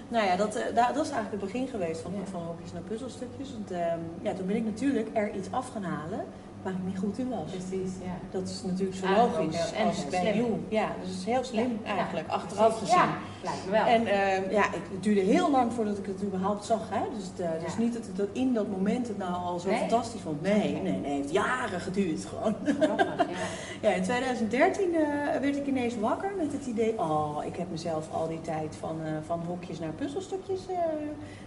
Nou 0.08 0.26
ja, 0.26 0.36
dat, 0.36 0.56
eh, 0.56 0.76
daar- 0.76 0.94
dat 0.94 1.06
is 1.06 1.12
eigenlijk 1.12 1.42
het 1.44 1.52
begin 1.52 1.68
geweest 1.68 2.02
van, 2.02 2.12
van 2.32 2.42
hokjes 2.42 2.74
naar 2.74 2.82
puzzelstukjes. 2.82 3.52
Want, 3.52 3.72
ehm, 3.72 4.00
ja, 4.22 4.34
toen 4.34 4.46
ben 4.48 4.56
ik 4.56 4.66
natuurlijk 4.66 5.10
er 5.14 5.36
iets 5.36 5.48
af 5.52 5.70
gaan 5.74 5.84
halen 5.84 6.26
waar 6.64 6.74
ik 6.74 6.84
niet 6.86 6.98
goed 7.00 7.18
in 7.18 7.30
was. 7.30 7.52
Precies, 7.52 7.92
ja. 8.04 8.16
Dat 8.32 8.48
is 8.50 8.64
natuurlijk 8.64 8.98
zo 8.98 9.06
Eigenlijk 9.06 9.38
ook 9.38 9.44
logisch 9.44 9.72
heel- 9.72 9.80
en 9.80 9.88
als 9.88 10.06
bij 10.10 10.32
slim. 10.34 10.66
Ja, 10.68 10.88
dus 11.02 11.10
het 11.10 11.18
is 11.20 11.26
heel 11.26 11.44
slim 11.44 11.80
Ja, 11.84 11.96
eigenlijk, 11.96 12.28
ja, 12.28 12.34
achteraf 12.34 12.78
gezien. 12.78 12.96
Ja, 12.98 13.18
lijkt 13.44 13.66
me 13.66 13.72
wel. 13.72 13.86
En 13.86 14.06
ehm, 14.08 14.52
ja, 14.52 14.62
het, 14.62 15.04
duurde 15.04 15.22
heel 15.22 15.52
lang 15.52 15.74
voordat 15.74 15.98
ik 15.98 16.06
het 16.06 16.24
überhaupt 16.24 16.66
zag. 16.66 16.90
Hè? 16.90 17.02
Dus, 17.16 17.24
het, 17.26 17.40
eh, 17.40 17.64
dus 17.66 17.78
niet 17.78 17.94
dat, 17.94 18.06
het- 18.06 18.16
dat 18.18 18.28
in 18.32 18.54
dat 18.54 18.68
moment 18.68 19.08
het 19.08 19.18
nou 19.18 19.34
al 19.34 19.60
zo 19.60 19.70
Nee? 19.70 19.80
fantastisch 19.80 20.22
vond. 20.22 20.42
Nee, 20.42 20.72
nee, 20.74 20.82
nee, 20.82 20.94
het 20.94 21.06
heeft 21.06 21.32
jaren 21.32 21.80
geduurd 21.80 22.26
gewoon. 22.26 22.56
Grappig, 22.80 23.06
ja. 23.18 23.36
Ja, 23.90 23.90
in 23.90 24.04
2013 24.04 24.96
eh, 24.96 25.02
werd 25.42 25.56
ik 25.56 25.68
ineens 25.68 25.98
wakker 26.00 26.32
met 26.38 26.52
het 26.52 26.66
idee, 26.66 27.00
oh, 27.00 27.38
ik 27.46 27.56
heb 27.56 27.72
mezelf 27.72 28.08
al 28.12 28.28
die 28.28 28.42
tijd 28.42 28.76
van, 28.80 28.96
eh, 29.06 29.12
van 29.26 29.40
hokjes 29.48 29.80
naar 29.80 29.92
puzzelstukjes 29.92 30.62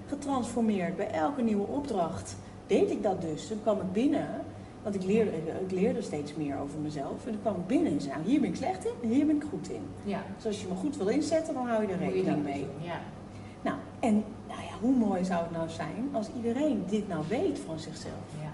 getransformeerd. 0.08 0.96
Bij 0.96 1.10
elke 1.10 1.42
nieuwe 1.42 1.66
opdracht 1.66 2.36
deed 2.66 2.90
ik 2.90 3.02
dat 3.02 3.20
dus. 3.20 3.46
Toen 3.46 3.60
kwam 3.62 3.76
ik 3.80 3.92
binnen, 3.92 4.28
want 4.86 4.98
ik 4.98 5.04
leerde, 5.04 5.30
ik 5.66 5.70
leerde 5.70 6.02
steeds 6.02 6.34
meer 6.34 6.58
over 6.58 6.78
mezelf. 6.78 7.26
En 7.26 7.32
toen 7.32 7.40
kwam 7.40 7.54
ik 7.54 7.66
binnen 7.66 7.92
en 7.92 8.00
zei, 8.00 8.14
nou, 8.14 8.28
hier 8.28 8.40
ben 8.40 8.48
ik 8.48 8.56
slecht 8.56 8.84
in 8.84 8.92
en 9.02 9.08
hier 9.08 9.26
ben 9.26 9.36
ik 9.36 9.44
goed 9.50 9.70
in. 9.70 9.82
Ja. 10.04 10.22
Dus 10.36 10.46
als 10.46 10.60
je 10.60 10.66
me 10.68 10.74
goed 10.74 10.96
wil 10.96 11.08
inzetten, 11.08 11.54
dan 11.54 11.66
hou 11.66 11.86
je 11.86 11.92
er 11.92 11.98
rekening 11.98 12.42
mee. 12.42 12.66
Ja. 12.82 13.00
Nou, 13.62 13.76
en 14.00 14.14
nou 14.48 14.60
ja, 14.60 14.78
hoe 14.80 14.94
mooi 14.94 15.24
zou 15.24 15.42
het 15.42 15.50
nou 15.50 15.68
zijn 15.68 16.08
als 16.12 16.26
iedereen 16.36 16.84
dit 16.88 17.08
nou 17.08 17.24
weet 17.28 17.58
van 17.58 17.78
zichzelf? 17.78 18.26
Ja. 18.40 18.50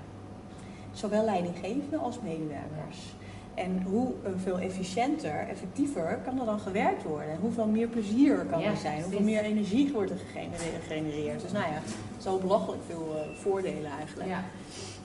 Zowel 0.93 1.25
leidinggevenden 1.25 2.01
als 2.01 2.21
medewerkers. 2.21 3.15
En 3.55 3.83
hoe 3.83 4.13
eh, 4.23 4.31
veel 4.37 4.59
efficiënter, 4.59 5.49
effectiever 5.49 6.19
kan 6.25 6.41
er 6.41 6.47
dan 6.47 6.61
gewerkt 6.61 7.03
worden? 7.03 7.31
En 7.31 7.39
hoeveel 7.41 7.67
meer 7.67 7.89
plezier 7.89 8.37
kan 8.51 8.61
Ja, 8.61 8.71
er 8.71 8.77
zijn? 8.77 9.03
Hoeveel 9.03 9.21
meer 9.21 9.43
energie 9.43 9.93
wordt 9.93 10.11
er 10.11 10.19
gegenereerd? 10.19 10.83
gegenereerd? 10.89 11.41
Dus 11.43 11.53
nou 11.53 11.65
ja, 11.65 11.81
zo 12.19 12.39
belachelijk 12.39 12.83
veel 12.87 13.15
eh, 13.17 13.39
voordelen 13.41 13.91
eigenlijk. 13.99 14.29
Ja. 14.29 14.45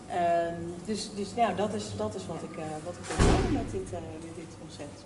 Ehm, 0.10 0.62
dus 0.86 1.10
dus 1.16 1.30
ja, 1.36 1.54
dat 1.54 1.74
is, 1.74 1.96
dat 1.98 2.16
is 2.16 2.28
wat 2.28 2.44
ik, 2.52 2.58
eh, 2.58 2.66
wat 2.84 2.94
ik 2.94 3.04
wil 3.06 3.28
doen 3.42 3.52
met 3.52 3.72
dit, 3.72 3.94
eh, 3.94 4.00
met 4.26 4.36
dit 4.36 4.52
concept. 4.62 5.06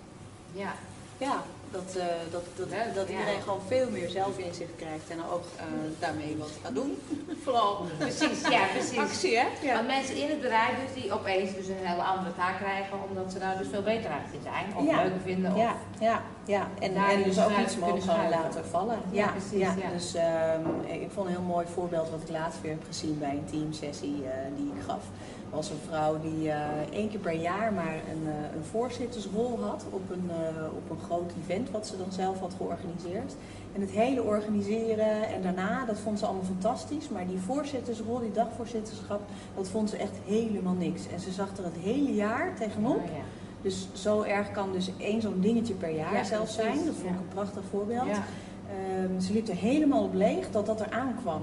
Ja. 0.52 0.72
Ja, 1.18 1.42
dat, 1.72 1.96
eh, 1.96 2.04
dat, 2.30 2.42
dat, 2.56 2.70
dat 2.94 3.08
ja. 3.08 3.12
iedereen 3.18 3.42
gewoon 3.42 3.60
veel 3.66 3.90
meer 3.90 4.08
zelfinzicht 4.08 4.76
krijgt 4.76 5.08
en 5.08 5.18
ook 5.32 5.44
eh, 5.56 5.64
daarmee 5.98 6.36
wat 6.38 6.50
gaat 6.62 6.74
doen. 6.74 6.98
Vooral 7.44 7.86
Precies, 7.98 8.40
ja, 8.48 8.62
precies. 8.72 8.98
actie, 8.98 9.38
hè? 9.38 9.46
Ja. 9.62 9.74
Want 9.74 9.86
mensen 9.86 10.16
in 10.16 10.28
het 10.28 10.40
bedrijf 10.40 10.74
dus 10.84 11.02
die 11.02 11.12
opeens 11.12 11.54
dus 11.54 11.66
een 11.68 11.86
hele 11.92 12.02
andere 12.02 12.34
taak 12.36 12.56
krijgen 12.56 12.96
omdat 13.08 13.32
ze 13.32 13.38
daar 13.38 13.58
dus 13.58 13.68
veel 13.70 13.82
beter 13.82 14.10
uit 14.10 14.42
zijn. 14.42 14.66
Of 14.76 14.84
Ja. 14.84 15.02
leuker 15.02 15.20
vinden. 15.24 15.50
Of, 15.52 15.58
Ja, 15.58 15.74
ja, 16.00 16.22
ja. 16.44 16.68
En, 16.78 16.94
Daar 16.94 17.10
en 17.10 17.22
dus 17.22 17.34
dus 17.34 17.44
ook 17.44 17.58
iets 17.58 17.74
kunnen 17.78 18.06
mogen 18.06 18.28
laten 18.28 18.64
vallen. 18.64 18.98
Ja, 19.10 19.26
precies, 19.28 19.58
ja. 19.58 19.90
Dus 19.92 20.14
ehm, 20.14 21.02
ik 21.02 21.10
vond 21.14 21.26
een 21.26 21.32
heel 21.32 21.42
mooi 21.42 21.66
voorbeeld 21.74 22.10
wat 22.10 22.20
ik 22.22 22.28
laatst 22.28 22.60
weer 22.60 22.70
heb 22.70 22.84
gezien 22.86 23.18
bij 23.18 23.30
een 23.30 23.44
teamsessie 23.50 24.24
eh, 24.24 24.30
die 24.56 24.72
ik 24.76 24.82
gaf. 24.86 25.04
Was 25.52 25.70
een 25.70 25.80
vrouw 25.88 26.20
die 26.20 26.50
eh, 26.50 26.58
één 26.92 27.08
keer 27.08 27.18
per 27.18 27.40
jaar 27.40 27.72
maar 27.72 27.94
een, 27.94 28.26
eh, 28.26 28.56
een 28.56 28.64
voorzittersrol 28.64 29.58
had 29.60 29.84
op 29.90 30.10
een, 30.10 30.30
eh, 30.30 30.64
op 30.76 30.90
een 30.90 31.04
groot 31.04 31.32
event 31.42 31.70
wat 31.70 31.86
ze 31.86 31.96
dan 31.96 32.12
zelf 32.12 32.40
had 32.40 32.54
georganiseerd. 32.56 33.34
En 33.72 33.80
het 33.80 33.90
hele 33.90 34.22
organiseren 34.22 35.28
en 35.28 35.42
daarna, 35.42 35.84
dat 35.84 35.98
vond 35.98 36.18
ze 36.18 36.24
allemaal 36.26 36.44
fantastisch. 36.44 37.08
Maar 37.08 37.26
die 37.26 37.38
voorzittersrol, 37.38 38.20
die 38.20 38.32
dagvoorzitterschap, 38.32 39.20
dat 39.56 39.68
vond 39.68 39.90
ze 39.90 39.96
echt 39.96 40.16
helemaal 40.26 40.74
niks. 40.74 41.08
En 41.08 41.20
ze 41.20 41.30
zag 41.30 41.56
er 41.56 41.64
het 41.64 41.76
hele 41.82 42.14
jaar 42.14 42.54
tegenop. 42.54 42.96
Oh, 42.96 43.04
ja. 43.04 43.24
Dus 43.62 43.88
zo 43.92 44.22
erg 44.22 44.50
kan 44.50 44.72
dus 44.72 44.90
één 44.98 45.20
zo'n 45.20 45.40
dingetje 45.40 45.74
per 45.74 45.94
jaar 45.94 46.14
Ja, 46.14 46.24
zelfs 46.24 46.54
zijn. 46.54 46.76
Dat 46.76 46.84
vond 46.84 46.98
ik 46.98 47.04
ja. 47.04 47.10
een 47.10 47.28
prachtig 47.28 47.62
voorbeeld. 47.70 48.08
Ehm, 48.08 49.20
ze 49.20 49.32
liep 49.32 49.48
er 49.48 49.56
helemaal 49.56 50.02
op 50.02 50.14
leeg 50.14 50.50
dat 50.50 50.66
dat 50.66 50.80
er 50.80 50.90
aankwam. 50.90 51.42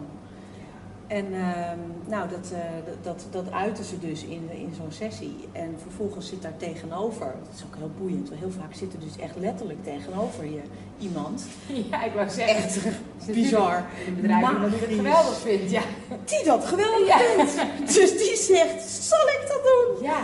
En 1.10 1.26
ehm, 1.34 1.80
nou, 2.08 2.30
dat, 2.30 2.52
eh, 2.54 2.60
dat, 2.86 3.04
dat, 3.04 3.26
dat 3.46 3.54
uitte 3.54 3.84
ze 3.84 4.00
dus 4.00 4.24
in, 4.24 4.50
in 4.52 4.74
zo'n 4.78 4.92
sessie. 4.92 5.36
En 5.52 5.76
vervolgens 5.82 6.28
zit 6.28 6.42
daar 6.42 6.58
tegenover, 6.58 7.26
dat 7.26 7.56
is 7.56 7.64
ook 7.66 7.76
heel 7.78 7.92
boeiend, 7.98 8.30
want 8.30 8.42
heel 8.42 8.52
vaak 8.52 8.74
zit 8.74 8.94
er 8.94 9.00
dus 9.00 9.18
echt 9.18 9.36
letterlijk 9.38 9.84
tegenover 9.84 10.46
je 10.46 10.62
iemand. 11.00 11.46
ja, 11.92 12.04
ik 12.04 12.14
wou 12.14 12.30
zeggen. 12.30 12.56
Echt 12.64 12.80
bizar. 13.34 13.86
Een 14.08 14.16
bedrijf 14.16 14.46
die 14.48 14.58
het 14.58 14.70
Magisch. 14.72 14.96
geweldig 14.96 15.38
vindt. 15.40 15.72
Ja. 15.72 15.82
Die 16.26 16.44
dat 16.46 16.66
geweldig 16.66 17.08
Ja. 17.08 17.18
vindt. 17.18 17.56
Dus 17.96 18.18
die 18.18 18.36
zegt, 18.36 18.90
zal 18.90 19.28
ik 19.28 19.46
dat 19.48 19.62
doen? 19.64 20.04
ja. 20.08 20.20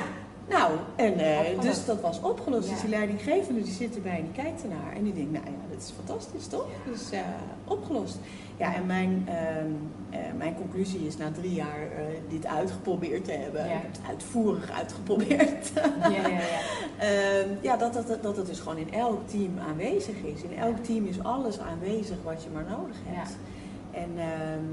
Nou, 0.49 0.71
en 0.95 1.19
eh, 1.19 1.61
dus 1.61 1.85
dat 1.85 2.01
was 2.01 2.21
opgelost. 2.21 2.67
Ja. 2.67 2.73
Dus 2.73 2.81
die 2.81 2.89
leidinggevende 2.89 3.61
die 3.61 3.73
zit 3.73 3.95
erbij 3.95 4.17
en 4.17 4.23
die 4.23 4.43
kijkt 4.43 4.63
ernaar. 4.63 4.93
En 4.95 5.03
die 5.03 5.13
denkt, 5.13 5.31
nou 5.31 5.45
ja, 5.45 5.51
dat 5.69 5.81
is 5.81 5.91
fantastisch 5.95 6.47
toch? 6.47 6.67
Ja. 6.67 6.91
Dus 6.91 7.11
eh, 7.11 7.19
opgelost. 7.65 8.17
Ja, 8.57 8.75
en 8.75 8.85
mijn, 8.85 9.27
ehm, 9.27 9.71
eh, 10.09 10.19
mijn 10.37 10.55
conclusie 10.55 11.07
is 11.07 11.17
na 11.17 11.31
drie 11.31 11.53
jaar 11.53 11.87
dit 12.29 12.45
uitgeprobeerd 12.45 13.25
te 13.25 13.31
hebben. 13.31 13.65
Ja. 13.65 13.75
Ik 13.75 13.81
heb 13.81 13.91
het 13.91 14.01
uitvoerig 14.07 14.71
uitgeprobeerd. 14.71 15.71
Ja, 16.01 16.09
ja, 16.09 16.27
ja. 16.27 16.39
Ehm, 16.97 17.49
ja, 17.61 17.77
dat, 17.77 17.93
dat, 17.93 18.23
dat 18.23 18.37
het 18.37 18.45
dus 18.45 18.59
gewoon 18.59 18.77
in 18.77 18.93
elk 18.93 19.27
team 19.27 19.59
aanwezig 19.69 20.15
is. 20.23 20.41
In 20.41 20.57
elk 20.57 20.83
team 20.83 21.05
is 21.05 21.23
alles 21.23 21.59
aanwezig 21.59 22.17
wat 22.23 22.43
je 22.43 22.49
maar 22.53 22.65
nodig 22.69 22.95
hebt. 23.03 23.37
En 23.91 24.09
ehm, 24.17 24.63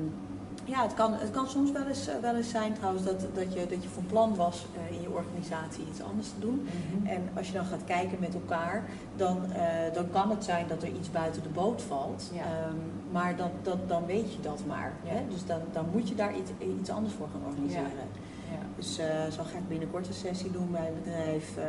ja, 0.65 0.83
het 0.83 0.95
kan, 0.95 1.13
het 1.13 1.31
kan 1.31 1.49
soms 1.49 1.73
wel 1.73 1.87
eens, 1.87 2.07
eh, 2.07 2.15
wel 2.21 2.37
eens 2.37 2.51
zijn 2.51 2.73
trouwens 2.73 3.05
dat, 3.05 3.21
dat, 3.35 3.53
je, 3.53 3.67
dat 3.67 3.83
je 3.83 3.89
van 3.89 4.07
plan 4.07 4.35
was 4.35 4.67
eh, 4.75 4.97
in 4.97 5.03
je 5.03 5.11
organisatie 5.11 5.85
iets 5.91 6.03
anders 6.03 6.29
te 6.29 6.41
doen. 6.41 6.69
Mhm. 6.69 7.07
En 7.07 7.29
als 7.35 7.47
je 7.47 7.53
dan 7.53 7.65
gaat 7.65 7.85
kijken 7.85 8.19
met 8.21 8.35
elkaar, 8.35 8.85
dan, 9.17 9.53
eh, 9.53 9.95
dan 9.95 10.11
kan 10.11 10.31
het 10.31 10.45
zijn 10.45 10.67
dat 10.69 10.83
er 10.83 10.89
iets 10.89 11.11
buiten 11.11 11.43
de 11.43 11.49
boot 11.49 11.83
valt. 11.83 12.31
Ja. 12.35 12.43
Ehm, 12.43 12.77
maar 13.11 13.37
dan, 13.37 13.51
dan, 13.63 13.79
dan 13.87 14.07
weet 14.07 14.33
je 14.35 14.41
dat 14.41 14.63
maar. 14.67 14.93
Ja. 15.05 15.11
Hè? 15.11 15.29
Dus 15.29 15.47
dan, 15.47 15.61
dan 15.73 15.87
moet 15.93 16.09
je 16.09 16.15
daar 16.15 16.37
iets, 16.37 16.51
iets 16.81 16.91
anders 16.91 17.15
voor 17.15 17.29
gaan 17.33 17.47
organiseren. 17.47 18.09
Ja. 18.51 18.59
Dus 18.77 18.99
eh, 18.99 19.07
zo 19.07 19.43
ga 19.43 19.59
ik 19.59 19.69
binnenkort 19.69 20.09
een 20.09 20.15
sessie 20.15 20.51
doen 20.51 20.71
bij 20.71 20.89
een 20.89 21.03
bedrijf 21.03 21.57
ehm, 21.57 21.67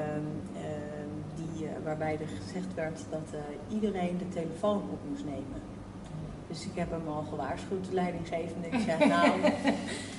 ehm, 0.56 1.12
die, 1.36 1.68
waarbij 1.84 2.20
er 2.22 2.28
gezegd 2.28 2.74
werd 2.74 3.00
dat 3.10 3.30
iedereen 3.70 4.18
de 4.18 4.30
telefoon 4.30 4.78
op 4.78 5.00
moest 5.10 5.26
nemen. 5.26 5.73
Dus 6.54 6.64
ik 6.66 6.72
heb 6.76 6.92
hem 6.92 7.08
al 7.08 7.24
gewaarschuwd, 7.30 7.86
de 7.90 7.94
leidinggevende. 7.94 8.68
Ik 8.68 8.80
zeg, 8.86 9.00
nou, 9.16 9.30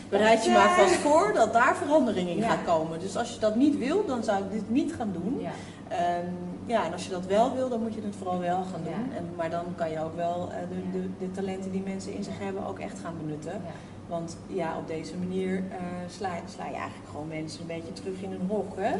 bereid 0.09 0.44
je 0.44 0.51
maar 0.51 0.68
vast 0.79 0.94
voor 0.94 1.33
dat 1.35 1.53
daar 1.53 1.77
verandering 1.77 2.29
in 2.29 2.37
Ja. 2.37 2.49
gaat 2.49 2.64
komen. 2.64 3.01
Dus 3.01 3.16
als 3.16 3.35
je 3.35 3.40
dat 3.40 3.55
niet 3.57 3.79
wil, 3.79 4.07
dan 4.07 4.25
zou 4.25 4.44
ik 4.44 4.51
dit 4.53 4.70
niet 4.70 4.94
gaan 4.94 5.12
doen. 5.12 5.40
Ja. 5.40 5.51
Ehm, 5.88 6.27
ja, 6.66 6.85
en 6.85 6.92
als 6.92 7.05
je 7.05 7.11
dat 7.11 7.27
wel 7.27 7.55
wil, 7.55 7.68
dan 7.68 7.83
moet 7.83 7.94
je 7.94 8.01
het 8.05 8.16
vooral 8.16 8.38
wel 8.38 8.62
gaan 8.73 8.81
Ja. 8.85 8.90
doen. 8.97 9.12
En, 9.16 9.29
maar 9.37 9.51
dan 9.51 9.64
kan 9.77 9.90
je 9.90 10.01
ook 10.01 10.16
wel 10.16 10.49
eh, 10.53 10.59
de, 10.68 10.99
de, 10.99 11.09
de 11.18 11.31
talenten 11.31 11.70
die 11.70 11.83
mensen 11.83 12.14
in 12.14 12.25
zich 12.25 12.38
hebben 12.38 12.66
ook 12.66 12.79
echt 12.79 12.99
gaan 12.99 13.14
benutten. 13.25 13.53
Ja. 13.53 13.70
Want 14.09 14.37
ja, 14.47 14.77
op 14.79 14.87
deze 14.88 15.16
manier 15.16 15.57
eh, 15.70 15.77
sla, 16.09 16.29
sla 16.55 16.64
je 16.66 16.75
eigenlijk 16.75 17.11
gewoon 17.11 17.29
mensen 17.29 17.61
een 17.61 17.66
beetje 17.66 17.92
terug 17.92 18.23
in 18.23 18.33
een 18.33 18.47
hok. 18.49 18.77
Hè? 18.77 18.99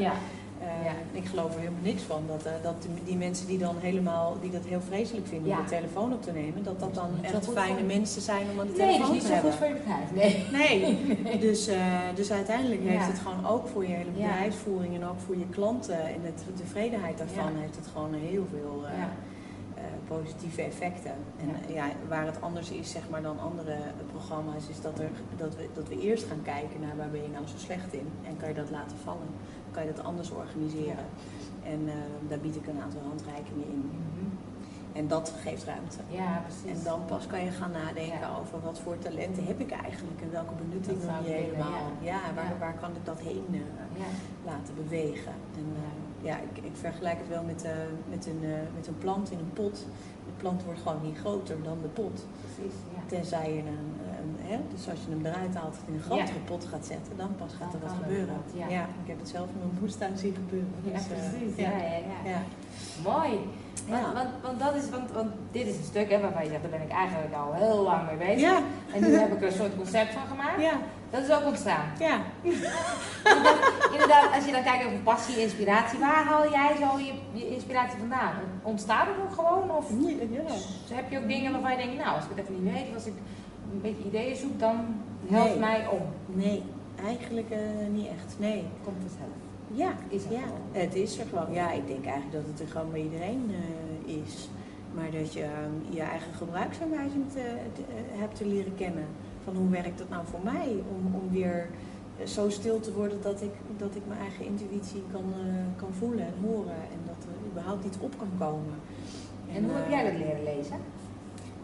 Ja. 0.65 0.85
Ja. 0.85 0.93
Ik 1.13 1.25
geloof 1.27 1.53
er 1.55 1.59
helemaal 1.59 1.83
niks 1.83 2.03
van 2.03 2.23
dat, 2.27 2.45
eh, 2.45 2.53
dat 2.63 2.87
die, 3.05 3.17
mensen 3.17 3.47
die 3.47 3.59
dan 3.59 3.77
helemaal, 3.81 4.37
die 4.41 4.51
dat 4.51 4.65
heel 4.65 4.81
vreselijk 4.81 5.27
vinden 5.27 5.51
om 5.53 5.57
Ja. 5.59 5.63
de 5.63 5.69
telefoon 5.71 6.13
op 6.13 6.23
te 6.23 6.33
nemen, 6.33 6.63
dat 6.63 6.81
dat 6.81 6.95
dan 6.95 7.09
zo 7.23 7.37
echt 7.37 7.49
fijne 7.53 7.77
voor- 7.79 7.87
mensen 7.87 8.23
zijn 8.23 8.47
om 8.53 8.61
aan 8.61 8.67
de 8.67 8.73
Nee, 8.73 8.81
telefoon 8.87 9.01
dat 9.01 9.09
is 9.09 9.13
niet 9.13 9.21
te 9.23 9.27
zo 9.27 9.33
hebben. 9.35 9.51
goed 9.53 9.61
voor 9.61 9.69
je 9.69 9.75
bedrijf. 9.81 10.13
Nee. 10.13 10.33
Nee, 11.25 11.39
dus, 11.39 11.67
eh, 11.67 11.77
dus 12.15 12.31
uiteindelijk 12.33 12.81
heeft 12.85 13.07
het 13.07 13.19
gewoon 13.19 13.47
ook 13.47 13.69
voor 13.69 13.83
je 13.87 13.95
hele 13.95 14.11
bedrijfsvoering 14.11 14.95
en 14.95 15.05
ook 15.07 15.21
voor 15.27 15.37
je 15.37 15.49
klanten 15.51 15.99
en 16.07 16.21
het, 16.23 16.43
de 16.47 16.53
tevredenheid 16.63 17.19
daarvan 17.19 17.53
heeft 17.57 17.77
het 17.77 17.87
gewoon 17.93 18.15
heel 18.15 18.47
veel 18.51 18.83
eh, 18.87 18.93
positieve 20.09 20.63
effecten. 20.63 21.11
En 21.41 21.49
Ja. 21.75 21.75
ja, 21.75 21.87
waar 22.09 22.27
het 22.27 22.41
anders 22.41 22.71
is 22.71 22.91
zeg 22.91 23.03
maar, 23.11 23.23
dan 23.23 23.41
andere 23.41 23.77
programma's, 24.11 24.69
is 24.71 24.81
dat, 24.81 24.99
er, 24.99 25.11
dat, 25.37 25.57
we, 25.57 25.69
dat 25.75 25.89
we 25.89 26.01
eerst 26.01 26.25
gaan 26.25 26.43
kijken 26.43 26.81
naar 26.81 26.97
waar 26.97 27.11
ben 27.11 27.23
je 27.23 27.29
nou 27.33 27.47
zo 27.47 27.55
slecht 27.59 27.93
in 27.93 28.09
en 28.29 28.37
kan 28.37 28.49
je 28.49 28.55
dat 28.55 28.71
laten 28.71 28.97
vallen. 29.05 29.29
Kan 29.75 29.85
je 29.87 29.93
dat 29.95 30.05
anders 30.05 30.31
organiseren. 30.31 31.05
En 31.63 31.81
eh, 31.89 31.95
daar 32.29 32.39
bied 32.39 32.57
ik 32.57 32.67
een 32.67 32.81
aantal 32.83 33.01
handreikingen 33.09 33.67
in. 33.67 33.91
Mhm. 33.91 34.27
En 34.93 35.09
dat 35.09 35.35
geeft 35.43 35.65
ruimte. 35.65 35.99
Ja, 36.09 36.43
precies. 36.47 36.79
En 36.79 36.85
dan 36.85 37.05
pas 37.05 37.27
kan 37.27 37.45
je 37.45 37.51
gaan 37.51 37.71
nadenken 37.71 38.19
Ja. 38.19 38.37
over 38.41 38.61
wat 38.61 38.79
voor 38.81 38.99
talenten 38.99 39.45
heb 39.47 39.61
ik 39.61 39.71
eigenlijk 39.71 40.21
en 40.23 40.31
welke 40.31 40.55
benutting 40.55 40.99
wil 40.99 41.09
zou 41.11 41.25
je 41.25 41.31
helemaal. 41.31 41.87
ja. 42.01 42.13
Ja, 42.13 42.21
waar, 42.35 42.45
Ja. 42.53 42.59
waar 42.59 42.75
kan 42.81 42.91
ik 42.91 43.05
dat 43.05 43.21
heen 43.21 43.45
eh, 43.53 43.61
laten 44.45 44.75
bewegen? 44.75 45.33
En, 45.57 45.67
eh, 45.77 46.27
ja, 46.27 46.37
ik, 46.39 46.65
ik 46.65 46.77
vergelijk 46.77 47.19
het 47.19 47.29
wel 47.29 47.43
met, 47.43 47.67
met, 48.09 48.27
een, 48.27 48.41
met 48.75 48.87
een 48.87 48.99
plant 48.99 49.31
in 49.31 49.39
een 49.39 49.53
pot. 49.53 49.87
De 50.27 50.33
plant 50.37 50.65
wordt 50.65 50.81
gewoon 50.81 51.03
niet 51.03 51.19
groter 51.19 51.63
dan 51.63 51.79
de 51.83 51.89
pot. 51.89 52.27
Precies. 52.41 52.75
Tenzij 53.07 53.53
je 53.55 53.59
een 53.61 53.95
hè, 54.51 54.57
dus 54.75 54.89
als 54.91 54.99
je 55.05 55.11
hem 55.11 55.27
eruit 55.27 55.55
haalt 55.55 55.77
en 55.77 55.93
in 55.93 55.95
een 55.95 56.03
grotere 56.03 56.45
pot 56.45 56.65
gaat 56.71 56.87
zetten, 56.87 57.17
dan 57.17 57.31
pas 57.37 57.53
gaat 57.59 57.75
er 57.75 57.81
wat 57.81 57.97
gebeuren. 58.03 58.35
wat, 58.35 58.53
ja. 58.61 58.69
ja. 58.69 58.83
ik 59.03 59.09
heb 59.13 59.19
het 59.19 59.29
zelf 59.29 59.49
in 59.49 59.59
mijn 59.59 59.79
moestuin 59.81 60.17
zien 60.19 60.35
gebeuren. 60.35 60.75
Dus, 60.83 60.93
eh, 60.93 61.07
precies. 61.07 61.57
ja. 61.57 61.71
Ja. 62.33 62.41
Mooi. 63.03 63.33
Want, 63.89 64.13
want, 64.13 64.29
want, 64.43 64.59
dat 64.59 64.75
is, 64.75 64.91
want, 64.91 65.11
want 65.13 65.31
dit 65.53 65.67
is 65.67 65.77
een 65.77 65.85
stuk 65.85 66.11
hè, 66.11 66.21
waarvan 66.21 66.43
je 66.45 66.49
zegt, 66.49 66.63
daar 66.63 66.71
ben 66.71 66.83
ik 66.83 66.91
eigenlijk 66.91 67.35
al 67.35 67.53
heel 67.53 67.83
lang 67.83 68.07
mee 68.07 68.17
bezig. 68.17 68.51
Ja. 68.51 68.59
En 68.95 69.01
nu 69.01 69.15
heb 69.15 69.33
ik 69.33 69.41
er 69.41 69.47
een 69.47 69.53
soort 69.53 69.77
concept 69.77 70.13
van 70.13 70.27
gemaakt. 70.27 70.61
Ja. 70.61 70.73
Dat 71.11 71.23
is 71.23 71.31
ook 71.31 71.45
ontstaan. 71.45 71.87
Ja. 71.99 72.21
Inderdaad, 72.43 73.91
inderdaad, 73.93 74.35
als 74.35 74.45
je 74.45 74.53
dan 74.53 74.63
kijkt 74.63 74.87
over 74.87 74.99
passie, 74.99 75.41
inspiratie, 75.41 75.99
waar 75.99 76.25
haal 76.25 76.51
jij 76.51 76.77
zo 76.81 76.99
je, 76.99 77.13
je 77.33 77.49
inspiratie 77.49 77.99
vandaan? 77.99 78.35
Ontstaat 78.63 79.07
het 79.07 79.17
ook 79.25 79.35
gewoon? 79.35 79.71
Of 79.71 79.91
ja. 80.31 80.95
heb 80.95 81.11
je 81.11 81.19
ook 81.19 81.29
dingen 81.29 81.53
waarvan 81.53 81.71
je 81.71 81.77
denkt, 81.77 81.97
nou, 81.97 82.17
als 82.17 82.25
ik 82.25 82.31
het 82.35 82.39
even 82.39 82.65
niet 82.65 82.73
weet, 82.73 82.95
als 82.95 83.07
ik 83.07 83.15
een 83.75 83.81
beetje 83.81 84.05
ideeën 84.07 84.37
zoek, 84.37 84.59
dan 84.59 84.77
helpt 85.27 85.51
Nee. 85.51 85.59
mij 85.59 85.87
om. 85.89 86.03
Nee, 86.27 86.63
eigenlijk 87.05 87.51
eh, 87.51 87.59
niet 87.93 88.07
echt. 88.07 88.37
Nee. 88.39 88.65
Komt 88.85 88.97
vanzelf. 89.01 89.37
Ja, 89.73 89.93
Is 90.09 90.25
er 90.25 90.33
ja, 90.33 90.41
gewoon. 90.41 90.61
het 90.85 90.95
is 90.95 91.19
er 91.19 91.27
gewoon. 91.27 91.53
Ja, 91.53 91.73
ik 91.73 91.87
denk 91.87 92.05
eigenlijk 92.05 92.33
dat 92.33 92.47
het 92.51 92.61
er 92.61 92.67
gewoon 92.69 92.91
bij 92.91 93.03
iedereen 93.03 93.51
eh, 94.07 94.15
is. 94.25 94.49
Maar 94.95 95.11
dat 95.11 95.33
je 95.33 95.43
ehm, 95.43 95.95
je 95.95 96.01
eigen 96.01 96.33
gebruiksaanwijzing 96.35 97.25
eh, 97.35 97.43
hebt 98.21 98.37
te 98.37 98.47
leren 98.47 98.75
kennen. 98.75 99.07
Van 99.45 99.57
hoe 99.57 99.69
werkt 99.69 99.99
dat 99.99 100.09
nou 100.09 100.23
voor 100.27 100.41
mij? 100.43 100.69
Om, 100.97 101.15
om 101.15 101.31
weer 101.31 101.69
zo 102.25 102.51
stil 102.51 102.81
te 102.81 102.93
worden 102.93 103.23
dat 103.23 103.43
ik, 103.43 103.51
dat 103.77 103.95
ik 103.95 104.03
mijn 104.09 104.21
eigen 104.21 104.45
intuïtie 104.45 105.03
kan, 105.13 105.25
kan 105.77 105.89
voelen 105.99 106.27
en 106.27 106.35
horen. 106.43 106.75
En 106.95 107.01
dat 107.07 107.17
er 107.25 107.51
überhaupt 107.51 107.85
iets 107.85 107.99
op 108.01 108.15
kan 108.19 108.31
komen. 108.39 108.75
En 109.55 109.65
hoe 109.65 109.73
heb 109.75 109.89
jij 109.89 110.05
dat 110.05 110.19
leren 110.19 110.43
lezen? 110.45 110.77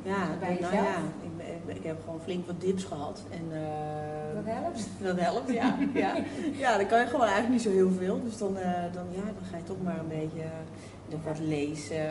Ja, 0.02 0.28
bij 0.40 0.48
nou 0.48 0.60
jezelf? 0.60 0.86
ja, 0.86 1.72
ik, 1.74 1.82
heb 1.84 2.00
gewoon 2.04 2.20
flink 2.20 2.46
wat 2.46 2.60
dips 2.60 2.84
gehad. 2.84 3.22
En, 3.30 3.44
eh, 3.52 4.34
Dat 4.34 4.44
helpt? 4.54 4.88
dat 5.02 5.20
helpt, 5.20 5.52
ja. 5.52 5.76
ja. 5.94 6.14
Ja, 6.52 6.76
dan 6.76 6.86
kan 6.86 6.98
je 7.00 7.06
gewoon 7.06 7.26
eigenlijk 7.26 7.52
niet 7.52 7.62
zo 7.62 7.70
heel 7.70 7.90
veel. 7.90 8.20
Dus 8.24 8.38
dan, 8.38 8.56
eh, 8.56 8.82
dan, 8.92 9.06
ja, 9.10 9.22
dan 9.22 9.44
ga 9.50 9.56
je 9.56 9.62
toch 9.62 9.82
maar 9.82 9.98
een 9.98 10.08
beetje 10.08 10.42
eh, 11.10 11.16
wat 11.24 11.38
lezen 11.38 12.08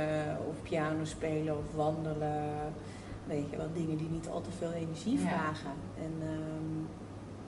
of 0.49 0.55
piano 0.61 1.03
spelen 1.05 1.57
of 1.57 1.75
wandelen. 1.75 2.43
Weet 3.27 3.49
je, 3.49 3.57
wat 3.57 3.75
dingen 3.75 3.97
die 3.97 4.09
niet 4.09 4.27
al 4.29 4.41
te 4.41 4.51
veel 4.57 4.71
energie 4.71 5.19
Ja. 5.19 5.27
vragen. 5.27 5.71
En 5.97 6.13
ehm, 6.21 6.77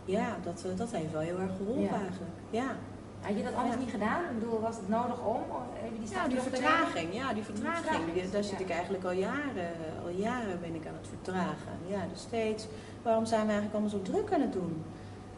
ja, 0.06 0.38
dat, 0.44 0.66
dat 0.78 0.92
heeft 0.92 1.12
wel 1.12 1.22
heel 1.22 1.40
erg 1.40 1.52
geholpen 1.58 1.82
Ja. 1.84 1.90
eigenlijk. 1.92 2.32
Ja, 2.50 2.76
Had 3.22 3.38
je 3.38 3.44
dat 3.44 3.54
anders 3.54 3.78
niet 3.78 3.90
gedaan? 3.90 4.24
Ik 4.24 4.40
bedoel, 4.40 4.60
was 4.60 4.76
het 4.76 4.90
nodig 4.90 5.20
om? 5.26 5.36
Of 5.36 5.62
Heb 5.74 5.92
je 5.94 6.00
die 6.00 6.14
ja 6.16 6.28
die 6.28 6.40
vertraging. 6.40 7.14
Ja, 7.14 7.34
die 7.34 7.44
vertraging. 7.44 7.86
vertraging, 7.86 8.14
die- 8.14 8.30
daar 8.30 8.44
zit 8.44 8.60
ja. 8.60 8.66
ik 8.66 8.70
eigenlijk 8.72 9.04
al 9.04 9.12
jaren, 9.12 9.72
al 10.04 10.10
jaren 10.10 10.60
ben 10.62 10.76
ik 10.76 10.88
aan 10.88 10.94
het 11.02 11.08
vertragen. 11.08 11.74
Ja, 11.88 12.00
dus 12.12 12.22
steeds. 12.22 12.68
Waarom 13.02 13.26
zijn 13.26 13.42
we 13.46 13.52
eigenlijk 13.52 13.74
allemaal 13.74 14.00
zo 14.00 14.12
druk 14.12 14.34
aan 14.34 14.42
het 14.42 14.54
doen? 14.54 14.84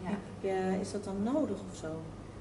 Ja. 0.04 0.10
Ik, 0.10 0.50
eh, 0.50 0.80
is 0.80 0.92
dat 0.92 1.04
dan 1.04 1.24
nodig 1.24 1.58
of 1.72 1.76
zo? 1.78 1.88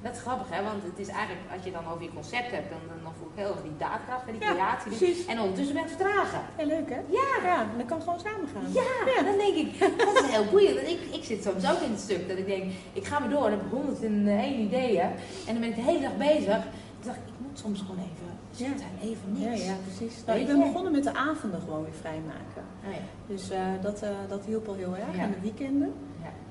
Dat 0.03 0.14
is 0.16 0.20
grappig, 0.20 0.46
hè? 0.57 0.62
Want 0.70 0.82
het 0.90 0.98
is 1.05 1.09
eigenlijk, 1.18 1.40
als 1.55 1.62
je 1.64 1.70
dan 1.76 1.84
over 1.90 2.03
je 2.03 2.12
concept 2.18 2.50
hebt, 2.57 2.68
dan, 2.72 2.78
dan, 2.88 2.98
dan 3.07 3.12
voel 3.18 3.28
ik 3.32 3.36
heel 3.42 3.53
erg 3.55 3.62
die 3.62 3.76
daadkracht 3.86 4.24
en 4.26 4.32
die 4.32 4.42
Ja, 4.42 4.53
creatie. 4.53 4.90
precies. 4.94 5.26
En 5.26 5.36
ondertussen 5.40 5.74
ben 5.74 5.82
ik 5.84 5.88
vertragen. 5.96 6.40
Heel 6.57 6.66
leuk 6.66 6.88
hè? 6.96 7.00
Ja. 7.20 7.30
Ja, 7.48 7.57
en 7.72 7.78
dat 7.80 7.86
kan 7.92 8.00
gewoon 8.03 8.20
samen 8.26 8.48
gaan. 8.53 8.66
Ja, 8.80 9.22
dan 9.28 9.36
denk 9.44 9.57
ik, 9.64 9.70
dat 10.14 10.24
is 10.24 10.30
heel 10.36 10.44
boeiend. 10.55 10.78
Ik, 10.94 11.00
ik 11.18 11.24
zit 11.30 11.42
soms 11.42 11.62
ook 11.72 11.80
in 11.86 11.90
het 11.96 12.00
stuk 12.00 12.28
dat 12.28 12.38
ik 12.38 12.46
denk, 12.46 12.64
ik 12.92 13.05
ga 13.11 13.18
maar 13.18 13.28
door 13.30 13.44
en 13.46 13.50
heb 13.53 13.70
honderd 13.70 14.03
en 14.03 14.28
één 14.28 14.59
ideeën. 14.61 15.09
En 15.46 15.53
dan 15.55 15.61
ben 15.61 15.68
ik 15.68 15.74
de 15.80 15.82
hele 15.90 16.00
dag 16.00 16.16
bezig. 16.16 16.57
Ik 16.98 17.09
dacht, 17.09 17.18
ik 17.32 17.36
moet 17.38 17.59
soms 17.59 17.80
gewoon 17.80 17.98
even 17.98 18.30
zitten 18.50 18.86
en 18.86 19.09
even 19.09 19.28
Ja, 19.42 19.48
niks. 19.48 19.64
ja, 19.64 19.74
precies. 19.86 20.24
Nou, 20.26 20.38
ik 20.38 20.46
ben 20.46 20.57
je? 20.59 20.62
begonnen 20.64 20.92
met 20.92 21.05
de 21.05 21.14
avonden 21.14 21.61
gewoon 21.61 21.82
weer 21.82 21.94
vrijmaken. 22.00 22.64
Oh 22.86 22.92
ja. 22.92 22.98
Dus 23.26 23.50
eh, 23.50 23.61
dat, 23.82 24.03
eh, 24.03 24.11
dat 24.28 24.44
hielp 24.44 24.68
al 24.68 24.74
heel 24.74 24.96
erg. 24.96 25.16
Ja. 25.16 25.22
En 25.22 25.30
de 25.30 25.40
weekenden. 25.40 25.92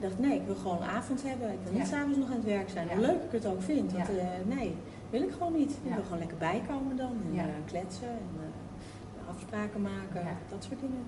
Ik 0.01 0.07
dacht, 0.09 0.19
nee, 0.19 0.35
ik 0.39 0.45
wil 0.45 0.55
gewoon 0.55 0.77
een 0.81 0.89
avond 0.99 1.23
hebben. 1.23 1.51
Ik 1.51 1.59
wil 1.63 1.71
niet 1.73 1.81
Ja. 1.81 1.87
s'avonds 1.87 2.17
nog 2.17 2.27
aan 2.29 2.35
het 2.35 2.43
werk 2.57 2.69
zijn. 2.69 2.87
Hoe 2.89 2.99
leuk 2.99 3.23
ik 3.23 3.31
het 3.31 3.45
ook 3.45 3.61
vind. 3.61 3.91
Want, 3.91 4.09
eh, 4.09 4.25
nee, 4.55 4.75
wil 5.09 5.21
ik 5.21 5.31
gewoon 5.31 5.53
niet. 5.57 5.71
Ik 5.71 5.93
wil 5.93 6.03
gewoon 6.03 6.17
lekker 6.19 6.37
bijkomen 6.37 6.95
dan. 6.97 7.13
En 7.33 7.39
eh, 7.39 7.45
kletsen 7.65 8.09
en 8.09 8.29
eh, 8.39 9.29
afspraken 9.29 9.81
maken. 9.81 10.23
Dat 10.49 10.63
soort 10.63 10.79
dingen. 10.79 11.03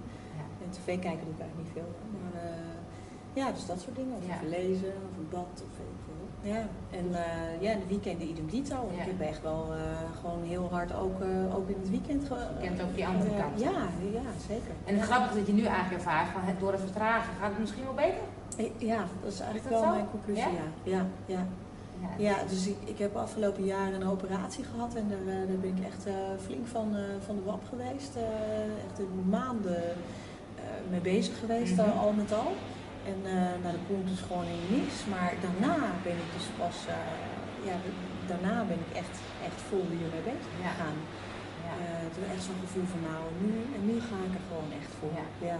En 0.63 0.69
tv 0.69 0.85
kijken 0.85 1.25
doe 1.25 1.33
ik 1.33 1.39
eigenlijk 1.39 1.57
niet 1.57 1.71
veel. 1.73 1.91
Maar 2.13 2.41
ja, 3.33 3.51
dus 3.51 3.65
dat 3.65 3.79
soort 3.81 3.95
dingen. 3.95 4.15
Of 4.17 4.23
even 4.35 4.49
lezen, 4.49 4.93
of 5.07 5.13
een 5.17 5.29
bad, 5.29 5.53
of. 5.67 5.75
Ja, 6.43 6.61
en 6.91 7.07
eh, 7.13 7.61
ja, 7.61 7.73
de 7.73 7.87
weekenden 7.87 8.27
idem 8.29 8.47
dito. 8.49 8.75
Ja. 8.95 9.01
Ik 9.01 9.07
heb 9.07 9.21
echt 9.21 9.41
wel 9.41 9.65
eh, 9.71 9.79
gewoon 10.21 10.43
heel 10.43 10.67
hard 10.71 10.93
ook, 10.95 11.21
eh, 11.21 11.55
ook 11.55 11.69
in 11.69 11.75
het 11.79 11.89
weekend... 11.89 12.27
ge- 12.27 12.47
Je 12.59 12.67
kent 12.67 12.81
ook 12.81 12.95
die 12.95 13.07
andere 13.07 13.29
kant. 13.41 13.59
Ja, 13.59 13.71
ja, 14.13 14.21
zeker. 14.47 14.71
En 14.85 14.95
het 14.95 15.03
grappige 15.03 15.29
is 15.31 15.37
dat 15.37 15.47
je 15.47 15.53
nu 15.53 15.63
eigenlijk 15.65 15.93
ervaart 16.03 16.27
van 16.29 16.41
door 16.59 16.71
het 16.71 16.81
vertragen 16.81 17.33
gaat 17.39 17.49
het 17.49 17.59
misschien 17.59 17.83
wel 17.83 17.93
beter. 17.93 18.23
Ja, 18.77 18.97
dat 19.23 19.31
is 19.33 19.39
eigenlijk 19.39 19.55
Is 19.55 19.71
dat 19.71 19.79
wel 19.81 19.89
zo? 19.89 19.95
mijn 19.95 20.09
conclusie, 20.11 20.43
Ja? 20.43 20.49
ja. 20.83 21.05
Ja, 21.25 21.45
ja. 22.17 22.35
Dus 22.49 22.67
ik, 22.67 22.77
ik 22.85 22.97
heb 22.99 23.15
afgelopen 23.15 23.63
jaar 23.63 23.93
een 23.93 24.07
operatie 24.07 24.63
gehad 24.63 24.95
en 24.95 25.05
daar, 25.09 25.47
daar 25.47 25.57
ben 25.61 25.75
ik 25.77 25.85
echt 25.85 26.05
flink 26.45 26.67
van, 26.67 26.95
van 27.25 27.35
de 27.35 27.41
wap 27.43 27.61
geweest. 27.69 28.15
echt 28.87 28.99
maanden 29.29 29.81
mee 30.89 30.99
bezig 30.99 31.39
geweest, 31.39 31.75
Mhm. 31.75 31.97
al 31.97 32.11
met 32.11 32.33
al. 32.33 32.51
En 33.11 33.19
eh 33.35 33.53
nou, 33.61 33.71
dat 33.77 33.85
komt 33.89 34.07
dus 34.13 34.21
gewoon 34.29 34.47
in 34.55 34.63
niks. 34.77 34.95
Maar 35.13 35.31
daarna 35.45 35.75
ben 36.07 36.17
ik 36.23 36.29
dus 36.37 36.47
pas, 36.61 36.77
eh, 36.97 37.19
ja, 37.69 37.75
daarna 38.31 38.55
ben 38.71 38.79
ik 38.87 38.91
echt, 39.01 39.15
echt 39.47 39.59
vol 39.69 39.85
hiermee 39.99 40.23
bezig 40.31 40.53
Ja. 40.65 40.69
gegaan. 40.73 40.97
Ja. 41.67 41.73
Eh, 41.83 42.05
toen 42.13 42.25
echt 42.33 42.43
zo'n 42.47 42.61
gevoel 42.65 42.87
van 42.93 43.01
nou, 43.09 43.21
nu, 43.43 43.53
en 43.75 43.81
nu 43.89 43.95
ga 44.09 44.17
ik 44.27 44.33
er 44.39 44.45
gewoon 44.49 44.71
echt 44.79 44.91
voor. 44.99 45.13
Ja. 45.21 45.27
Ja. 45.51 45.59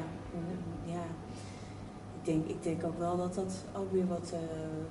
ja. 0.96 1.06
Ik, 2.18 2.24
denk, 2.30 2.44
ik 2.56 2.64
denk 2.68 2.80
ook 2.90 3.00
wel 3.06 3.16
dat 3.18 3.34
dat 3.42 3.54
ook 3.80 3.92
weer 3.92 4.08
wat, 4.08 4.28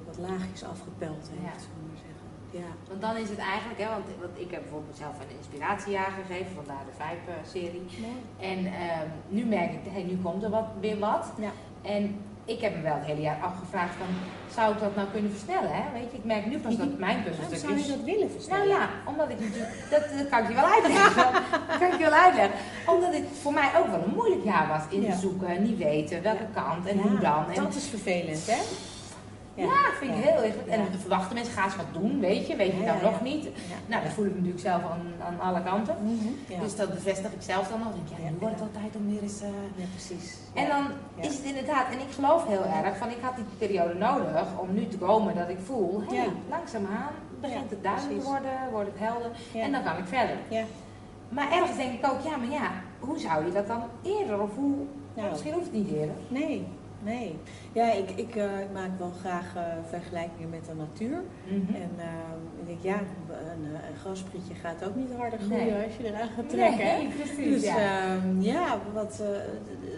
wat 0.09 0.19
laagjes 0.29 0.63
afgepeld 0.75 1.25
heeft, 1.33 1.47
Ja. 1.51 1.61
zullen 1.65 1.81
we 1.83 1.87
maar 1.93 2.03
zeggen. 2.09 2.27
Ja. 2.61 2.71
Want 2.89 3.01
dan 3.07 3.17
is 3.25 3.29
het 3.35 3.39
eigenlijk, 3.55 3.81
hè, 3.85 3.89
want, 3.97 4.05
want 4.25 4.35
ik 4.45 4.51
heb 4.51 4.63
bijvoorbeeld 4.63 4.97
zelf 4.97 5.15
een 5.21 5.37
inspiratiejaar 5.37 6.13
gegeven, 6.21 6.53
vandaar 6.55 6.85
de 6.91 6.97
Vijp-serie. 7.05 7.87
Mooi. 8.07 8.21
En 8.53 8.59
ehm, 8.67 9.07
nu 9.29 9.45
merk 9.45 9.73
ik, 9.73 9.85
hey, 9.97 10.03
nu 10.03 10.17
komt 10.23 10.43
er 10.43 10.51
wat, 10.51 10.69
weer 10.81 10.99
wat. 10.99 11.27
Ja. 11.47 11.51
En 11.83 12.17
ik 12.45 12.61
heb 12.61 12.77
me 12.77 12.83
wel 12.83 12.95
het 12.95 13.05
hele 13.05 13.21
jaar 13.21 13.39
afgevraagd 13.43 13.95
van, 13.99 14.07
zou 14.55 14.73
ik 14.75 14.81
dat 14.81 14.97
nou 14.97 15.09
kunnen 15.13 15.31
versnellen? 15.31 15.71
Hè? 15.73 15.83
Weet 15.93 16.11
je, 16.11 16.17
ik 16.17 16.25
merk 16.25 16.47
nu 16.47 16.59
pas 16.59 16.77
dat 16.77 16.99
mijn 16.99 17.25
Waarom 17.25 17.55
zou 17.59 17.79
je 17.79 17.87
dat 17.97 18.05
willen 18.05 18.19
Nou 18.21 18.31
versnellen? 18.31 18.69
ja, 18.69 18.89
omdat 19.05 19.29
ik 19.31 19.41
natuurlijk, 19.41 19.73
dat, 19.91 20.03
dat 20.19 20.29
kan 20.29 20.43
ik 20.43 20.49
je 20.49 20.55
wel 20.55 20.65
uitleggen. 20.65 21.15
dat 21.69 21.79
kan 21.79 21.93
ik 21.93 21.99
je 21.99 22.09
wel 22.11 22.19
uitleggen. 22.27 22.59
Omdat 22.87 23.13
het 23.15 23.25
voor 23.43 23.53
mij 23.53 23.71
ook 23.79 23.87
wel 23.87 24.03
een 24.03 24.15
moeilijk 24.15 24.45
jaar 24.45 24.69
was 24.69 24.83
in 24.89 25.03
Ja. 25.03 25.17
zoeken, 25.17 25.63
niet 25.63 25.79
weten 25.79 26.23
welke 26.23 26.47
kant 26.55 26.87
en 26.87 26.97
Ja, 26.97 27.03
hoe 27.03 27.19
dan. 27.19 27.45
En, 27.51 27.63
Dat 27.65 27.75
is 27.75 27.87
vervelend, 27.87 28.47
hè? 28.47 28.61
Ja, 29.55 29.69
vind 29.99 30.11
ik 30.17 30.25
heel 30.25 30.43
erg. 30.43 30.55
En 30.67 30.81
Ja. 30.83 30.89
dan 30.91 31.01
verwachten 31.01 31.35
mensen, 31.35 31.53
ga 31.55 31.65
eens 31.65 31.77
wat 31.77 31.93
doen, 31.93 32.21
weet 32.21 32.47
je, 32.47 32.57
weet 32.57 32.73
je 32.73 32.85
dan 32.85 33.03
nog 33.03 33.21
niet. 33.23 33.49
Nou, 33.87 34.03
dat 34.03 34.13
voel 34.13 34.25
ik 34.25 34.35
natuurlijk 34.35 34.61
zelf 34.61 34.83
aan, 34.83 35.03
aan 35.27 35.41
alle 35.41 35.63
kanten. 35.63 35.97
Mhm. 36.03 36.61
Dus 36.63 36.77
dat 36.77 36.91
bevestig 36.95 37.33
ik 37.33 37.43
zelf 37.43 37.69
dan 37.69 37.79
nog. 37.79 37.89
Denk, 37.95 38.09
ja, 38.23 38.31
nu 38.31 38.37
wordt 38.39 38.55
het 38.61 38.65
ja. 38.65 38.71
wel 38.73 38.83
tijd 38.83 38.97
om 38.97 39.11
weer 39.11 39.23
eens... 39.23 39.41
eh, 39.41 39.49
ja, 39.77 39.85
precies. 39.97 40.37
En 40.55 40.69
dan 40.69 40.83
is 41.27 41.35
het 41.37 41.45
inderdaad, 41.45 41.87
en 41.93 41.99
ik 42.07 42.13
geloof 42.15 42.47
heel 42.47 42.65
erg, 42.85 42.97
van 42.97 43.09
ik 43.09 43.17
had 43.21 43.37
die 43.37 43.45
periode 43.59 43.95
nodig 43.95 44.47
om 44.59 44.75
nu 44.75 44.89
te 44.89 44.99
komen 44.99 45.35
dat 45.35 45.49
ik 45.49 45.59
voel, 45.65 46.03
hé, 46.09 46.15
Ja. 46.15 46.25
langzaamaan 46.51 47.13
begint 47.41 47.71
het 47.71 47.83
duidelijk 47.83 48.21
te 48.21 48.27
worden, 48.27 48.51
wordt 48.71 48.89
het 48.93 48.99
helder 48.99 49.31
en 49.55 49.73
dan 49.73 49.83
kan 49.83 49.97
ik 49.97 50.07
verder. 50.07 50.37
Ja. 50.49 50.65
Maar 51.29 51.53
ergens 51.53 51.77
denk 51.77 51.93
ik 51.93 52.11
ook, 52.11 52.21
ja, 52.25 52.37
maar 52.37 52.51
ja, 52.51 52.71
hoe 52.99 53.19
zou 53.19 53.47
je 53.47 53.53
dat 53.53 53.67
dan 53.67 53.83
eerder 54.03 54.41
of 54.41 54.51
hoe, 54.55 54.75
Nou. 55.15 55.31
misschien 55.31 55.53
hoeft 55.53 55.65
het 55.65 55.75
niet 55.75 55.91
eerder. 55.93 56.15
Nee, 56.29 56.67
nee. 57.03 57.37
Ja, 57.73 57.93
ik, 57.93 58.11
ik, 58.11 58.37
eh, 58.37 58.61
ik 58.61 58.73
maak 58.73 58.99
wel 58.99 59.13
graag 59.21 59.57
eh, 59.57 59.63
vergelijkingen 59.89 60.51
met 60.51 60.65
de 60.67 60.75
natuur. 60.75 61.23
Mhm. 61.47 61.75
En 61.75 61.91
eh, 61.97 62.07
ik 62.61 62.67
denk, 62.67 62.83
ja, 62.83 62.99
een, 62.99 63.65
eh, 63.75 63.89
een 63.89 63.97
grasprietje 64.01 64.55
gaat 64.55 64.85
ook 64.85 64.95
niet 64.95 65.13
harder 65.17 65.39
groeien 65.39 65.65
Nee. 65.67 65.85
als 65.85 65.97
je 65.97 66.05
eraan 66.07 66.29
gaat 66.29 66.49
trekken. 66.49 66.87
hè? 66.91 66.97
Nee, 66.99 67.09
precies, 67.23 67.53
Dus 67.53 67.63
ja. 67.65 67.79
ja, 67.79 68.19
ja 68.39 68.79
wat, 68.93 69.23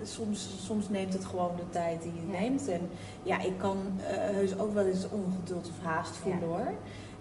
soms, 0.03 0.65
soms 0.65 0.89
neemt 0.89 1.13
het 1.13 1.25
gewoon 1.25 1.51
de 1.57 1.69
tijd 1.71 2.03
die 2.03 2.13
Ja. 2.33 2.39
neemt. 2.41 2.69
En 2.69 2.81
ja, 3.23 3.41
ik 3.41 3.59
kan 3.59 3.77
heus 4.09 4.59
ook 4.59 4.75
wel 4.75 4.87
eens 4.87 5.07
ongeduld 5.11 5.69
of 5.69 5.85
haast 5.87 6.17
voelen 6.17 6.41
Ja. 6.41 6.47
hoor. 6.47 6.73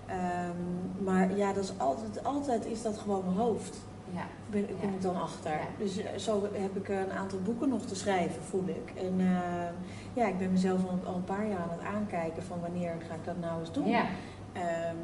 Ehm, 0.07 1.03
maar 1.03 1.37
ja, 1.37 1.53
dat 1.53 1.63
is 1.63 1.73
altijd, 1.77 2.23
altijd 2.23 2.65
is 2.65 2.81
dat 2.81 2.97
gewoon 2.97 3.23
mijn 3.25 3.37
hoofd. 3.37 3.77
Ja. 4.13 4.25
Ben, 4.49 4.65
kom 4.79 4.89
Ja. 4.89 4.95
ik 4.95 5.01
dan 5.01 5.21
achter. 5.21 5.51
Ja. 5.51 5.67
Dus 5.77 5.97
eh, 5.97 6.17
zo 6.17 6.47
heb 6.51 6.75
ik 6.75 6.89
een 6.89 7.11
aantal 7.11 7.39
boeken 7.39 7.69
nog 7.69 7.81
te 7.81 7.95
schrijven, 7.95 8.43
voel 8.43 8.67
ik. 8.67 8.93
En 8.95 9.19
eh, 9.19 9.69
ja, 10.13 10.27
ik 10.27 10.37
ben 10.37 10.51
mezelf 10.51 10.83
al, 10.83 10.99
al 11.03 11.15
een 11.15 11.23
paar 11.23 11.47
jaar 11.47 11.59
aan 11.59 11.77
het 11.77 11.87
aankijken 11.95 12.43
van 12.43 12.59
wanneer 12.61 12.95
ga 13.07 13.13
ik 13.13 13.25
dat 13.25 13.39
nou 13.39 13.59
eens 13.59 13.71
doen. 13.71 13.87
Ja. 13.87 14.05
Ehm, 14.53 14.97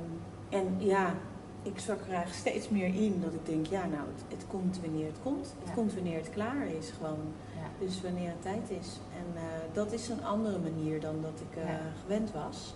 en 0.49 0.75
ja, 0.77 1.13
ik 1.63 1.79
zak 1.79 1.99
er 1.99 2.13
eigenlijk 2.13 2.35
steeds 2.35 2.69
meer 2.69 2.95
in 2.95 3.21
dat 3.23 3.33
ik 3.33 3.45
denk, 3.45 3.65
ja 3.65 3.85
nou, 3.85 4.03
het, 4.15 4.23
het 4.37 4.47
komt 4.47 4.79
wanneer 4.81 5.05
het 5.05 5.19
komt. 5.23 5.53
Het 5.63 5.73
komt 5.73 5.93
wanneer 5.93 6.17
het 6.17 6.29
klaar 6.29 6.67
is 6.67 6.91
gewoon. 6.97 7.33
Dus 7.79 8.01
wanneer 8.01 8.29
het 8.29 8.41
tijd 8.41 8.69
is. 8.69 8.99
En 9.17 9.41
eh, 9.41 9.43
dat 9.73 9.91
is 9.91 10.09
een 10.09 10.23
andere 10.23 10.59
manier 10.59 10.99
dan 10.99 11.21
dat 11.21 11.41
ik 11.49 11.63
eh, 11.63 11.69
gewend 12.01 12.31
was. 12.31 12.75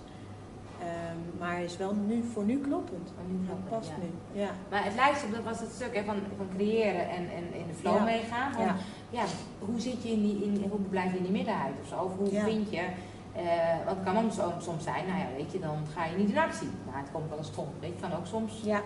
Maar 1.40 1.62
is 1.64 1.78
wel 1.78 1.94
nu, 2.08 2.24
voor 2.34 2.44
nu 2.44 2.60
kloppend. 2.60 3.12
Maar 3.16 3.26
nu 3.30 3.48
Dat 3.48 3.70
past 3.70 3.90
ja. 3.90 3.96
nu. 4.04 4.40
Ja. 4.42 4.50
Maar 4.70 4.84
het 4.84 4.96
lijkt 4.96 5.24
op, 5.26 5.32
dat 5.34 5.44
was 5.44 5.60
het 5.60 5.72
stuk 5.72 5.96
hè, 5.96 6.04
van, 6.04 6.16
van 6.38 6.48
creëren 6.56 7.10
en, 7.10 7.24
en 7.38 7.54
in 7.60 7.68
de 7.68 7.74
flow 7.74 7.96
Ja. 7.96 8.04
meegaan. 8.04 8.54
Van, 8.54 8.66
Ja. 8.66 8.76
ja. 9.10 9.24
hoe 9.60 9.80
zit 9.80 10.04
je 10.04 10.10
in 10.10 10.22
die, 10.22 10.44
in, 10.44 10.66
hoe 10.70 10.80
blijf 10.80 11.12
je 11.12 11.18
in 11.18 11.24
die 11.24 11.32
middenheid 11.32 11.74
of 11.82 11.88
zo? 11.88 11.96
Of 11.96 12.18
hoe 12.18 12.32
Ja. 12.32 12.44
vind 12.44 12.70
je, 12.72 12.78
eh, 13.36 13.86
want 13.86 13.98
het 13.98 14.06
kan 14.06 14.18
ook 14.26 14.32
zo, 14.32 14.52
soms 14.60 14.84
zijn, 14.84 15.06
nou 15.08 15.20
ja, 15.20 15.26
weet 15.38 15.52
je, 15.52 15.60
dan 15.60 15.78
ga 15.96 16.06
je 16.06 16.18
niet 16.18 16.30
in 16.30 16.38
actie. 16.38 16.70
Nou, 16.86 16.98
het 16.98 17.12
komt 17.12 17.30
wel 17.30 17.38
eens 17.38 17.48
stom. 17.48 17.68
Weet 17.80 17.90
je, 17.90 17.96
het 18.02 18.10
kan 18.10 18.20
ook 18.20 18.26
soms 18.26 18.62
Ja. 18.64 18.82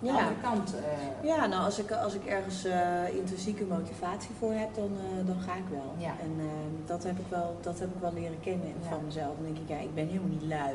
de 0.00 0.06
Ja. 0.06 0.12
andere 0.12 0.34
kant. 0.42 0.74
eh, 0.74 1.28
Ja, 1.28 1.46
nou 1.46 1.64
als 1.64 1.78
ik, 1.78 1.90
als 1.92 2.14
ik 2.14 2.24
ergens 2.26 2.64
eh, 2.64 3.14
intrinsieke 3.16 3.64
motivatie 3.64 4.30
voor 4.38 4.52
heb, 4.52 4.74
dan, 4.74 4.90
eh, 4.96 5.26
dan 5.26 5.40
ga 5.40 5.54
ik 5.54 5.68
wel. 5.70 5.94
Ja. 5.96 6.12
En 6.22 6.32
eh, 6.38 6.46
dat, 6.86 7.02
heb 7.02 7.18
ik 7.18 7.24
wel, 7.28 7.56
dat 7.60 7.78
heb 7.78 7.88
ik 7.94 8.00
wel 8.00 8.12
leren 8.12 8.40
kennen 8.40 8.66
Ja. 8.82 8.88
van 8.88 9.04
mezelf. 9.04 9.34
Dan 9.36 9.44
denk 9.44 9.56
ik, 9.58 9.68
ja, 9.68 9.76
ik 9.78 9.94
ben 9.94 10.06
helemaal 10.06 10.28
niet 10.28 10.42
lui. 10.42 10.74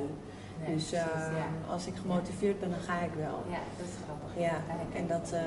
Nee, 0.59 0.75
dus 0.75 0.89
precies, 0.89 1.05
eh, 1.07 1.37
ja. 1.37 1.71
als 1.73 1.85
ik 1.87 1.93
gemotiveerd 2.01 2.59
ben, 2.59 2.69
dan 2.69 2.79
ga 2.79 2.99
ik 3.01 3.11
wel. 3.17 3.37
ja, 3.49 3.59
dat 3.77 3.87
is 3.87 3.93
grappig. 4.05 4.43
Ja, 4.43 4.55
en 4.99 5.07
dat, 5.07 5.31
eh, 5.33 5.41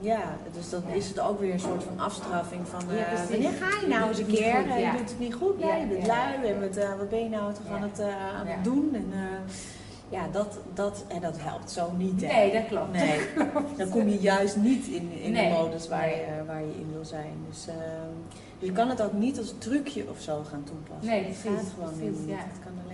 ja, 0.00 0.22
dus 0.52 0.70
dan 0.70 0.82
is 0.92 1.08
het 1.08 1.20
ook 1.20 1.40
weer 1.40 1.52
een 1.52 1.60
soort 1.60 1.82
van 1.84 2.00
afstraffing 2.00 2.68
van, 2.68 2.80
Ja, 2.96 3.04
eh, 3.06 3.28
wanneer 3.30 3.50
ga 3.50 3.80
je 3.80 3.86
nou 3.86 4.08
eens 4.08 4.18
een 4.18 4.26
keer? 4.26 4.54
goed, 4.54 4.66
Eh. 4.70 4.78
Je 4.92 4.98
doet 4.98 5.10
het 5.10 5.18
niet 5.18 5.34
goed, 5.34 5.58
nee, 5.58 5.68
Ja, 5.68 5.76
je 5.76 5.86
bent 5.86 6.06
lui 6.06 6.46
en 6.46 6.60
wat, 6.60 6.76
eh, 6.76 6.96
wat 6.98 7.08
ben 7.08 7.22
je 7.22 7.28
nou 7.28 7.52
toch 7.54 7.66
aan 7.76 7.82
het, 7.82 8.00
aan 8.40 8.46
het 8.46 8.64
doen? 8.64 8.90
En, 8.94 9.12
ja, 10.08 10.26
dat, 10.32 10.58
dat, 10.74 11.04
en 11.08 11.20
dat 11.20 11.36
helpt 11.40 11.70
zo 11.70 11.92
niet. 11.96 12.20
Hè? 12.20 12.26
Nee, 12.26 12.52
dat 12.52 12.66
klopt. 12.66 12.92
Nee, 12.92 13.20
dan 13.78 13.88
kom 13.88 14.08
je 14.08 14.18
juist 14.20 14.56
niet 14.56 14.86
in, 14.86 15.12
in 15.12 15.32
Nee. 15.32 15.48
de 15.48 15.54
modus 15.54 15.88
waar, 15.88 16.00
Nee. 16.06 16.16
je, 16.16 16.44
waar 16.46 16.60
je 16.60 16.74
in 16.78 16.90
wil 16.92 17.04
zijn. 17.04 17.32
Dus, 17.48 17.66
ehm, 17.66 17.76
dus 18.58 18.68
je 18.68 18.72
kan 18.74 18.88
het 18.88 19.02
ook 19.02 19.12
niet 19.12 19.38
als 19.38 19.54
trucje 19.58 20.04
of 20.10 20.20
zo 20.20 20.42
gaan 20.50 20.64
toepassen. 20.64 21.10
Nee, 21.10 21.24
Het 21.24 21.40
precies, 21.40 21.58
gaat 21.58 21.72
gewoon 21.74 21.94
precies, 21.98 22.18
niet. 22.18 22.28
ja. 22.28 22.34
Het 22.36 22.58
kan 22.64 22.72
alleen 22.72 22.82
maar, 22.86 22.93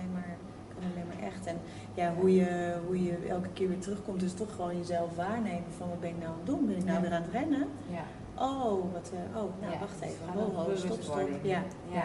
En 1.47 1.57
ja, 1.93 2.13
hoe, 2.19 2.35
je, 2.35 2.73
hoe 2.85 3.03
je 3.03 3.17
elke 3.29 3.49
keer 3.53 3.67
weer 3.67 3.79
terugkomt, 3.79 4.21
is 4.23 4.33
toch 4.33 4.55
gewoon 4.55 4.77
jezelf 4.77 5.15
waarnemen 5.15 5.71
van 5.77 5.89
wat 5.89 5.99
ben 5.99 6.09
ik 6.09 6.17
nou 6.17 6.27
aan 6.31 6.37
het 6.37 6.45
doen? 6.45 6.65
Ben 6.67 6.75
ik 6.77 6.83
nou 6.85 6.95
Ja. 6.95 7.01
weer 7.01 7.13
aan 7.13 7.21
het 7.21 7.31
rennen? 7.31 7.67
Ja. 7.89 8.03
Oh, 8.43 8.93
wat, 8.93 9.11
eh, 9.13 9.37
oh 9.41 9.49
nou 9.61 9.71
Ja, 9.73 9.79
wacht 9.79 10.01
even. 10.01 10.27
Ho, 10.33 10.39
om 10.45 10.55
ho, 10.55 10.75
stop, 10.75 11.01
stop. 11.01 11.29
Ja, 11.41 11.63
Ja. 11.91 12.03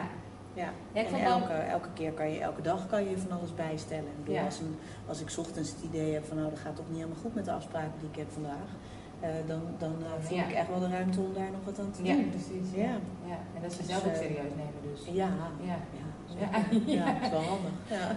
ja. 0.55 0.69
Ja, 0.93 1.01
en 1.05 1.15
elke, 1.25 1.53
elke 1.53 1.89
keer 1.95 2.13
kan 2.13 2.31
je, 2.31 2.41
elke 2.41 2.63
dag 2.63 2.87
kan 2.87 3.09
je 3.09 3.19
van 3.19 3.39
alles 3.39 3.55
bijstellen. 3.55 4.05
Ik 4.07 4.19
bedoel, 4.19 4.35
Ja. 4.35 4.45
als, 4.45 4.61
een, 4.61 4.77
als 5.07 5.21
ik 5.21 5.29
's 5.29 5.39
ochtends 5.39 5.71
het 5.71 5.83
idee 5.83 6.13
heb 6.15 6.25
van 6.25 6.37
nou 6.37 6.51
dat 6.51 6.59
gaat 6.59 6.77
toch 6.77 6.85
niet 6.89 6.97
helemaal 6.97 7.21
goed 7.23 7.35
met 7.35 7.45
de 7.45 7.53
afspraken 7.53 7.93
die 8.01 8.09
ik 8.09 8.17
heb 8.17 8.31
vandaag. 8.33 8.69
eh, 9.21 9.31
dan 9.47 9.61
dan 9.79 9.95
eh, 10.05 10.11
voel 10.21 10.37
Ja. 10.37 10.45
ik 10.45 10.53
echt 10.55 10.69
wel 10.69 10.79
de 10.81 10.89
ruimte 10.89 11.21
om 11.21 11.33
daar 11.35 11.51
nog 11.51 11.65
wat 11.65 11.79
aan 11.79 11.91
te 11.91 12.05
Ja, 12.05 12.15
doen. 12.15 12.29
precies. 12.31 12.71
Ja. 12.75 12.83
ja. 13.33 13.39
En 13.55 13.63
dat 13.63 13.73
ze 13.73 13.79
Dus, 13.79 13.87
zelf 13.87 14.05
ook 14.07 14.13
eh, 14.13 14.19
serieus 14.19 14.53
nemen 14.63 14.81
dus. 14.93 15.05
Ja, 15.15 15.29
Ja. 15.71 15.77
ja, 16.97 17.05
dat 17.13 17.23
is 17.23 17.31
wel 17.31 17.43
handig. 17.53 17.73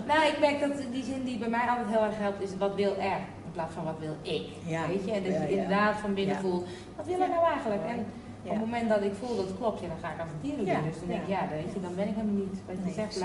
Nou, 0.07 0.21
ik 0.31 0.37
merk 0.39 0.59
dat 0.59 0.71
die 0.91 1.03
zin 1.03 1.23
die 1.23 1.37
bij 1.37 1.49
mij 1.49 1.67
altijd 1.69 1.87
heel 1.89 2.03
erg 2.03 2.17
helpt 2.17 2.41
is 2.41 2.57
wat 2.57 2.75
wil 2.75 2.93
er 2.97 3.19
in 3.45 3.51
plaats 3.53 3.73
van 3.73 3.83
wat 3.83 3.99
wil 3.99 4.15
ik. 4.21 4.45
Weet 4.87 5.05
je? 5.05 5.11
En 5.11 5.23
dat 5.23 5.33
je 5.41 5.49
inderdaad 5.49 5.95
van 5.97 6.13
binnen 6.13 6.35
voelt, 6.35 6.65
wat 6.97 7.05
wil 7.05 7.21
ik 7.21 7.27
nou 7.35 7.45
eigenlijk? 7.53 7.81
En 7.87 8.05
Ja. 8.43 8.49
op 8.51 8.55
het 8.55 8.65
moment 8.65 8.89
dat 8.89 9.01
ik 9.03 9.13
voel 9.19 9.35
dat 9.35 9.45
het 9.47 9.57
klopt, 9.57 9.79
ja, 9.81 9.87
dan 9.87 9.97
ga 10.01 10.09
ik 10.09 10.55
doen. 10.57 10.65
Ja. 10.65 10.79
Dus 10.81 10.99
dan 10.99 11.07
denk 11.07 11.21
ik, 11.21 11.27
Ja. 11.27 11.41
weet 11.51 11.73
je, 11.73 11.79
dan 11.81 11.95
ben 11.95 12.07
ik 12.07 12.15
hem 12.15 12.35
niet. 12.35 12.57
Wat 12.67 12.75
je 12.77 12.83
Nee, 12.83 12.93
zegt. 12.93 13.19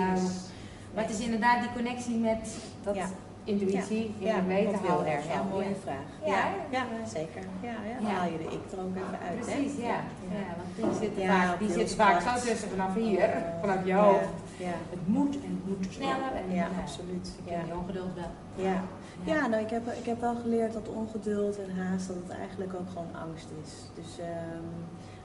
Maar 0.95 1.05
het 1.05 1.13
is 1.19 1.21
inderdaad 1.25 1.61
die 1.61 1.73
connectie 1.75 2.17
met 2.17 2.57
dat 2.83 2.95
Ja. 2.95 3.07
intuïtie, 3.45 4.15
Ja, 4.19 4.37
ja, 4.37 4.45
weten 4.45 4.73
wat 4.73 4.81
wil 4.81 4.91
houden 4.91 5.13
er? 5.13 5.19
of 5.19 5.25
zo. 5.25 5.31
Ja, 5.31 5.43
mooie 5.51 5.75
vraag. 5.83 6.09
Ja. 6.25 6.43
Ja, 6.71 6.83
zeker. 7.17 7.43
Ja, 7.63 7.69
ja. 7.91 7.95
Dan 8.01 8.11
haal 8.11 8.25
je 8.33 8.39
de 8.39 8.45
ik 8.45 8.63
er 8.73 8.79
ook 8.85 8.97
even 9.03 9.19
uit. 9.29 9.47
hè? 9.47 9.55
Precies, 9.57 9.77
ja. 9.91 9.99
ja. 10.37 10.47
want 10.79 11.01
die 11.15 11.25
Ja, 11.25 11.47
vaak, 11.47 11.59
die 11.59 11.71
zitten 11.71 11.97
vaak 11.97 12.21
zo 12.21 12.47
tussen 12.47 12.69
vanaf 12.69 12.95
hier, 12.95 13.19
Oh, 13.29 13.61
vanaf 13.61 13.79
je 13.85 13.93
hoofd. 13.95 14.29
Ja, 14.59 14.73
Het 14.91 15.07
moet 15.09 15.35
en 15.35 15.61
het 15.65 15.67
moet 15.79 15.93
sneller. 15.93 16.33
En, 16.49 16.55
ja, 16.55 16.69
absoluut. 16.83 17.33
Ik 17.45 17.51
Ja. 17.51 17.57
ken 17.59 17.65
die 17.65 17.75
ongeduld 17.75 18.15
wel. 18.15 18.65
Ja. 18.67 18.83
Ja, 19.25 19.47
nou, 19.47 19.63
ik 19.63 19.71
heb, 19.71 19.87
ik 19.93 20.05
heb 20.07 20.21
wel 20.21 20.35
geleerd 20.43 20.73
dat 20.73 20.89
ongeduld 20.89 21.59
en 21.59 21.77
haast, 21.77 22.07
dat 22.07 22.17
het 22.27 22.29
eigenlijk 22.39 22.75
ook 22.75 22.89
gewoon 22.89 23.15
angst 23.29 23.49
is. 23.65 23.73
Dus 23.95 24.19
ehm, 24.19 24.65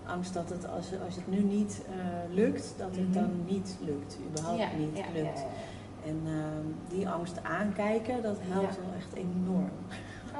angst 0.05 0.33
dat 0.33 0.49
het, 0.49 0.67
als, 0.67 0.87
als 1.05 1.15
het 1.15 1.27
nu 1.27 1.39
niet 1.43 1.81
eh, 1.89 2.33
lukt, 2.35 2.73
dat 2.77 2.95
het 2.95 3.05
Mhm. 3.09 3.13
dan 3.13 3.29
niet 3.45 3.75
lukt, 3.79 4.17
überhaupt 4.29 4.59
Ja, 4.59 4.67
niet 4.77 4.97
ja, 4.97 5.03
lukt. 5.13 5.37
ja, 5.39 5.43
ja. 5.45 6.09
En 6.09 6.19
ehm, 6.25 6.95
die 6.97 7.09
angst 7.09 7.43
aankijken, 7.43 8.21
dat 8.21 8.37
helpt 8.41 8.75
Ja. 8.75 8.81
wel 8.81 8.93
echt 8.97 9.13
enorm. 9.13 9.69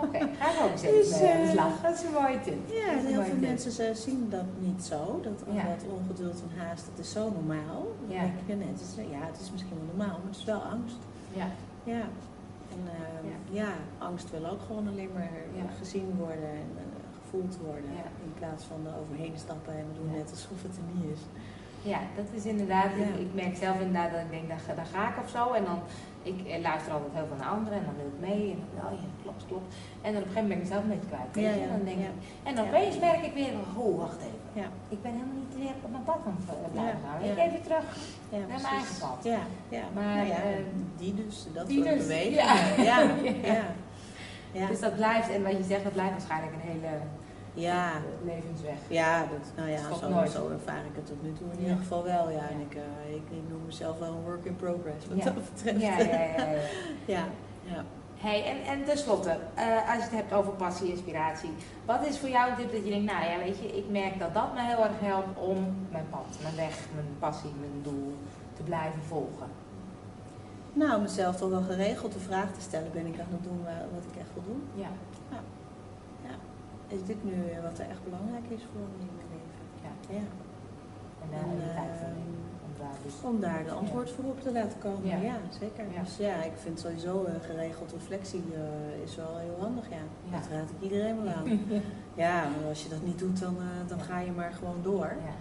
Oké, 0.04 0.18
ga 0.40 0.50
ik 0.52 0.60
ook 0.64 0.72
eens 0.72 0.82
Dus, 0.82 1.12
even 1.20 1.32
aan 1.32 1.42
de 1.42 1.48
eh, 1.48 1.52
slag. 1.52 1.82
Dat 1.82 1.94
is 1.98 2.04
een 2.04 2.12
mooie 2.22 2.40
tip. 2.42 2.60
Ja, 2.70 2.92
heel 2.92 3.24
veel 3.24 3.24
tip. 3.24 3.42
mensen 3.50 3.72
ze 3.72 3.92
zien 3.96 4.28
dat 4.30 4.46
niet 4.60 4.84
zo. 4.84 5.20
Dat, 5.24 5.40
Ja. 5.56 5.64
dat 5.64 5.84
ongeduld 5.98 6.42
en 6.42 6.52
haast, 6.62 6.86
dat 6.90 7.06
is 7.06 7.12
zo 7.12 7.24
normaal. 7.40 7.82
Dan 8.08 8.16
Ja. 8.16 8.22
denk 8.22 8.34
ja, 8.46 8.56
net, 8.56 8.68
het 8.70 8.82
is, 8.82 8.94
ja, 9.16 9.22
het 9.32 9.40
is 9.42 9.52
misschien 9.52 9.76
wel 9.78 9.88
normaal, 9.96 10.18
maar 10.18 10.28
het 10.32 10.38
is 10.38 10.44
wel 10.54 10.62
angst. 10.76 10.98
Ja, 11.34 11.48
Ja. 11.84 12.04
En 12.76 12.82
ehm, 12.98 13.26
Ja. 13.32 13.62
ja. 13.64 13.72
angst 13.98 14.30
wil 14.32 14.46
ook 14.52 14.62
gewoon 14.68 14.88
alleen 14.88 15.10
maar 15.14 15.32
Ja. 15.56 15.64
gezien 15.80 16.16
worden 16.18 16.50
en 16.64 16.70
eh, 16.78 16.84
gevoeld 17.22 17.58
worden. 17.66 17.92
Ja. 18.02 18.08
In 18.28 18.34
plaats 18.40 18.64
van 18.72 18.80
er 18.88 19.00
overheen 19.02 19.34
stappen 19.38 19.74
en 19.74 19.86
we 19.90 19.94
doen 20.00 20.12
Ja. 20.12 20.18
net 20.18 20.30
alsof 20.32 20.60
het 20.68 20.76
er 20.82 20.88
niet 20.94 21.12
is. 21.18 21.24
ja, 21.94 22.00
dat 22.16 22.26
is 22.32 22.46
inderdaad, 22.46 22.90
Ja. 22.98 23.04
ik, 23.06 23.20
ik 23.28 23.34
merk 23.34 23.56
zelf 23.56 23.76
inderdaad 23.80 24.12
dat 24.12 24.22
ik 24.22 24.30
denk, 24.38 24.48
daar, 24.50 24.60
ga- 24.66 24.74
daar 24.82 24.92
ga 24.96 25.10
ik 25.12 25.18
of 25.24 25.30
zo. 25.30 25.52
En 25.60 25.64
dan, 25.64 25.80
ik 26.24 26.48
eh, 26.48 26.62
luister 26.62 26.92
altijd 26.94 27.14
heel 27.14 27.28
veel 27.28 27.38
naar 27.38 27.54
anderen 27.58 27.78
en 27.80 27.86
dan 27.86 27.96
wil 28.02 28.12
ik 28.16 28.20
mee. 28.30 28.52
En 28.52 28.60
dan, 28.76 28.86
oh 28.86 29.00
ja, 29.02 29.08
klopt, 29.24 29.44
klopt. 29.48 29.76
En 30.02 30.14
dan 30.14 30.22
op 30.22 30.28
een 30.28 30.34
gegeven 30.34 30.50
moment 30.50 30.50
ben 30.50 30.62
ik 30.68 30.72
zelf 30.74 30.84
een 30.84 30.94
beetje 30.94 31.12
kwijt. 31.14 31.32
Ja, 31.46 31.52
ja, 31.62 31.64
En 31.66 31.72
dan 31.78 31.86
denk 31.90 32.00
ja. 32.06 32.12
ik, 32.14 32.20
en 32.48 32.56
dan 32.56 32.68
opeens 32.68 32.96
merk 33.08 33.22
ik 33.30 33.34
weer, 33.34 33.54
oh 33.76 33.98
wacht 34.04 34.20
even. 34.28 34.48
Ja. 34.62 34.68
Ik 34.96 35.02
ben 35.02 35.12
helemaal 35.18 35.40
niet 35.44 35.56
weer 35.62 35.76
op 35.86 35.92
mijn 35.92 36.08
pad 36.10 36.22
aan 36.28 36.38
het 36.40 36.50
eh, 36.50 36.72
blijven 36.72 37.02
gaan. 37.06 37.18
Ik 37.30 37.38
even 37.46 37.62
terug. 37.68 37.86
Ja, 38.34 38.38
Naar 38.38 38.62
mijn 38.66 38.74
eigen 38.78 38.98
pad. 39.06 39.20
Ja, 39.34 39.42
ja. 39.78 39.84
Maar, 39.96 40.16
Nou 40.16 40.28
ja, 40.28 40.40
ehm, 40.52 40.78
die 41.02 41.14
dus, 41.22 41.48
dat 41.54 41.68
die 41.68 41.84
soort 41.84 42.08
dus. 42.08 42.24
Ja, 42.42 42.54
Ja. 42.90 42.98
ja. 43.54 43.66
ja. 44.60 44.68
Dus 44.68 44.80
dat 44.80 44.96
blijft, 44.96 45.30
en 45.30 45.44
wat 45.44 45.58
je 45.62 45.64
zegt, 45.64 45.84
dat 45.84 45.94
blijft 45.94 46.12
waarschijnlijk 46.18 46.54
een 46.54 46.70
hele 46.74 46.92
Ja. 47.60 47.92
eh, 47.92 48.26
levensweg. 48.26 48.78
Ja, 48.88 49.20
dat, 49.20 49.52
nou 49.56 49.70
ja, 49.70 49.78
zo, 50.00 50.10
nooit. 50.10 50.30
zo 50.32 50.50
ervaar 50.50 50.86
ik 50.86 50.96
het 50.96 51.06
tot 51.06 51.24
nu 51.24 51.34
toe 51.34 51.48
in 51.54 51.60
ieder 51.60 51.78
geval 51.78 52.04
wel. 52.04 52.30
Ja, 52.30 52.50
en 52.50 52.60
ik, 52.60 52.76
eh, 52.76 53.16
ik, 53.16 53.22
ik 53.30 53.50
noem 53.50 53.62
mezelf 53.66 54.00
wel 54.00 54.14
een 54.14 54.24
work 54.24 54.46
in 54.46 54.56
progress 54.56 55.08
wat 55.08 55.18
Ja. 55.18 55.24
dat 55.24 55.34
betreft. 55.54 55.82
Ja, 55.82 55.98
ja, 56.00 56.20
ja. 56.20 56.36
ja. 56.38 56.46
ja. 57.16 57.24
ja. 57.64 57.84
Hey, 58.18 58.44
en, 58.46 58.64
en 58.80 58.86
tenslotte, 58.86 59.30
eh, 59.54 59.66
als 59.90 59.96
je 59.98 60.02
het 60.02 60.12
hebt 60.12 60.34
over 60.34 60.52
passie, 60.54 60.92
inspiratie. 60.92 61.50
Wat 61.86 62.06
is 62.08 62.18
voor 62.20 62.30
jou 62.30 62.50
een 62.50 62.56
tip 62.58 62.72
dat 62.72 62.84
je 62.84 62.90
denkt, 62.90 63.12
nou 63.12 63.26
ja, 63.26 63.38
weet 63.38 63.58
je, 63.60 63.78
ik 63.78 63.90
merk 63.90 64.20
dat 64.20 64.34
dat 64.34 64.54
me 64.54 64.62
heel 64.62 64.84
erg 64.84 65.00
helpt 65.00 65.40
om 65.40 65.76
mijn 65.92 66.06
pad, 66.10 66.26
mijn 66.42 66.56
weg, 66.56 66.80
mijn 66.94 67.06
passie, 67.20 67.50
mijn 67.60 67.80
doel 67.84 68.16
te 68.58 68.64
blijven 68.64 69.02
volgen? 69.08 69.48
Nou, 70.74 71.02
mezelf 71.02 71.36
toch 71.36 71.50
wel 71.50 71.62
geregeld 71.62 72.14
de 72.14 72.20
vraag 72.20 72.52
te 72.54 72.62
stellen, 72.62 72.92
ben 72.94 73.06
ik 73.06 73.20
aan 73.20 73.28
het 73.32 73.44
doen 73.44 73.64
wa- 73.64 73.86
wat 73.94 74.04
ik 74.12 74.20
echt 74.20 74.30
wil 74.34 74.44
doen? 74.46 74.64
Ja, 74.76 74.88
Is 76.96 77.04
dit 77.06 77.24
nu 77.24 77.32
eh, 77.34 77.64
wat 77.64 77.80
er 77.80 77.90
echt 77.90 78.04
belangrijk 78.04 78.46
is 78.58 78.64
voor 78.72 78.82
me 78.94 78.98
in 79.06 79.12
mijn 79.18 79.30
leven? 79.36 79.64
ja. 79.86 79.92
Ja. 80.18 80.26
En 81.24 81.28
daar 81.32 81.50
En, 81.52 81.58
de 81.60 81.74
tijd 81.80 81.98
voor 82.00 82.14
nemen. 82.22 82.40
Om 82.68 82.74
daar 82.82 82.98
dus... 83.04 83.14
Om 83.32 83.40
daar 83.40 83.64
de 83.64 83.72
antwoord 83.72 84.12
voor 84.12 84.26
op 84.26 84.42
te 84.42 84.52
laten 84.52 84.80
komen. 84.80 85.08
Ja. 85.08 85.18
Ja, 85.18 85.36
zeker. 85.60 85.84
Ja. 85.96 86.02
Dus 86.04 86.18
ja, 86.18 86.36
ik 86.44 86.56
vind 86.56 86.80
sowieso 86.80 87.24
eh, 87.24 87.34
geregeld 87.42 87.92
reflectie 87.92 88.44
eh, 88.54 89.04
is 89.04 89.16
wel 89.16 89.38
heel 89.38 89.58
handig, 89.60 89.90
ja. 89.90 90.04
Dat 90.38 90.48
raad 90.52 90.70
ik 90.70 90.82
iedereen 90.82 91.24
wel 91.24 91.34
aan. 91.34 91.48
ja, 92.26 92.36
maar 92.50 92.68
als 92.68 92.84
je 92.84 92.90
dat 92.90 93.04
niet 93.06 93.20
doet, 93.20 93.40
dan, 93.40 93.56
eh, 93.58 93.88
dan 93.88 94.00
ga 94.00 94.20
je 94.20 94.32
maar 94.32 94.54
gewoon 94.54 94.80
door. 94.82 95.12
Ja, 95.30 95.36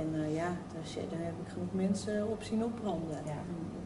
En 0.00 0.08
eh, 0.22 0.34
ja, 0.34 0.48
daar, 0.74 0.86
zi- 0.92 1.08
daar 1.10 1.20
heb 1.30 1.34
ik 1.44 1.52
genoeg 1.52 1.72
mensen 1.72 2.28
op 2.28 2.42
zien 2.42 2.64
opbranden. 2.64 3.18
Ja. 3.24 3.38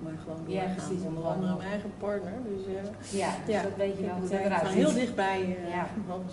Maar 0.05 0.19
gewoon 0.25 0.43
Ja, 0.47 0.65
precies. 0.77 1.03
Onder 1.11 1.25
andere 1.25 1.57
mijn 1.57 1.69
eigen 1.69 1.93
partner. 1.99 2.33
Dus 2.53 2.63
eh, 2.67 3.19
ja, 3.21 3.31
dus 3.47 3.55
ja, 3.55 3.63
dat 3.63 3.77
weet 3.77 3.97
je 3.99 4.05
wel 4.05 4.15
hoe 4.15 4.23
het 4.23 4.33
eruit 4.33 4.63
van 4.63 4.71
heel 4.73 4.89
ziet. 4.89 4.99
dichtbij 5.01 5.41
eh 5.65 5.71
Ja. 5.75 5.87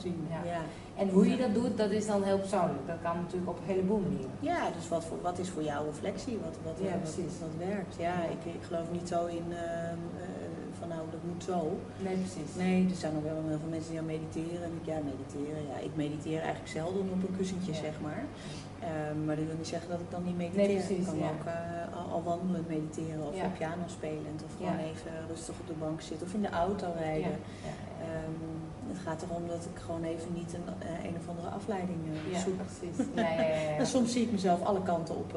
zien. 0.03 0.27
Ja. 0.45 0.61
En 0.97 1.09
hoe 1.09 1.29
je 1.29 1.37
dat 1.37 1.53
doet, 1.53 1.77
dat 1.77 1.91
is 1.91 2.05
dan 2.07 2.23
heel 2.23 2.39
persoonlijk. 2.39 2.87
Dat 2.87 2.97
kan 3.01 3.15
natuurlijk 3.17 3.49
op 3.51 3.57
een 3.57 3.69
heleboel 3.73 3.99
manieren. 3.99 4.31
Ja, 4.39 4.59
dus 4.77 4.87
wat, 4.89 5.05
voor, 5.05 5.17
wat 5.21 5.37
is 5.39 5.49
voor 5.49 5.63
jou 5.63 5.85
reflectie? 5.85 6.37
Wat, 6.45 6.55
wat, 6.63 6.75
Ja, 6.87 6.91
wat, 6.91 7.01
precies. 7.01 7.33
wat 7.45 7.67
werkt? 7.67 7.95
Ja, 7.99 8.15
ik, 8.35 8.53
ik 8.53 8.63
geloof 8.67 8.87
niet 8.91 9.07
zo 9.07 9.25
in 9.25 9.45
ehm, 9.49 10.01
eh, 10.23 10.29
van 10.79 10.87
nou, 10.87 11.01
dat 11.11 11.23
moet 11.29 11.43
zo. 11.43 11.59
Nee, 12.05 12.15
precies. 12.25 12.51
Nee, 12.57 12.89
er 12.89 12.95
zijn 12.95 13.13
nog 13.13 13.23
wel 13.23 13.39
heel 13.47 13.59
veel 13.63 13.69
mensen 13.75 13.89
die 13.91 13.99
aan 13.99 14.05
mediteren. 14.15 14.63
En 14.67 14.73
ik, 14.79 14.85
ja, 14.93 14.97
mediteren. 15.11 15.61
Ja, 15.71 15.77
ik 15.87 15.93
mediteer 15.95 16.39
eigenlijk 16.47 16.71
zelden 16.77 17.01
op 17.15 17.21
een 17.27 17.35
kussentje, 17.37 17.73
zeg 17.73 17.95
maar. 18.01 18.23
Ehm, 18.89 19.25
maar 19.25 19.35
dat 19.35 19.45
wil 19.45 19.55
niet 19.57 19.67
zeggen 19.67 19.89
dat 19.89 19.99
ik 19.99 20.11
dan 20.11 20.23
niet 20.23 20.37
mediteer. 20.37 20.67
Nee, 20.67 20.75
precies, 20.75 20.97
ik 20.97 21.05
kan 21.05 21.17
ja. 21.17 21.29
ook 21.29 21.45
eh, 21.45 22.13
al, 22.13 22.23
wandelend 22.23 22.67
mediteren 22.67 23.27
of 23.27 23.35
Ja. 23.35 23.45
op 23.45 23.53
piano 23.57 23.83
spelend. 23.87 24.39
Of 24.47 24.51
gewoon 24.57 24.77
even 24.91 25.11
rustig 25.27 25.55
op 25.59 25.67
de 25.67 25.73
bank 25.79 26.01
zitten 26.01 26.27
of 26.27 26.33
in 26.33 26.41
de 26.41 26.49
auto 26.49 26.87
rijden. 26.97 27.35
Ehm, 28.01 28.39
het 28.87 28.99
gaat 29.05 29.21
erom 29.29 29.47
dat 29.47 29.63
ik 29.73 29.81
gewoon 29.85 30.03
even 30.03 30.33
niet 30.33 30.53
een, 30.53 30.67
eh, 30.79 31.05
een 31.09 31.15
of 31.21 31.27
andere 31.29 31.47
afleiding 31.49 31.99
eh, 32.33 32.39
zoek. 32.39 32.53
precies. 32.65 32.97
En 33.81 33.87
soms 33.87 34.11
zie 34.11 34.21
ik 34.25 34.31
mezelf 34.31 34.63
alle 34.63 34.81
kanten 34.83 35.15
op, 35.15 35.35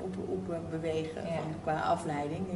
op, 0.00 0.14
op 0.28 0.46
bewegen 0.70 1.22
van, 1.22 1.48
qua 1.62 1.80
afleiding. 1.80 2.46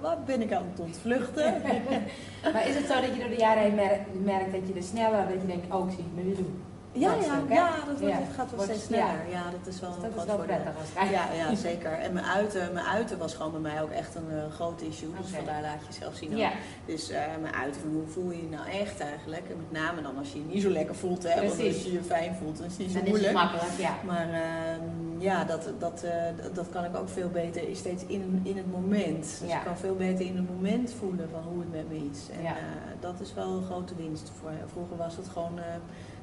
Wat 0.00 0.24
ben 0.24 0.40
ik 0.42 0.52
aan 0.52 0.64
het 0.70 0.80
ontvluchten? 0.80 1.54
Maar 2.52 2.68
is 2.68 2.74
het 2.74 2.86
zo 2.86 3.00
dat 3.00 3.14
je 3.14 3.20
door 3.20 3.28
de 3.30 3.36
jaren 3.46 3.62
heen 3.62 3.74
mer- 3.74 4.00
merkt 4.24 4.52
dat 4.52 4.68
je 4.68 4.74
er 4.74 4.82
sneller, 4.82 5.28
dat 5.28 5.40
je 5.40 5.46
denkt, 5.46 5.74
oh, 5.74 5.86
ik 5.88 5.94
zie 5.94 6.04
het 6.04 6.14
me 6.16 6.22
weer 6.22 6.36
doen? 6.36 6.62
Ja, 6.98 7.14
ja, 7.14 7.42
ja, 7.48 7.70
dat 7.86 8.00
wordt, 8.00 8.14
het 8.14 8.34
gaat 8.34 8.46
wel 8.50 8.56
Wordt- 8.56 8.62
steeds 8.70 8.84
sneller. 8.84 9.28
ja. 9.30 9.42
Dat 9.50 9.74
is 9.74 9.80
wel 9.80 9.90
Dus 9.90 9.98
een 10.02 10.02
dat 10.10 10.10
is 10.10 10.22
groot 10.22 10.36
wel 10.36 10.46
prettig 10.46 10.74
waarschijnlijk. 10.74 11.18
Ja, 11.36 11.50
ja, 11.50 11.54
zeker. 11.70 11.92
En 11.92 12.12
mijn 12.12 12.24
uiten, 12.26 12.72
mijn 12.72 12.86
uiten 12.86 13.18
was 13.18 13.34
gewoon 13.34 13.52
bij 13.52 13.60
mij 13.60 13.82
ook 13.82 13.90
echt 13.90 14.14
een 14.14 14.30
eh, 14.30 14.50
groot 14.52 14.80
issue. 14.80 15.08
Dus 15.20 15.30
vandaar 15.30 15.62
laat 15.62 15.86
je 15.86 15.92
zelf 15.92 16.14
zien. 16.14 16.36
Ja, 16.36 16.50
Dus 16.86 17.10
eh, 17.10 17.20
mijn 17.40 17.54
uiten 17.54 17.80
hoe 17.92 18.06
voel 18.06 18.30
je 18.30 18.42
je 18.42 18.48
nou 18.48 18.68
echt 18.68 19.00
eigenlijk? 19.00 19.48
En 19.50 19.56
met 19.56 19.80
name 19.82 20.02
dan 20.02 20.18
als 20.18 20.32
je 20.32 20.38
je 20.38 20.44
niet 20.44 20.62
zo 20.62 20.70
lekker 20.70 20.94
voelt. 20.94 21.22
Hè? 21.22 21.34
Want 21.34 21.50
als 21.66 21.82
je 21.84 21.92
je 21.92 22.02
fijn 22.02 22.34
voelt, 22.34 22.56
dan 22.56 22.66
is 22.66 22.72
het 22.72 22.80
niet 22.80 22.90
zo 22.92 22.98
dan 22.98 23.06
is 23.06 23.12
het 23.12 23.20
moeilijk. 23.22 23.32
makkelijk, 23.52 23.78
ja. 23.78 23.94
Maar 24.04 24.28
ehm, 24.32 25.20
ja, 25.20 25.44
dat, 25.44 25.70
dat, 25.78 26.02
eh, 26.02 26.12
dat- 26.42 26.54
dat 26.54 26.68
kan 26.70 26.84
ik 26.84 26.96
ook 26.96 27.08
veel 27.08 27.28
beter 27.28 27.62
steeds 27.72 28.02
in, 28.06 28.40
in 28.44 28.56
het 28.56 28.70
moment. 28.72 29.36
Dus 29.40 29.50
ik 29.50 29.60
kan 29.64 29.76
veel 29.76 29.94
beter 29.96 30.26
in 30.26 30.36
het 30.36 30.48
moment 30.54 30.92
voelen 30.98 31.28
van 31.30 31.42
hoe 31.42 31.60
het 31.60 31.70
met 31.72 31.88
me 31.88 32.08
is. 32.12 32.18
En 32.44 32.54
dat 33.00 33.20
is 33.20 33.34
wel 33.34 33.48
een 33.56 33.64
grote 33.64 33.94
winst. 33.94 34.32
Voor, 34.40 34.50
vroeger 34.72 34.96
was 34.96 35.16
het 35.16 35.28
gewoon, 35.28 35.58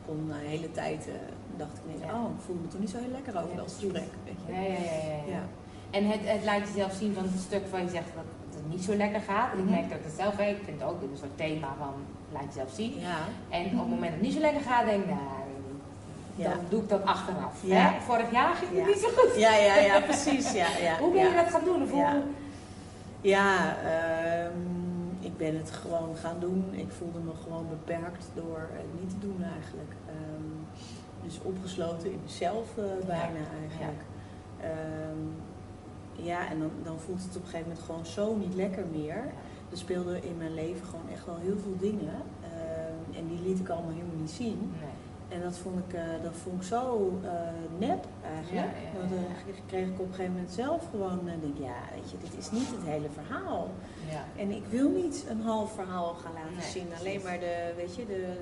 kon 0.05 0.25
na 0.27 0.35
een 0.35 0.45
hele 0.55 0.71
tijd, 0.71 1.07
eh, 1.07 1.13
dacht 1.57 1.75
ik 1.77 1.81
ineens, 1.85 2.03
Ja. 2.11 2.13
oh, 2.19 2.29
ik 2.35 2.41
voel 2.45 2.55
me 2.61 2.67
toch 2.67 2.79
niet 2.79 2.89
zo 2.89 2.97
heel 2.97 3.11
lekker 3.17 3.33
over 3.43 3.55
dat 3.55 3.71
gesprek. 3.71 4.11
Weet 4.27 4.39
je? 4.45 4.51
Ja, 4.53 4.61
ja, 4.61 4.93
ja, 5.11 5.19
ja. 5.35 5.43
En 5.97 6.03
het, 6.11 6.19
het 6.23 6.43
laat 6.43 6.67
jezelf 6.67 6.93
zien 6.93 7.13
van 7.13 7.23
het 7.23 7.41
stuk 7.47 7.63
waar 7.71 7.81
je 7.81 7.89
zegt 7.89 8.11
dat 8.15 8.23
het 8.55 8.69
niet 8.73 8.83
zo 8.83 8.95
lekker 8.95 9.21
gaat. 9.21 9.53
Ik 9.53 9.59
Mhm. 9.63 9.69
merk 9.75 9.89
dat 9.89 9.97
ik 9.97 10.03
het 10.09 10.13
zelf 10.23 10.35
heb. 10.37 10.49
Ik 10.57 10.63
vind 10.65 10.79
het 10.81 10.89
ook 10.89 11.01
een 11.01 11.17
soort 11.23 11.37
thema 11.37 11.69
van 11.83 11.93
laat 12.35 12.43
jezelf 12.53 12.71
zien. 12.81 12.93
Ja. 12.99 13.17
En 13.49 13.63
op 13.65 13.69
het 13.71 13.89
moment 13.95 14.01
dat 14.01 14.11
het 14.11 14.21
niet 14.21 14.33
zo 14.33 14.39
lekker 14.39 14.61
gaat, 14.61 14.85
denk 14.85 15.03
ik, 15.03 15.09
nou, 15.09 15.19
Ja. 16.35 16.49
dan 16.49 16.59
doe 16.69 16.81
ik 16.81 16.89
dat 16.89 17.05
achteraf. 17.05 17.55
Ja. 17.63 17.75
Hè? 17.75 17.99
Vorig 18.01 18.31
jaar 18.31 18.55
ging 18.55 18.69
het 18.71 18.79
Ja. 18.79 18.85
niet 18.85 18.97
zo 19.05 19.09
goed. 19.17 19.35
Ja, 19.45 19.55
ja, 19.55 19.75
ja, 19.75 19.99
precies. 20.01 20.51
Ja, 20.51 20.67
ja, 20.81 20.97
Hoe 21.03 21.11
ben 21.13 21.25
je 21.29 21.33
dat 21.35 21.49
gaan 21.53 21.63
doen? 21.63 21.89
Hoe- 21.89 21.97
Ja. 21.99 22.21
Ja, 23.21 23.75
ehm, 23.77 24.59
ik 25.35 25.41
ben 25.41 25.57
het 25.57 25.71
gewoon 25.71 26.15
gaan 26.15 26.39
doen. 26.39 26.73
Ik 26.73 26.91
voelde 26.91 27.19
me 27.19 27.31
gewoon 27.43 27.67
beperkt 27.69 28.25
door 28.35 28.69
het 28.71 29.01
niet 29.01 29.09
te 29.09 29.19
doen 29.19 29.43
eigenlijk. 29.43 29.91
Ehm, 30.07 30.51
dus 31.23 31.39
opgesloten 31.41 32.11
in 32.11 32.19
mezelf 32.23 32.77
eh, 32.77 33.05
bijna 33.05 33.43
eigenlijk. 33.61 34.01
Ehm, 34.59 35.21
ja, 36.25 36.49
en 36.49 36.59
dan, 36.59 36.71
dan 36.83 36.99
voelt 36.99 37.23
het 37.23 37.35
op 37.35 37.41
een 37.41 37.49
gegeven 37.49 37.67
moment 37.67 37.85
gewoon 37.85 38.05
zo 38.05 38.35
niet 38.35 38.55
lekker 38.55 38.85
meer. 38.91 39.23
Er 39.71 39.77
speelden 39.77 40.23
in 40.23 40.37
mijn 40.37 40.53
leven 40.53 40.85
gewoon 40.87 41.09
echt 41.11 41.25
wel 41.25 41.37
heel 41.37 41.57
veel 41.57 41.77
dingen. 41.79 42.21
Ehm, 42.43 43.17
en 43.17 43.27
die 43.27 43.41
liet 43.47 43.59
ik 43.59 43.69
allemaal 43.69 43.93
helemaal 43.93 44.19
niet 44.19 44.31
zien. 44.31 44.73
Nee. 44.81 44.94
En 45.35 45.41
dat 45.41 45.57
vond 45.57 45.79
ik, 45.87 45.93
eh, 45.93 46.01
dat 46.23 46.33
vond 46.43 46.61
ik 46.61 46.67
zo 46.67 47.13
eh, 47.23 47.31
nep 47.77 48.05
eigenlijk. 48.35 48.65
Ja, 48.65 48.79
ja, 48.81 48.87
ja, 48.93 48.99
Want 48.99 49.09
dan 49.09 49.25
kreeg 49.67 49.87
ik 49.87 49.99
op 49.99 50.07
een 50.07 50.13
gegeven 50.13 50.33
moment 50.33 50.51
zelf 50.51 50.81
gewoon, 50.91 51.19
eh, 51.27 51.33
denk 51.41 51.57
ja, 51.57 51.75
weet 51.95 52.11
je, 52.11 52.17
dit 52.21 52.37
is 52.37 52.51
niet 52.51 52.69
het 52.69 52.85
hele 52.85 53.09
verhaal. 53.13 53.69
Ja. 54.09 54.41
En 54.41 54.51
ik 54.51 54.65
wil 54.69 54.89
niet 54.89 55.25
een 55.29 55.41
half 55.41 55.73
verhaal 55.73 56.13
gaan 56.13 56.33
laten 56.33 56.57
Nee, 56.57 56.69
zien. 56.69 56.87
Alleen 56.99 57.21
maar 57.23 57.39
de, 57.39 57.73
weet 57.75 57.95
je, 57.95 58.05
de, 58.05 58.33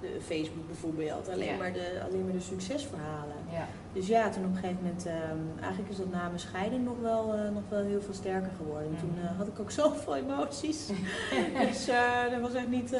de 0.00 0.20
Facebook 0.20 0.66
bijvoorbeeld. 0.66 1.28
Alleen, 1.28 1.56
maar 1.58 1.72
de, 1.72 2.00
alleen 2.08 2.24
maar 2.24 2.32
de 2.32 2.40
succesverhalen. 2.40 3.36
Ja. 3.52 3.66
Dus 3.92 4.06
ja, 4.06 4.28
toen 4.30 4.44
op 4.44 4.50
een 4.50 4.56
gegeven 4.56 4.82
moment, 4.82 5.06
ehm, 5.06 5.42
eigenlijk 5.60 5.90
is 5.90 5.96
dat 5.96 6.10
na 6.10 6.26
mijn 6.26 6.40
scheiding 6.40 6.84
nog 6.84 7.00
wel, 7.00 7.34
nog 7.52 7.62
wel 7.68 7.82
heel 7.82 8.02
veel 8.02 8.14
sterker 8.14 8.50
geworden. 8.56 8.88
En 8.88 8.96
toen 9.00 9.14
had 9.36 9.46
ik 9.46 9.60
ook 9.60 9.70
zoveel 9.82 10.16
emoties. 10.16 10.86
dus 11.68 11.86
dat 12.30 12.40
was 12.40 12.54
echt 12.54 12.68
niet, 12.68 12.96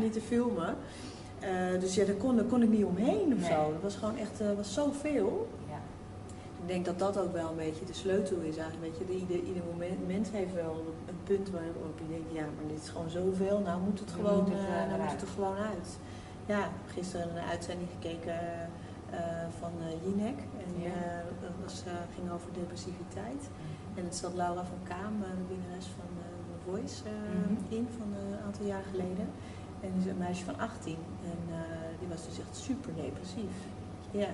niet 0.00 0.12
te 0.12 0.20
filmen. 0.20 0.76
Eh, 1.40 1.80
dus 1.80 1.94
ja, 1.94 2.04
daar 2.04 2.14
kon, 2.14 2.36
daar 2.36 2.44
kon 2.44 2.62
ik 2.62 2.68
niet 2.68 2.84
omheen 2.84 3.32
of 3.34 3.40
Nee. 3.40 3.50
zo. 3.50 3.72
Dat 3.72 3.82
was 3.82 3.94
gewoon 3.96 4.16
echt 4.16 4.40
eh, 4.40 4.46
was 4.56 4.72
zoveel. 4.74 5.48
Ja. 5.68 5.80
Ik 6.62 6.66
denk 6.66 6.84
dat 6.84 6.98
dat 6.98 7.18
ook 7.18 7.32
wel 7.32 7.48
een 7.50 7.56
beetje 7.56 7.84
de 7.84 7.92
sleutel 7.94 8.36
is 8.40 8.56
eigenlijk. 8.56 8.80
Weet 8.80 8.98
je, 8.98 9.04
de, 9.06 9.12
ieder, 9.18 9.46
ieder 9.48 9.62
moment, 9.72 10.06
mens 10.06 10.30
heeft 10.30 10.54
wel 10.54 10.84
een 11.08 11.20
punt 11.24 11.50
waarop 11.50 11.98
je 11.98 12.08
denkt, 12.08 12.32
ja, 12.32 12.42
maar 12.56 12.66
dit 12.68 12.82
is 12.82 12.88
gewoon 12.88 13.10
zoveel. 13.10 13.58
Nou 13.58 13.80
moet 13.80 13.98
het 14.00 14.08
Nu 14.08 14.14
gewoon, 14.14 14.38
moet 14.42 14.48
het, 14.52 14.66
eh, 14.68 14.82
eh, 14.82 14.88
nou 14.88 15.00
moet 15.02 15.10
het 15.12 15.22
er 15.22 15.28
gewoon 15.28 15.56
uit. 15.56 15.88
Ja, 16.46 16.68
gisteren 16.94 17.28
een 17.36 17.48
uitzending 17.54 17.88
gekeken 17.96 18.38
van 19.60 19.72
Jinek. 20.04 20.38
En 20.64 20.70
Ja. 20.82 21.22
dat 21.40 21.50
was, 21.64 21.82
ging 22.14 22.26
over 22.36 22.48
depressiviteit. 22.52 23.42
En 23.94 24.04
het 24.04 24.14
zat 24.16 24.34
Laura 24.34 24.64
van 24.64 24.80
Kaam, 24.92 25.14
de 25.20 25.46
winnares 25.54 25.86
van 25.98 26.08
The 26.50 26.58
Voice, 26.70 27.02
Mhm. 27.04 27.74
in 27.78 27.88
van 27.98 28.08
een 28.20 28.38
aantal 28.46 28.66
jaar 28.66 28.82
geleden. 28.90 29.26
En 29.80 29.88
die 29.92 30.04
is 30.04 30.10
een 30.10 30.18
meisje 30.18 30.44
van 30.44 30.58
18. 30.58 30.96
En 31.24 31.54
eh, 31.54 31.60
die 31.98 32.08
was 32.08 32.26
dus 32.28 32.38
echt 32.38 32.56
super 32.56 32.94
depressief. 32.94 33.54
Ja. 34.10 34.28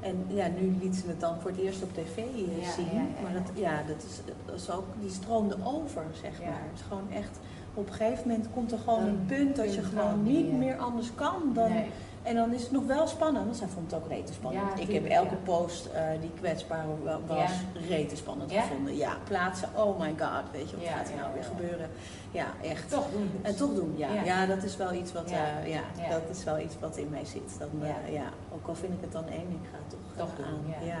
En 0.00 0.24
ja, 0.28 0.46
nu 0.60 0.76
liet 0.80 0.96
ze 0.96 1.06
het 1.06 1.20
dan 1.20 1.40
voor 1.40 1.50
het 1.50 1.60
eerst 1.60 1.82
op 1.82 1.92
tv 1.92 2.16
eh, 2.16 2.62
Ja, 2.62 2.70
zien. 2.70 2.84
ja, 2.84 2.92
ja, 2.92 3.22
maar 3.22 3.32
dat, 3.32 3.50
ja, 3.54 3.82
dat 3.86 3.96
is, 3.96 4.20
dat 4.46 4.54
is 4.54 4.70
ook, 4.70 4.84
die 5.00 5.10
stroomde 5.10 5.56
over, 5.64 6.04
zeg 6.22 6.38
maar. 6.40 6.62
Het 6.70 6.80
is 6.80 6.86
gewoon 6.88 7.10
echt, 7.10 7.38
op 7.74 7.86
een 7.86 7.92
gegeven 7.92 8.28
moment 8.28 8.48
komt 8.54 8.72
er 8.72 8.78
gewoon 8.78 8.98
Dan 9.04 9.08
een 9.08 9.26
punt 9.26 9.56
dat 9.56 9.74
je 9.74 9.82
gewoon 9.82 10.22
niet 10.22 10.44
niet 10.44 10.58
meer 10.58 10.76
anders 10.76 11.14
kan 11.14 11.50
dan 11.54 11.72
Nee. 11.72 11.90
En 12.22 12.34
dan 12.34 12.54
is 12.54 12.62
het 12.62 12.70
nog 12.70 12.86
wel 12.86 13.06
spannend, 13.06 13.44
want 13.44 13.56
zij 13.56 13.66
vond 13.68 13.90
het 13.90 14.00
ook 14.02 14.08
rete 14.08 14.32
spannend. 14.32 14.64
Ja, 14.78 14.82
ik 14.82 14.92
heb 14.92 15.04
elke 15.06 15.30
ja. 15.34 15.40
post 15.44 15.86
eh, 15.86 16.02
die 16.20 16.30
kwetsbaar 16.40 16.84
wa- 17.04 17.18
was, 17.26 17.38
Ja. 17.38 17.48
rete 17.88 18.16
spannend 18.16 18.52
gevonden. 18.52 18.96
Ja, 18.96 19.16
plaatsen, 19.24 19.68
oh 19.76 20.00
my 20.00 20.14
god, 20.18 20.42
weet 20.52 20.70
je, 20.70 20.76
wat 20.76 20.86
gaat 20.88 21.08
er 21.08 21.16
nou 21.16 21.34
weer 21.34 21.44
gebeuren? 21.44 21.88
Ja, 22.30 22.46
echt. 22.62 22.90
Toch 22.90 23.06
doen. 23.12 23.30
dus. 23.42 23.50
En 23.50 23.56
toch 23.56 23.74
doen, 23.74 23.94
ja. 23.96 24.08
Ja. 24.24 24.46
dat 24.46 24.62
is 24.62 24.76
wel 24.76 24.92
iets 24.92 25.12
wat, 25.12 25.30
Ja. 25.30 25.36
eh, 25.64 25.72
ja, 25.72 25.80
dat 26.10 26.22
is 26.36 26.44
wel 26.44 26.58
iets 26.58 26.74
wat 26.80 26.96
in 26.96 27.08
mij 27.10 27.24
zit. 27.24 27.58
Dan, 27.58 27.68
eh, 27.82 27.88
Ja. 27.88 28.20
ja. 28.20 28.28
ook 28.54 28.66
al 28.68 28.74
vind 28.74 28.92
ik 28.92 29.00
het 29.00 29.12
dan 29.12 29.24
eng, 29.26 29.58
ik 29.62 29.68
ga 29.70 29.76
het 29.82 29.90
toch, 29.90 30.26
Toch 30.26 30.44
eh, 30.46 30.50
doen, 30.52 30.74
aan. 30.80 30.86
ja. 30.86 30.98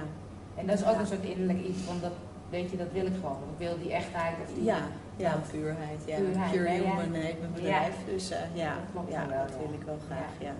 En 0.54 0.66
dat 0.66 0.78
is 0.78 0.86
ook 0.86 0.98
een 0.98 1.06
soort 1.06 1.24
innerlijk 1.24 1.64
iets 1.66 1.78
van 1.82 1.96
dat, 2.00 2.12
weet 2.50 2.70
je, 2.70 2.76
dat 2.76 2.92
wil 2.92 3.06
ik 3.06 3.14
gewoon. 3.20 3.36
Ik 3.52 3.58
wil 3.66 3.78
die 3.78 3.92
echtheid 3.92 4.34
of 4.48 4.54
die... 4.54 4.64
Ja, 4.64 4.78
ja, 5.16 5.40
puurheid. 5.50 6.00
Ja. 6.06 6.16
Puurheid, 6.16 6.50
Pure. 6.52 6.68
Human 6.70 7.12
heet 7.12 7.40
mijn 7.40 7.52
bedrijf. 7.54 7.94
Dus 8.06 8.30
eh, 8.30 8.38
ja, 8.52 8.68
Dat 8.74 8.84
klopt 8.92 9.10
ja, 9.10 9.24
dat 9.26 9.50
wil 9.58 9.72
ik 9.72 9.82
wel 9.86 9.98
graag. 10.06 10.32
Ja. 10.38 10.52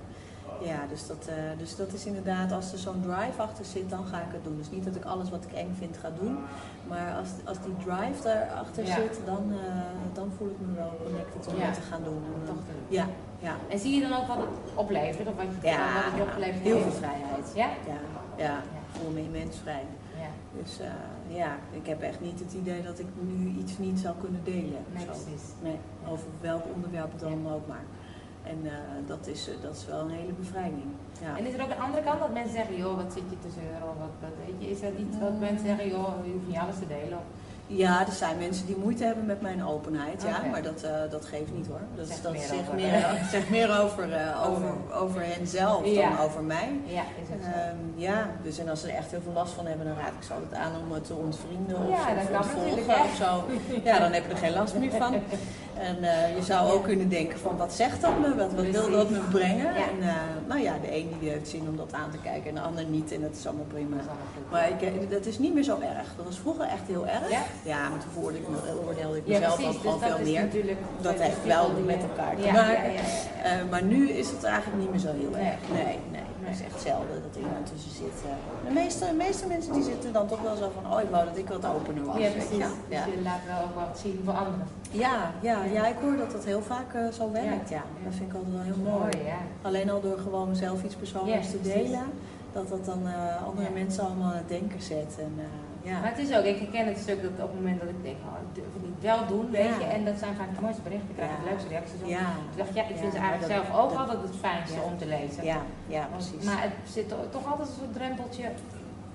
Ja, 0.60 0.86
dus 0.88 1.06
dat, 1.06 1.26
eh, 1.28 1.34
dus 1.58 1.76
dat 1.76 1.92
is 1.92 2.06
inderdaad, 2.06 2.52
als 2.52 2.72
er 2.72 2.78
zo'n 2.78 3.00
drive 3.02 3.42
achter 3.42 3.64
zit, 3.64 3.90
dan 3.90 4.04
ga 4.06 4.16
ik 4.18 4.32
het 4.32 4.44
doen. 4.44 4.56
Dus 4.56 4.70
niet 4.70 4.84
dat 4.84 4.94
ik 4.96 5.04
alles 5.04 5.30
wat 5.30 5.44
ik 5.44 5.52
eng 5.52 5.74
vind 5.78 5.96
ga 5.96 6.10
doen, 6.20 6.38
maar 6.88 7.14
als, 7.14 7.28
als 7.44 7.58
die 7.64 7.76
drive 7.84 8.22
daarachter 8.22 8.86
Ja. 8.86 8.94
zit, 8.94 9.20
dan, 9.24 9.52
eh, 9.52 9.58
dan 10.12 10.30
voel 10.36 10.48
ik 10.48 10.56
me 10.66 10.74
wel 10.74 10.92
connected 11.04 11.46
om 11.46 11.56
Ja. 11.58 11.64
dat 11.66 11.74
te 11.74 11.80
gaan 11.80 12.02
doen. 12.04 12.22
En, 12.34 12.46
Toch 12.46 12.54
doen. 12.54 12.82
ja, 12.88 13.06
ja. 13.38 13.54
En 13.68 13.78
zie 13.78 13.94
je 13.94 14.08
dan 14.08 14.18
ook 14.18 14.26
wat 14.26 14.36
het 14.36 14.48
oplevert? 14.74 15.28
Of 15.28 15.34
wat, 15.36 15.44
je, 15.60 15.66
Ja, 15.68 15.94
wat 15.94 16.04
het 16.04 16.16
je 16.16 16.22
opgeleverd 16.22 16.62
heel 16.62 16.80
veel 16.80 16.92
vrijheid. 16.92 17.46
Ja? 17.54 17.68
Ja, 17.86 17.98
ja, 18.44 18.56
ik 18.58 19.00
voel 19.00 19.10
me 19.10 19.20
immens 19.22 19.56
vrij. 19.62 19.84
Ja. 20.18 20.28
Dus 20.62 20.78
eh, 20.80 21.36
ja, 21.36 21.56
ik 21.70 21.86
heb 21.86 22.02
echt 22.02 22.20
niet 22.20 22.38
het 22.38 22.52
idee 22.52 22.82
dat 22.82 22.98
ik 22.98 23.06
nu 23.20 23.58
iets 23.60 23.78
niet 23.78 23.98
zou 23.98 24.14
kunnen 24.20 24.40
delen. 24.44 24.82
Nee, 24.94 25.04
precies. 25.04 25.42
Nee, 25.62 25.78
over 26.08 26.26
welk 26.40 26.62
onderwerp 26.74 27.18
dan 27.18 27.52
ook 27.52 27.66
maar. 27.66 27.84
En 28.42 28.58
eh, 28.64 28.72
dat, 29.06 29.26
is, 29.26 29.48
eh, 29.48 29.54
dat 29.62 29.76
is 29.76 29.86
wel 29.86 30.00
een 30.00 30.10
hele 30.10 30.32
bevrijding. 30.32 30.82
Ja. 31.20 31.36
En 31.38 31.46
is 31.46 31.54
er 31.54 31.62
ook 31.62 31.70
een 31.70 31.82
andere 31.86 32.02
kant 32.02 32.18
dat 32.20 32.32
mensen 32.32 32.52
zeggen, 32.52 32.76
joh, 32.76 32.96
wat 32.96 33.12
zit 33.12 33.22
je 33.30 33.38
te 33.46 33.50
zeuren? 33.60 33.82
Of 33.90 33.96
wat, 34.04 34.14
wat, 34.20 34.34
weet 34.46 34.54
je, 34.58 34.70
is 34.70 34.80
dat 34.80 34.92
iets 34.98 35.16
wat 35.20 35.30
Mm. 35.32 35.38
mensen 35.38 35.66
zeggen, 35.66 35.88
joh, 35.88 36.12
je 36.24 36.32
hoeft 36.32 36.46
niet 36.46 36.56
alles 36.64 36.78
te 36.78 36.86
delen? 36.86 37.18
Of, 37.18 37.24
Ja, 37.66 38.06
er 38.06 38.12
zijn 38.12 38.38
mensen 38.38 38.66
die 38.66 38.76
moeite 38.76 39.04
hebben 39.04 39.26
met 39.26 39.40
mijn 39.40 39.64
openheid, 39.66 40.22
ja, 40.22 40.38
maar 40.50 40.62
dat, 40.62 40.82
eh, 40.82 40.90
dat 41.10 41.24
geeft 41.24 41.52
niet 41.54 41.66
hoor. 41.66 41.80
Dat, 41.96 42.06
Zegt 42.06 42.22
dat 42.22 42.32
meer 42.32 42.40
zegt, 42.40 42.60
over- 42.60 42.74
meer, 42.74 43.18
zegt 43.34 43.50
meer 43.50 43.80
over, 43.82 44.04
over, 44.46 44.72
over 45.02 45.20
hen 45.24 45.46
zelf 45.46 45.86
Ja. 45.86 46.08
dan 46.08 46.18
over 46.18 46.42
mij. 46.42 46.68
ja, 46.84 47.02
is 47.22 47.28
het? 47.28 47.54
Ehm, 47.54 47.76
ja, 47.94 48.26
dus 48.42 48.58
en 48.58 48.68
als 48.68 48.80
ze 48.80 48.88
er 48.90 48.96
echt 48.96 49.10
heel 49.10 49.20
veel 49.20 49.32
last 49.32 49.52
van 49.52 49.66
hebben, 49.66 49.86
dan 49.86 49.96
raad 49.96 50.12
ik 50.18 50.22
ze 50.26 50.32
altijd 50.32 50.54
aan 50.54 50.72
om 50.86 50.92
het 50.92 51.04
te 51.04 51.14
ontvrienden 51.14 51.76
of, 51.76 51.88
Ja, 51.88 52.14
dat 52.14 52.22
of 52.24 52.30
kan 52.30 52.40
of 53.04 53.14
zo. 53.18 53.44
Ja, 53.84 53.98
dan 53.98 54.12
heb 54.12 54.24
je 54.26 54.30
er 54.30 54.36
geen 54.36 54.52
last 54.54 54.74
meer 54.74 54.90
van. 54.90 55.14
En 55.82 56.04
eh, 56.04 56.36
je 56.36 56.42
zou 56.42 56.70
ook 56.70 56.84
kunnen 56.84 57.08
denken 57.08 57.38
van 57.38 57.56
wat 57.56 57.72
zegt 57.72 58.00
dat 58.00 58.18
me, 58.18 58.34
wat, 58.34 58.52
wat 58.54 58.66
wil 58.66 58.90
dat 58.90 59.10
me 59.10 59.18
brengen? 59.18 59.74
Ja. 59.74 59.74
En 59.74 60.08
eh, 60.08 60.14
nou 60.48 60.60
ja, 60.60 60.74
de 60.82 60.96
een 60.96 61.10
die 61.20 61.28
heeft 61.30 61.48
zin 61.48 61.68
om 61.68 61.76
dat 61.76 61.92
aan 61.92 62.10
te 62.10 62.18
kijken 62.22 62.48
en 62.48 62.54
de 62.54 62.60
ander 62.60 62.84
niet 62.84 63.12
en 63.12 63.20
dat 63.20 63.30
is 63.38 63.46
allemaal 63.46 63.64
prima. 63.64 63.96
Maar 64.50 64.68
ik, 64.68 64.82
eh, 64.82 64.92
dat 65.10 65.26
is 65.26 65.38
niet 65.38 65.54
meer 65.54 65.62
zo 65.62 65.78
erg. 65.80 66.08
Dat 66.16 66.26
was 66.26 66.38
vroeger 66.38 66.64
echt 66.64 66.86
heel 66.86 67.06
erg. 67.06 67.30
Ja? 67.30 67.42
Ja, 67.64 67.88
maar 67.88 67.98
toen 68.14 68.34
ik, 68.34 68.42
oordeelde 68.86 69.16
ik 69.16 69.22
Ja, 69.26 69.38
mezelf 69.38 69.54
precies. 69.54 69.74
ook 69.74 69.80
gewoon 69.80 69.98
dus 69.98 70.08
dat 70.08 70.16
veel 70.16 70.26
is 70.26 70.32
meer. 70.32 70.40
natuurlijk 70.40 70.78
Dat 71.00 71.14
heeft 71.14 71.44
wel 71.44 71.70
met 71.86 72.02
elkaar 72.02 72.36
te 72.36 72.42
ja, 72.42 72.52
maken. 72.52 72.72
Ja, 72.72 72.82
ja, 72.82 72.92
ja, 73.44 73.56
ja. 73.56 73.64
Maar 73.70 73.82
nu 73.82 74.10
is 74.10 74.30
het 74.30 74.44
eigenlijk 74.44 74.78
niet 74.82 74.90
meer 74.90 75.00
zo 75.00 75.12
heel 75.12 75.36
erg. 75.36 75.58
Nee, 75.72 75.98
nee. 76.10 76.31
Het 76.44 76.60
is 76.60 76.64
echt 76.66 76.80
zelden 76.80 77.22
dat 77.26 77.34
er 77.36 77.40
iemand 77.40 77.66
tussen 77.72 77.90
zit. 78.02 78.16
eh. 78.26 78.66
De 78.68 78.72
meeste, 78.80 79.06
de 79.06 79.12
meeste 79.26 79.46
mensen 79.46 79.72
die 79.72 79.82
zitten 79.82 80.12
dan 80.12 80.26
toch 80.28 80.42
wel 80.42 80.56
zo 80.56 80.70
van, 80.76 80.92
oh 80.92 81.00
ik 81.00 81.10
wou 81.10 81.24
dat 81.24 81.36
ik 81.36 81.48
wat 81.48 81.66
opener 81.66 82.04
was. 82.04 82.16
Ja, 82.18 82.30
precies. 82.30 82.64
Dus 82.88 83.04
je 83.14 83.22
laat 83.22 83.40
wel 83.46 83.60
ook 83.66 83.74
wat 83.74 83.98
zien 84.02 84.20
voor 84.24 84.32
anderen. 84.34 84.66
Ja, 84.90 85.30
ja, 85.40 85.64
ja, 85.64 85.86
ik 85.86 85.96
hoor 86.02 86.16
dat 86.16 86.30
dat 86.30 86.44
heel 86.44 86.62
vaak 86.62 86.94
eh, 86.94 87.08
zo 87.08 87.32
werkt. 87.32 87.68
Ja. 87.68 87.82
Dat 88.04 88.14
vind 88.14 88.28
ik 88.30 88.36
altijd 88.36 88.54
wel 88.54 88.62
heel 88.62 88.82
mooi. 88.98 89.10
Alleen 89.62 89.90
al 89.90 90.00
door 90.00 90.18
gewoon 90.18 90.56
zelf 90.56 90.82
iets 90.84 90.94
persoonlijks 90.94 91.50
te 91.50 91.60
delen, 91.60 92.04
dat 92.52 92.68
dat 92.68 92.84
dan 92.84 93.00
eh, 93.06 93.46
andere 93.46 93.70
mensen 93.70 94.04
allemaal 94.04 94.30
aan 94.30 94.36
het 94.36 94.48
denken 94.48 94.82
zet. 94.82 95.12
En, 95.18 95.32
ja. 95.82 96.00
Maar 96.00 96.10
het 96.14 96.18
is 96.18 96.36
ook, 96.36 96.44
ik 96.44 96.58
herken 96.58 96.86
het 96.86 96.98
stuk 96.98 97.22
dat 97.22 97.30
op 97.30 97.50
het 97.52 97.54
moment 97.54 97.80
dat 97.80 97.88
ik 97.88 98.02
denk, 98.08 98.16
oh, 98.28 98.36
ik 98.46 98.54
durf 98.54 98.72
het 98.76 98.82
niet 98.88 99.00
wel 99.10 99.26
doen, 99.26 99.50
weet 99.50 99.74
je. 99.80 99.84
En 99.96 100.04
dat 100.04 100.18
zijn 100.18 100.34
vaak 100.34 100.54
de 100.54 100.60
mooiste 100.60 100.82
berichten, 100.82 101.08
ik 101.10 101.16
krijg 101.16 101.30
de 101.42 101.48
leukste 101.50 101.68
reacties 101.68 102.00
op. 102.02 102.08
Ik 102.52 102.56
dacht, 102.62 102.74
ja, 102.78 102.82
ik 102.92 102.96
vind 103.02 103.12
ze 103.12 103.18
eigenlijk 103.18 103.52
zelf 103.54 103.66
ook 103.80 103.88
dat- 103.90 103.98
altijd 103.98 104.20
het 104.28 104.36
fijnste 104.46 104.80
om 104.90 104.98
te 104.98 105.06
lezen. 105.06 105.44
ja, 105.44 105.60
ja, 105.96 106.08
precies. 106.16 106.44
Maar 106.48 106.62
het 106.68 106.76
zit 106.96 107.08
to- 107.08 107.28
toch 107.30 107.46
altijd 107.50 107.68
een 107.68 107.74
soort 107.80 107.92
drempeltje. 107.98 108.42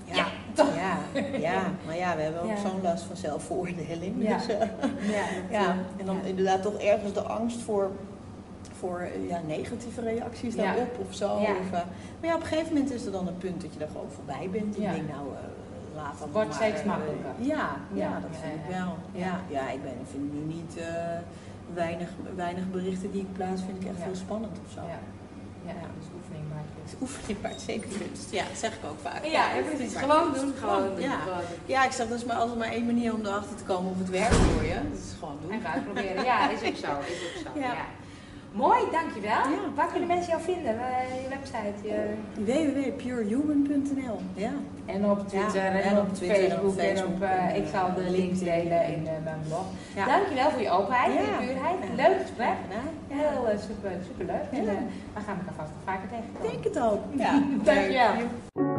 Ja, 0.09 0.15
Ja, 0.15 0.25
toch? 0.53 0.75
ja, 0.75 0.93
ja, 1.49 1.61
maar 1.85 1.97
ja, 1.97 2.15
we 2.15 2.21
hebben 2.21 2.41
ook 2.41 2.49
Ja. 2.49 2.55
zo'n 2.57 2.81
last 2.81 3.03
van 3.03 3.15
zelfveroordeling. 3.15 4.15
Ja. 4.17 4.37
Dus, 4.37 4.47
eh, 4.47 4.59
Ja, 5.17 5.25
ja, 5.49 5.75
en 5.99 6.05
dan 6.05 6.17
inderdaad 6.25 6.61
toch 6.61 6.77
ergens 6.81 7.13
de 7.13 7.21
angst 7.21 7.61
voor, 7.61 7.91
voor 8.79 8.99
eh, 8.99 9.29
ja, 9.29 9.41
negatieve 9.47 10.01
reacties 10.01 10.55
daarop 10.55 10.97
of 11.07 11.15
zo. 11.15 11.29
Of, 11.33 11.47
eh, 11.47 11.71
maar 11.71 11.85
ja, 12.29 12.35
op 12.35 12.41
een 12.41 12.47
gegeven 12.47 12.73
moment 12.73 12.91
is 12.93 13.05
er 13.05 13.11
dan 13.11 13.27
een 13.27 13.37
punt 13.37 13.61
dat 13.61 13.73
je 13.73 13.79
er 13.79 13.87
gewoon 13.91 14.11
voorbij 14.11 14.49
bent. 14.51 14.75
En 14.75 14.81
je 14.81 14.87
denkt, 14.91 15.11
nou, 15.11 15.27
eh, 15.33 15.39
laat 15.99 16.15
Wordt 16.31 16.47
maar, 16.47 16.57
steeds 16.61 16.81
eh, 16.81 16.87
makkelijker. 16.91 17.33
Ja, 17.53 17.67
ja, 17.93 18.03
Ja, 18.03 18.13
dat 18.25 18.33
ja, 18.35 18.39
vind 18.43 18.55
ik 18.61 18.67
wel. 18.77 18.91
Ja. 19.23 19.25
Ja, 19.25 19.35
ja 19.57 19.63
ik 19.75 19.81
ben, 19.83 19.97
vind 20.11 20.25
nu 20.37 20.41
niet 20.55 20.73
eh, 20.77 21.19
weinig, 21.81 22.09
weinig 22.35 22.65
berichten 22.71 23.11
die 23.11 23.21
ik 23.21 23.33
plaats, 23.39 23.61
vind 23.67 23.77
ik 23.81 23.87
echt 23.91 23.97
Ja. 23.97 24.03
heel 24.03 24.15
spannend 24.25 24.55
of 24.65 24.71
zo. 24.77 24.81
Ja. 24.95 24.99
Ja, 25.71 25.73
dus 25.99 26.07
oefening 26.17 26.45
maakt 26.53 26.73
het. 26.81 26.95
oefening 27.03 27.37
maakt 27.41 27.61
zeker 27.61 27.89
winst. 27.99 28.31
Ja, 28.31 28.43
dat 28.51 28.57
zeg 28.57 28.71
ik 28.77 28.83
ook 28.91 28.99
vaak. 29.01 29.25
Ja, 29.25 29.45
precies. 29.69 29.95
Gewoon 29.95 30.33
doen, 30.33 30.53
gewoon 30.59 30.83
doen. 30.85 30.99
Ja. 30.99 31.17
Ja, 31.65 31.85
ik 31.85 31.91
zeg, 31.91 32.07
dat 32.07 32.17
is 32.17 32.25
maar 32.25 32.35
altijd 32.35 32.57
maar 32.57 32.71
één 32.71 32.85
manier 32.85 33.13
om 33.13 33.25
erachter 33.25 33.55
te 33.55 33.63
komen 33.63 33.91
of 33.91 33.97
het 33.97 34.09
werkt 34.09 34.35
voor 34.35 34.63
je. 34.63 34.73
Dat 34.91 34.99
is 35.05 35.13
gewoon 35.19 35.37
doen. 35.41 35.51
En 35.51 35.61
ga 35.61 35.71
uitproberen. 35.73 36.23
Ja, 36.23 36.49
is 36.49 36.59
ook 36.69 36.75
zo. 36.85 36.91
Is 36.99 37.21
ook 37.27 37.37
zo. 37.45 37.59
Ja. 37.59 37.65
Ja. 37.65 37.85
Mooi, 38.57 38.79
dankjewel. 38.91 39.31
Ja. 39.31 39.59
Waar 39.75 39.87
kunnen 39.91 40.07
mensen 40.07 40.29
jou 40.29 40.41
vinden? 40.41 40.73
Je 41.23 41.29
website? 41.29 41.87
Je... 41.87 42.13
www.purehuman.nl 42.33 44.19
Ja. 44.33 44.51
En 44.85 45.09
op 45.09 45.27
Twitter 45.27 45.63
Ja, 45.63 45.69
en, 45.69 45.81
en 45.83 45.97
op, 45.97 46.07
op 46.07 46.13
Twitter 46.13 46.49
en 46.49 46.59
op 46.59 46.73
Facebook, 46.73 46.77
en 46.77 47.05
op... 47.05 47.19
Facebook 47.19 47.29
en, 47.29 47.55
ik 47.55 47.67
zal 47.73 47.93
de 47.93 48.09
links 48.09 48.39
delen 48.39 48.87
in 48.87 49.07
eh, 49.07 49.13
mijn 49.23 49.39
blog. 49.47 49.65
Ja. 49.95 50.05
Dankjewel 50.05 50.49
voor 50.49 50.61
je 50.61 50.69
openheid 50.69 51.15
en 51.15 51.23
je 51.23 51.37
puurheid. 51.45 51.77
Leuk 51.95 52.21
gesprek. 52.21 52.57
Heel 53.07 53.49
eh, 53.49 53.57
super, 53.59 53.91
super 54.07 54.25
leuk. 54.25 54.59
En 54.59 54.67
eh, 54.67 54.75
we 55.13 55.21
gaan 55.25 55.37
elkaar 55.37 55.57
vast 55.57 55.71
nog 55.73 55.83
vaker 55.85 56.03
Ik 56.03 56.09
tegenkomen. 56.09 56.51
denk 56.51 56.63
het 56.63 56.79
ook. 56.79 57.01
Ja. 57.17 57.41
Dankjewel. 57.69 58.76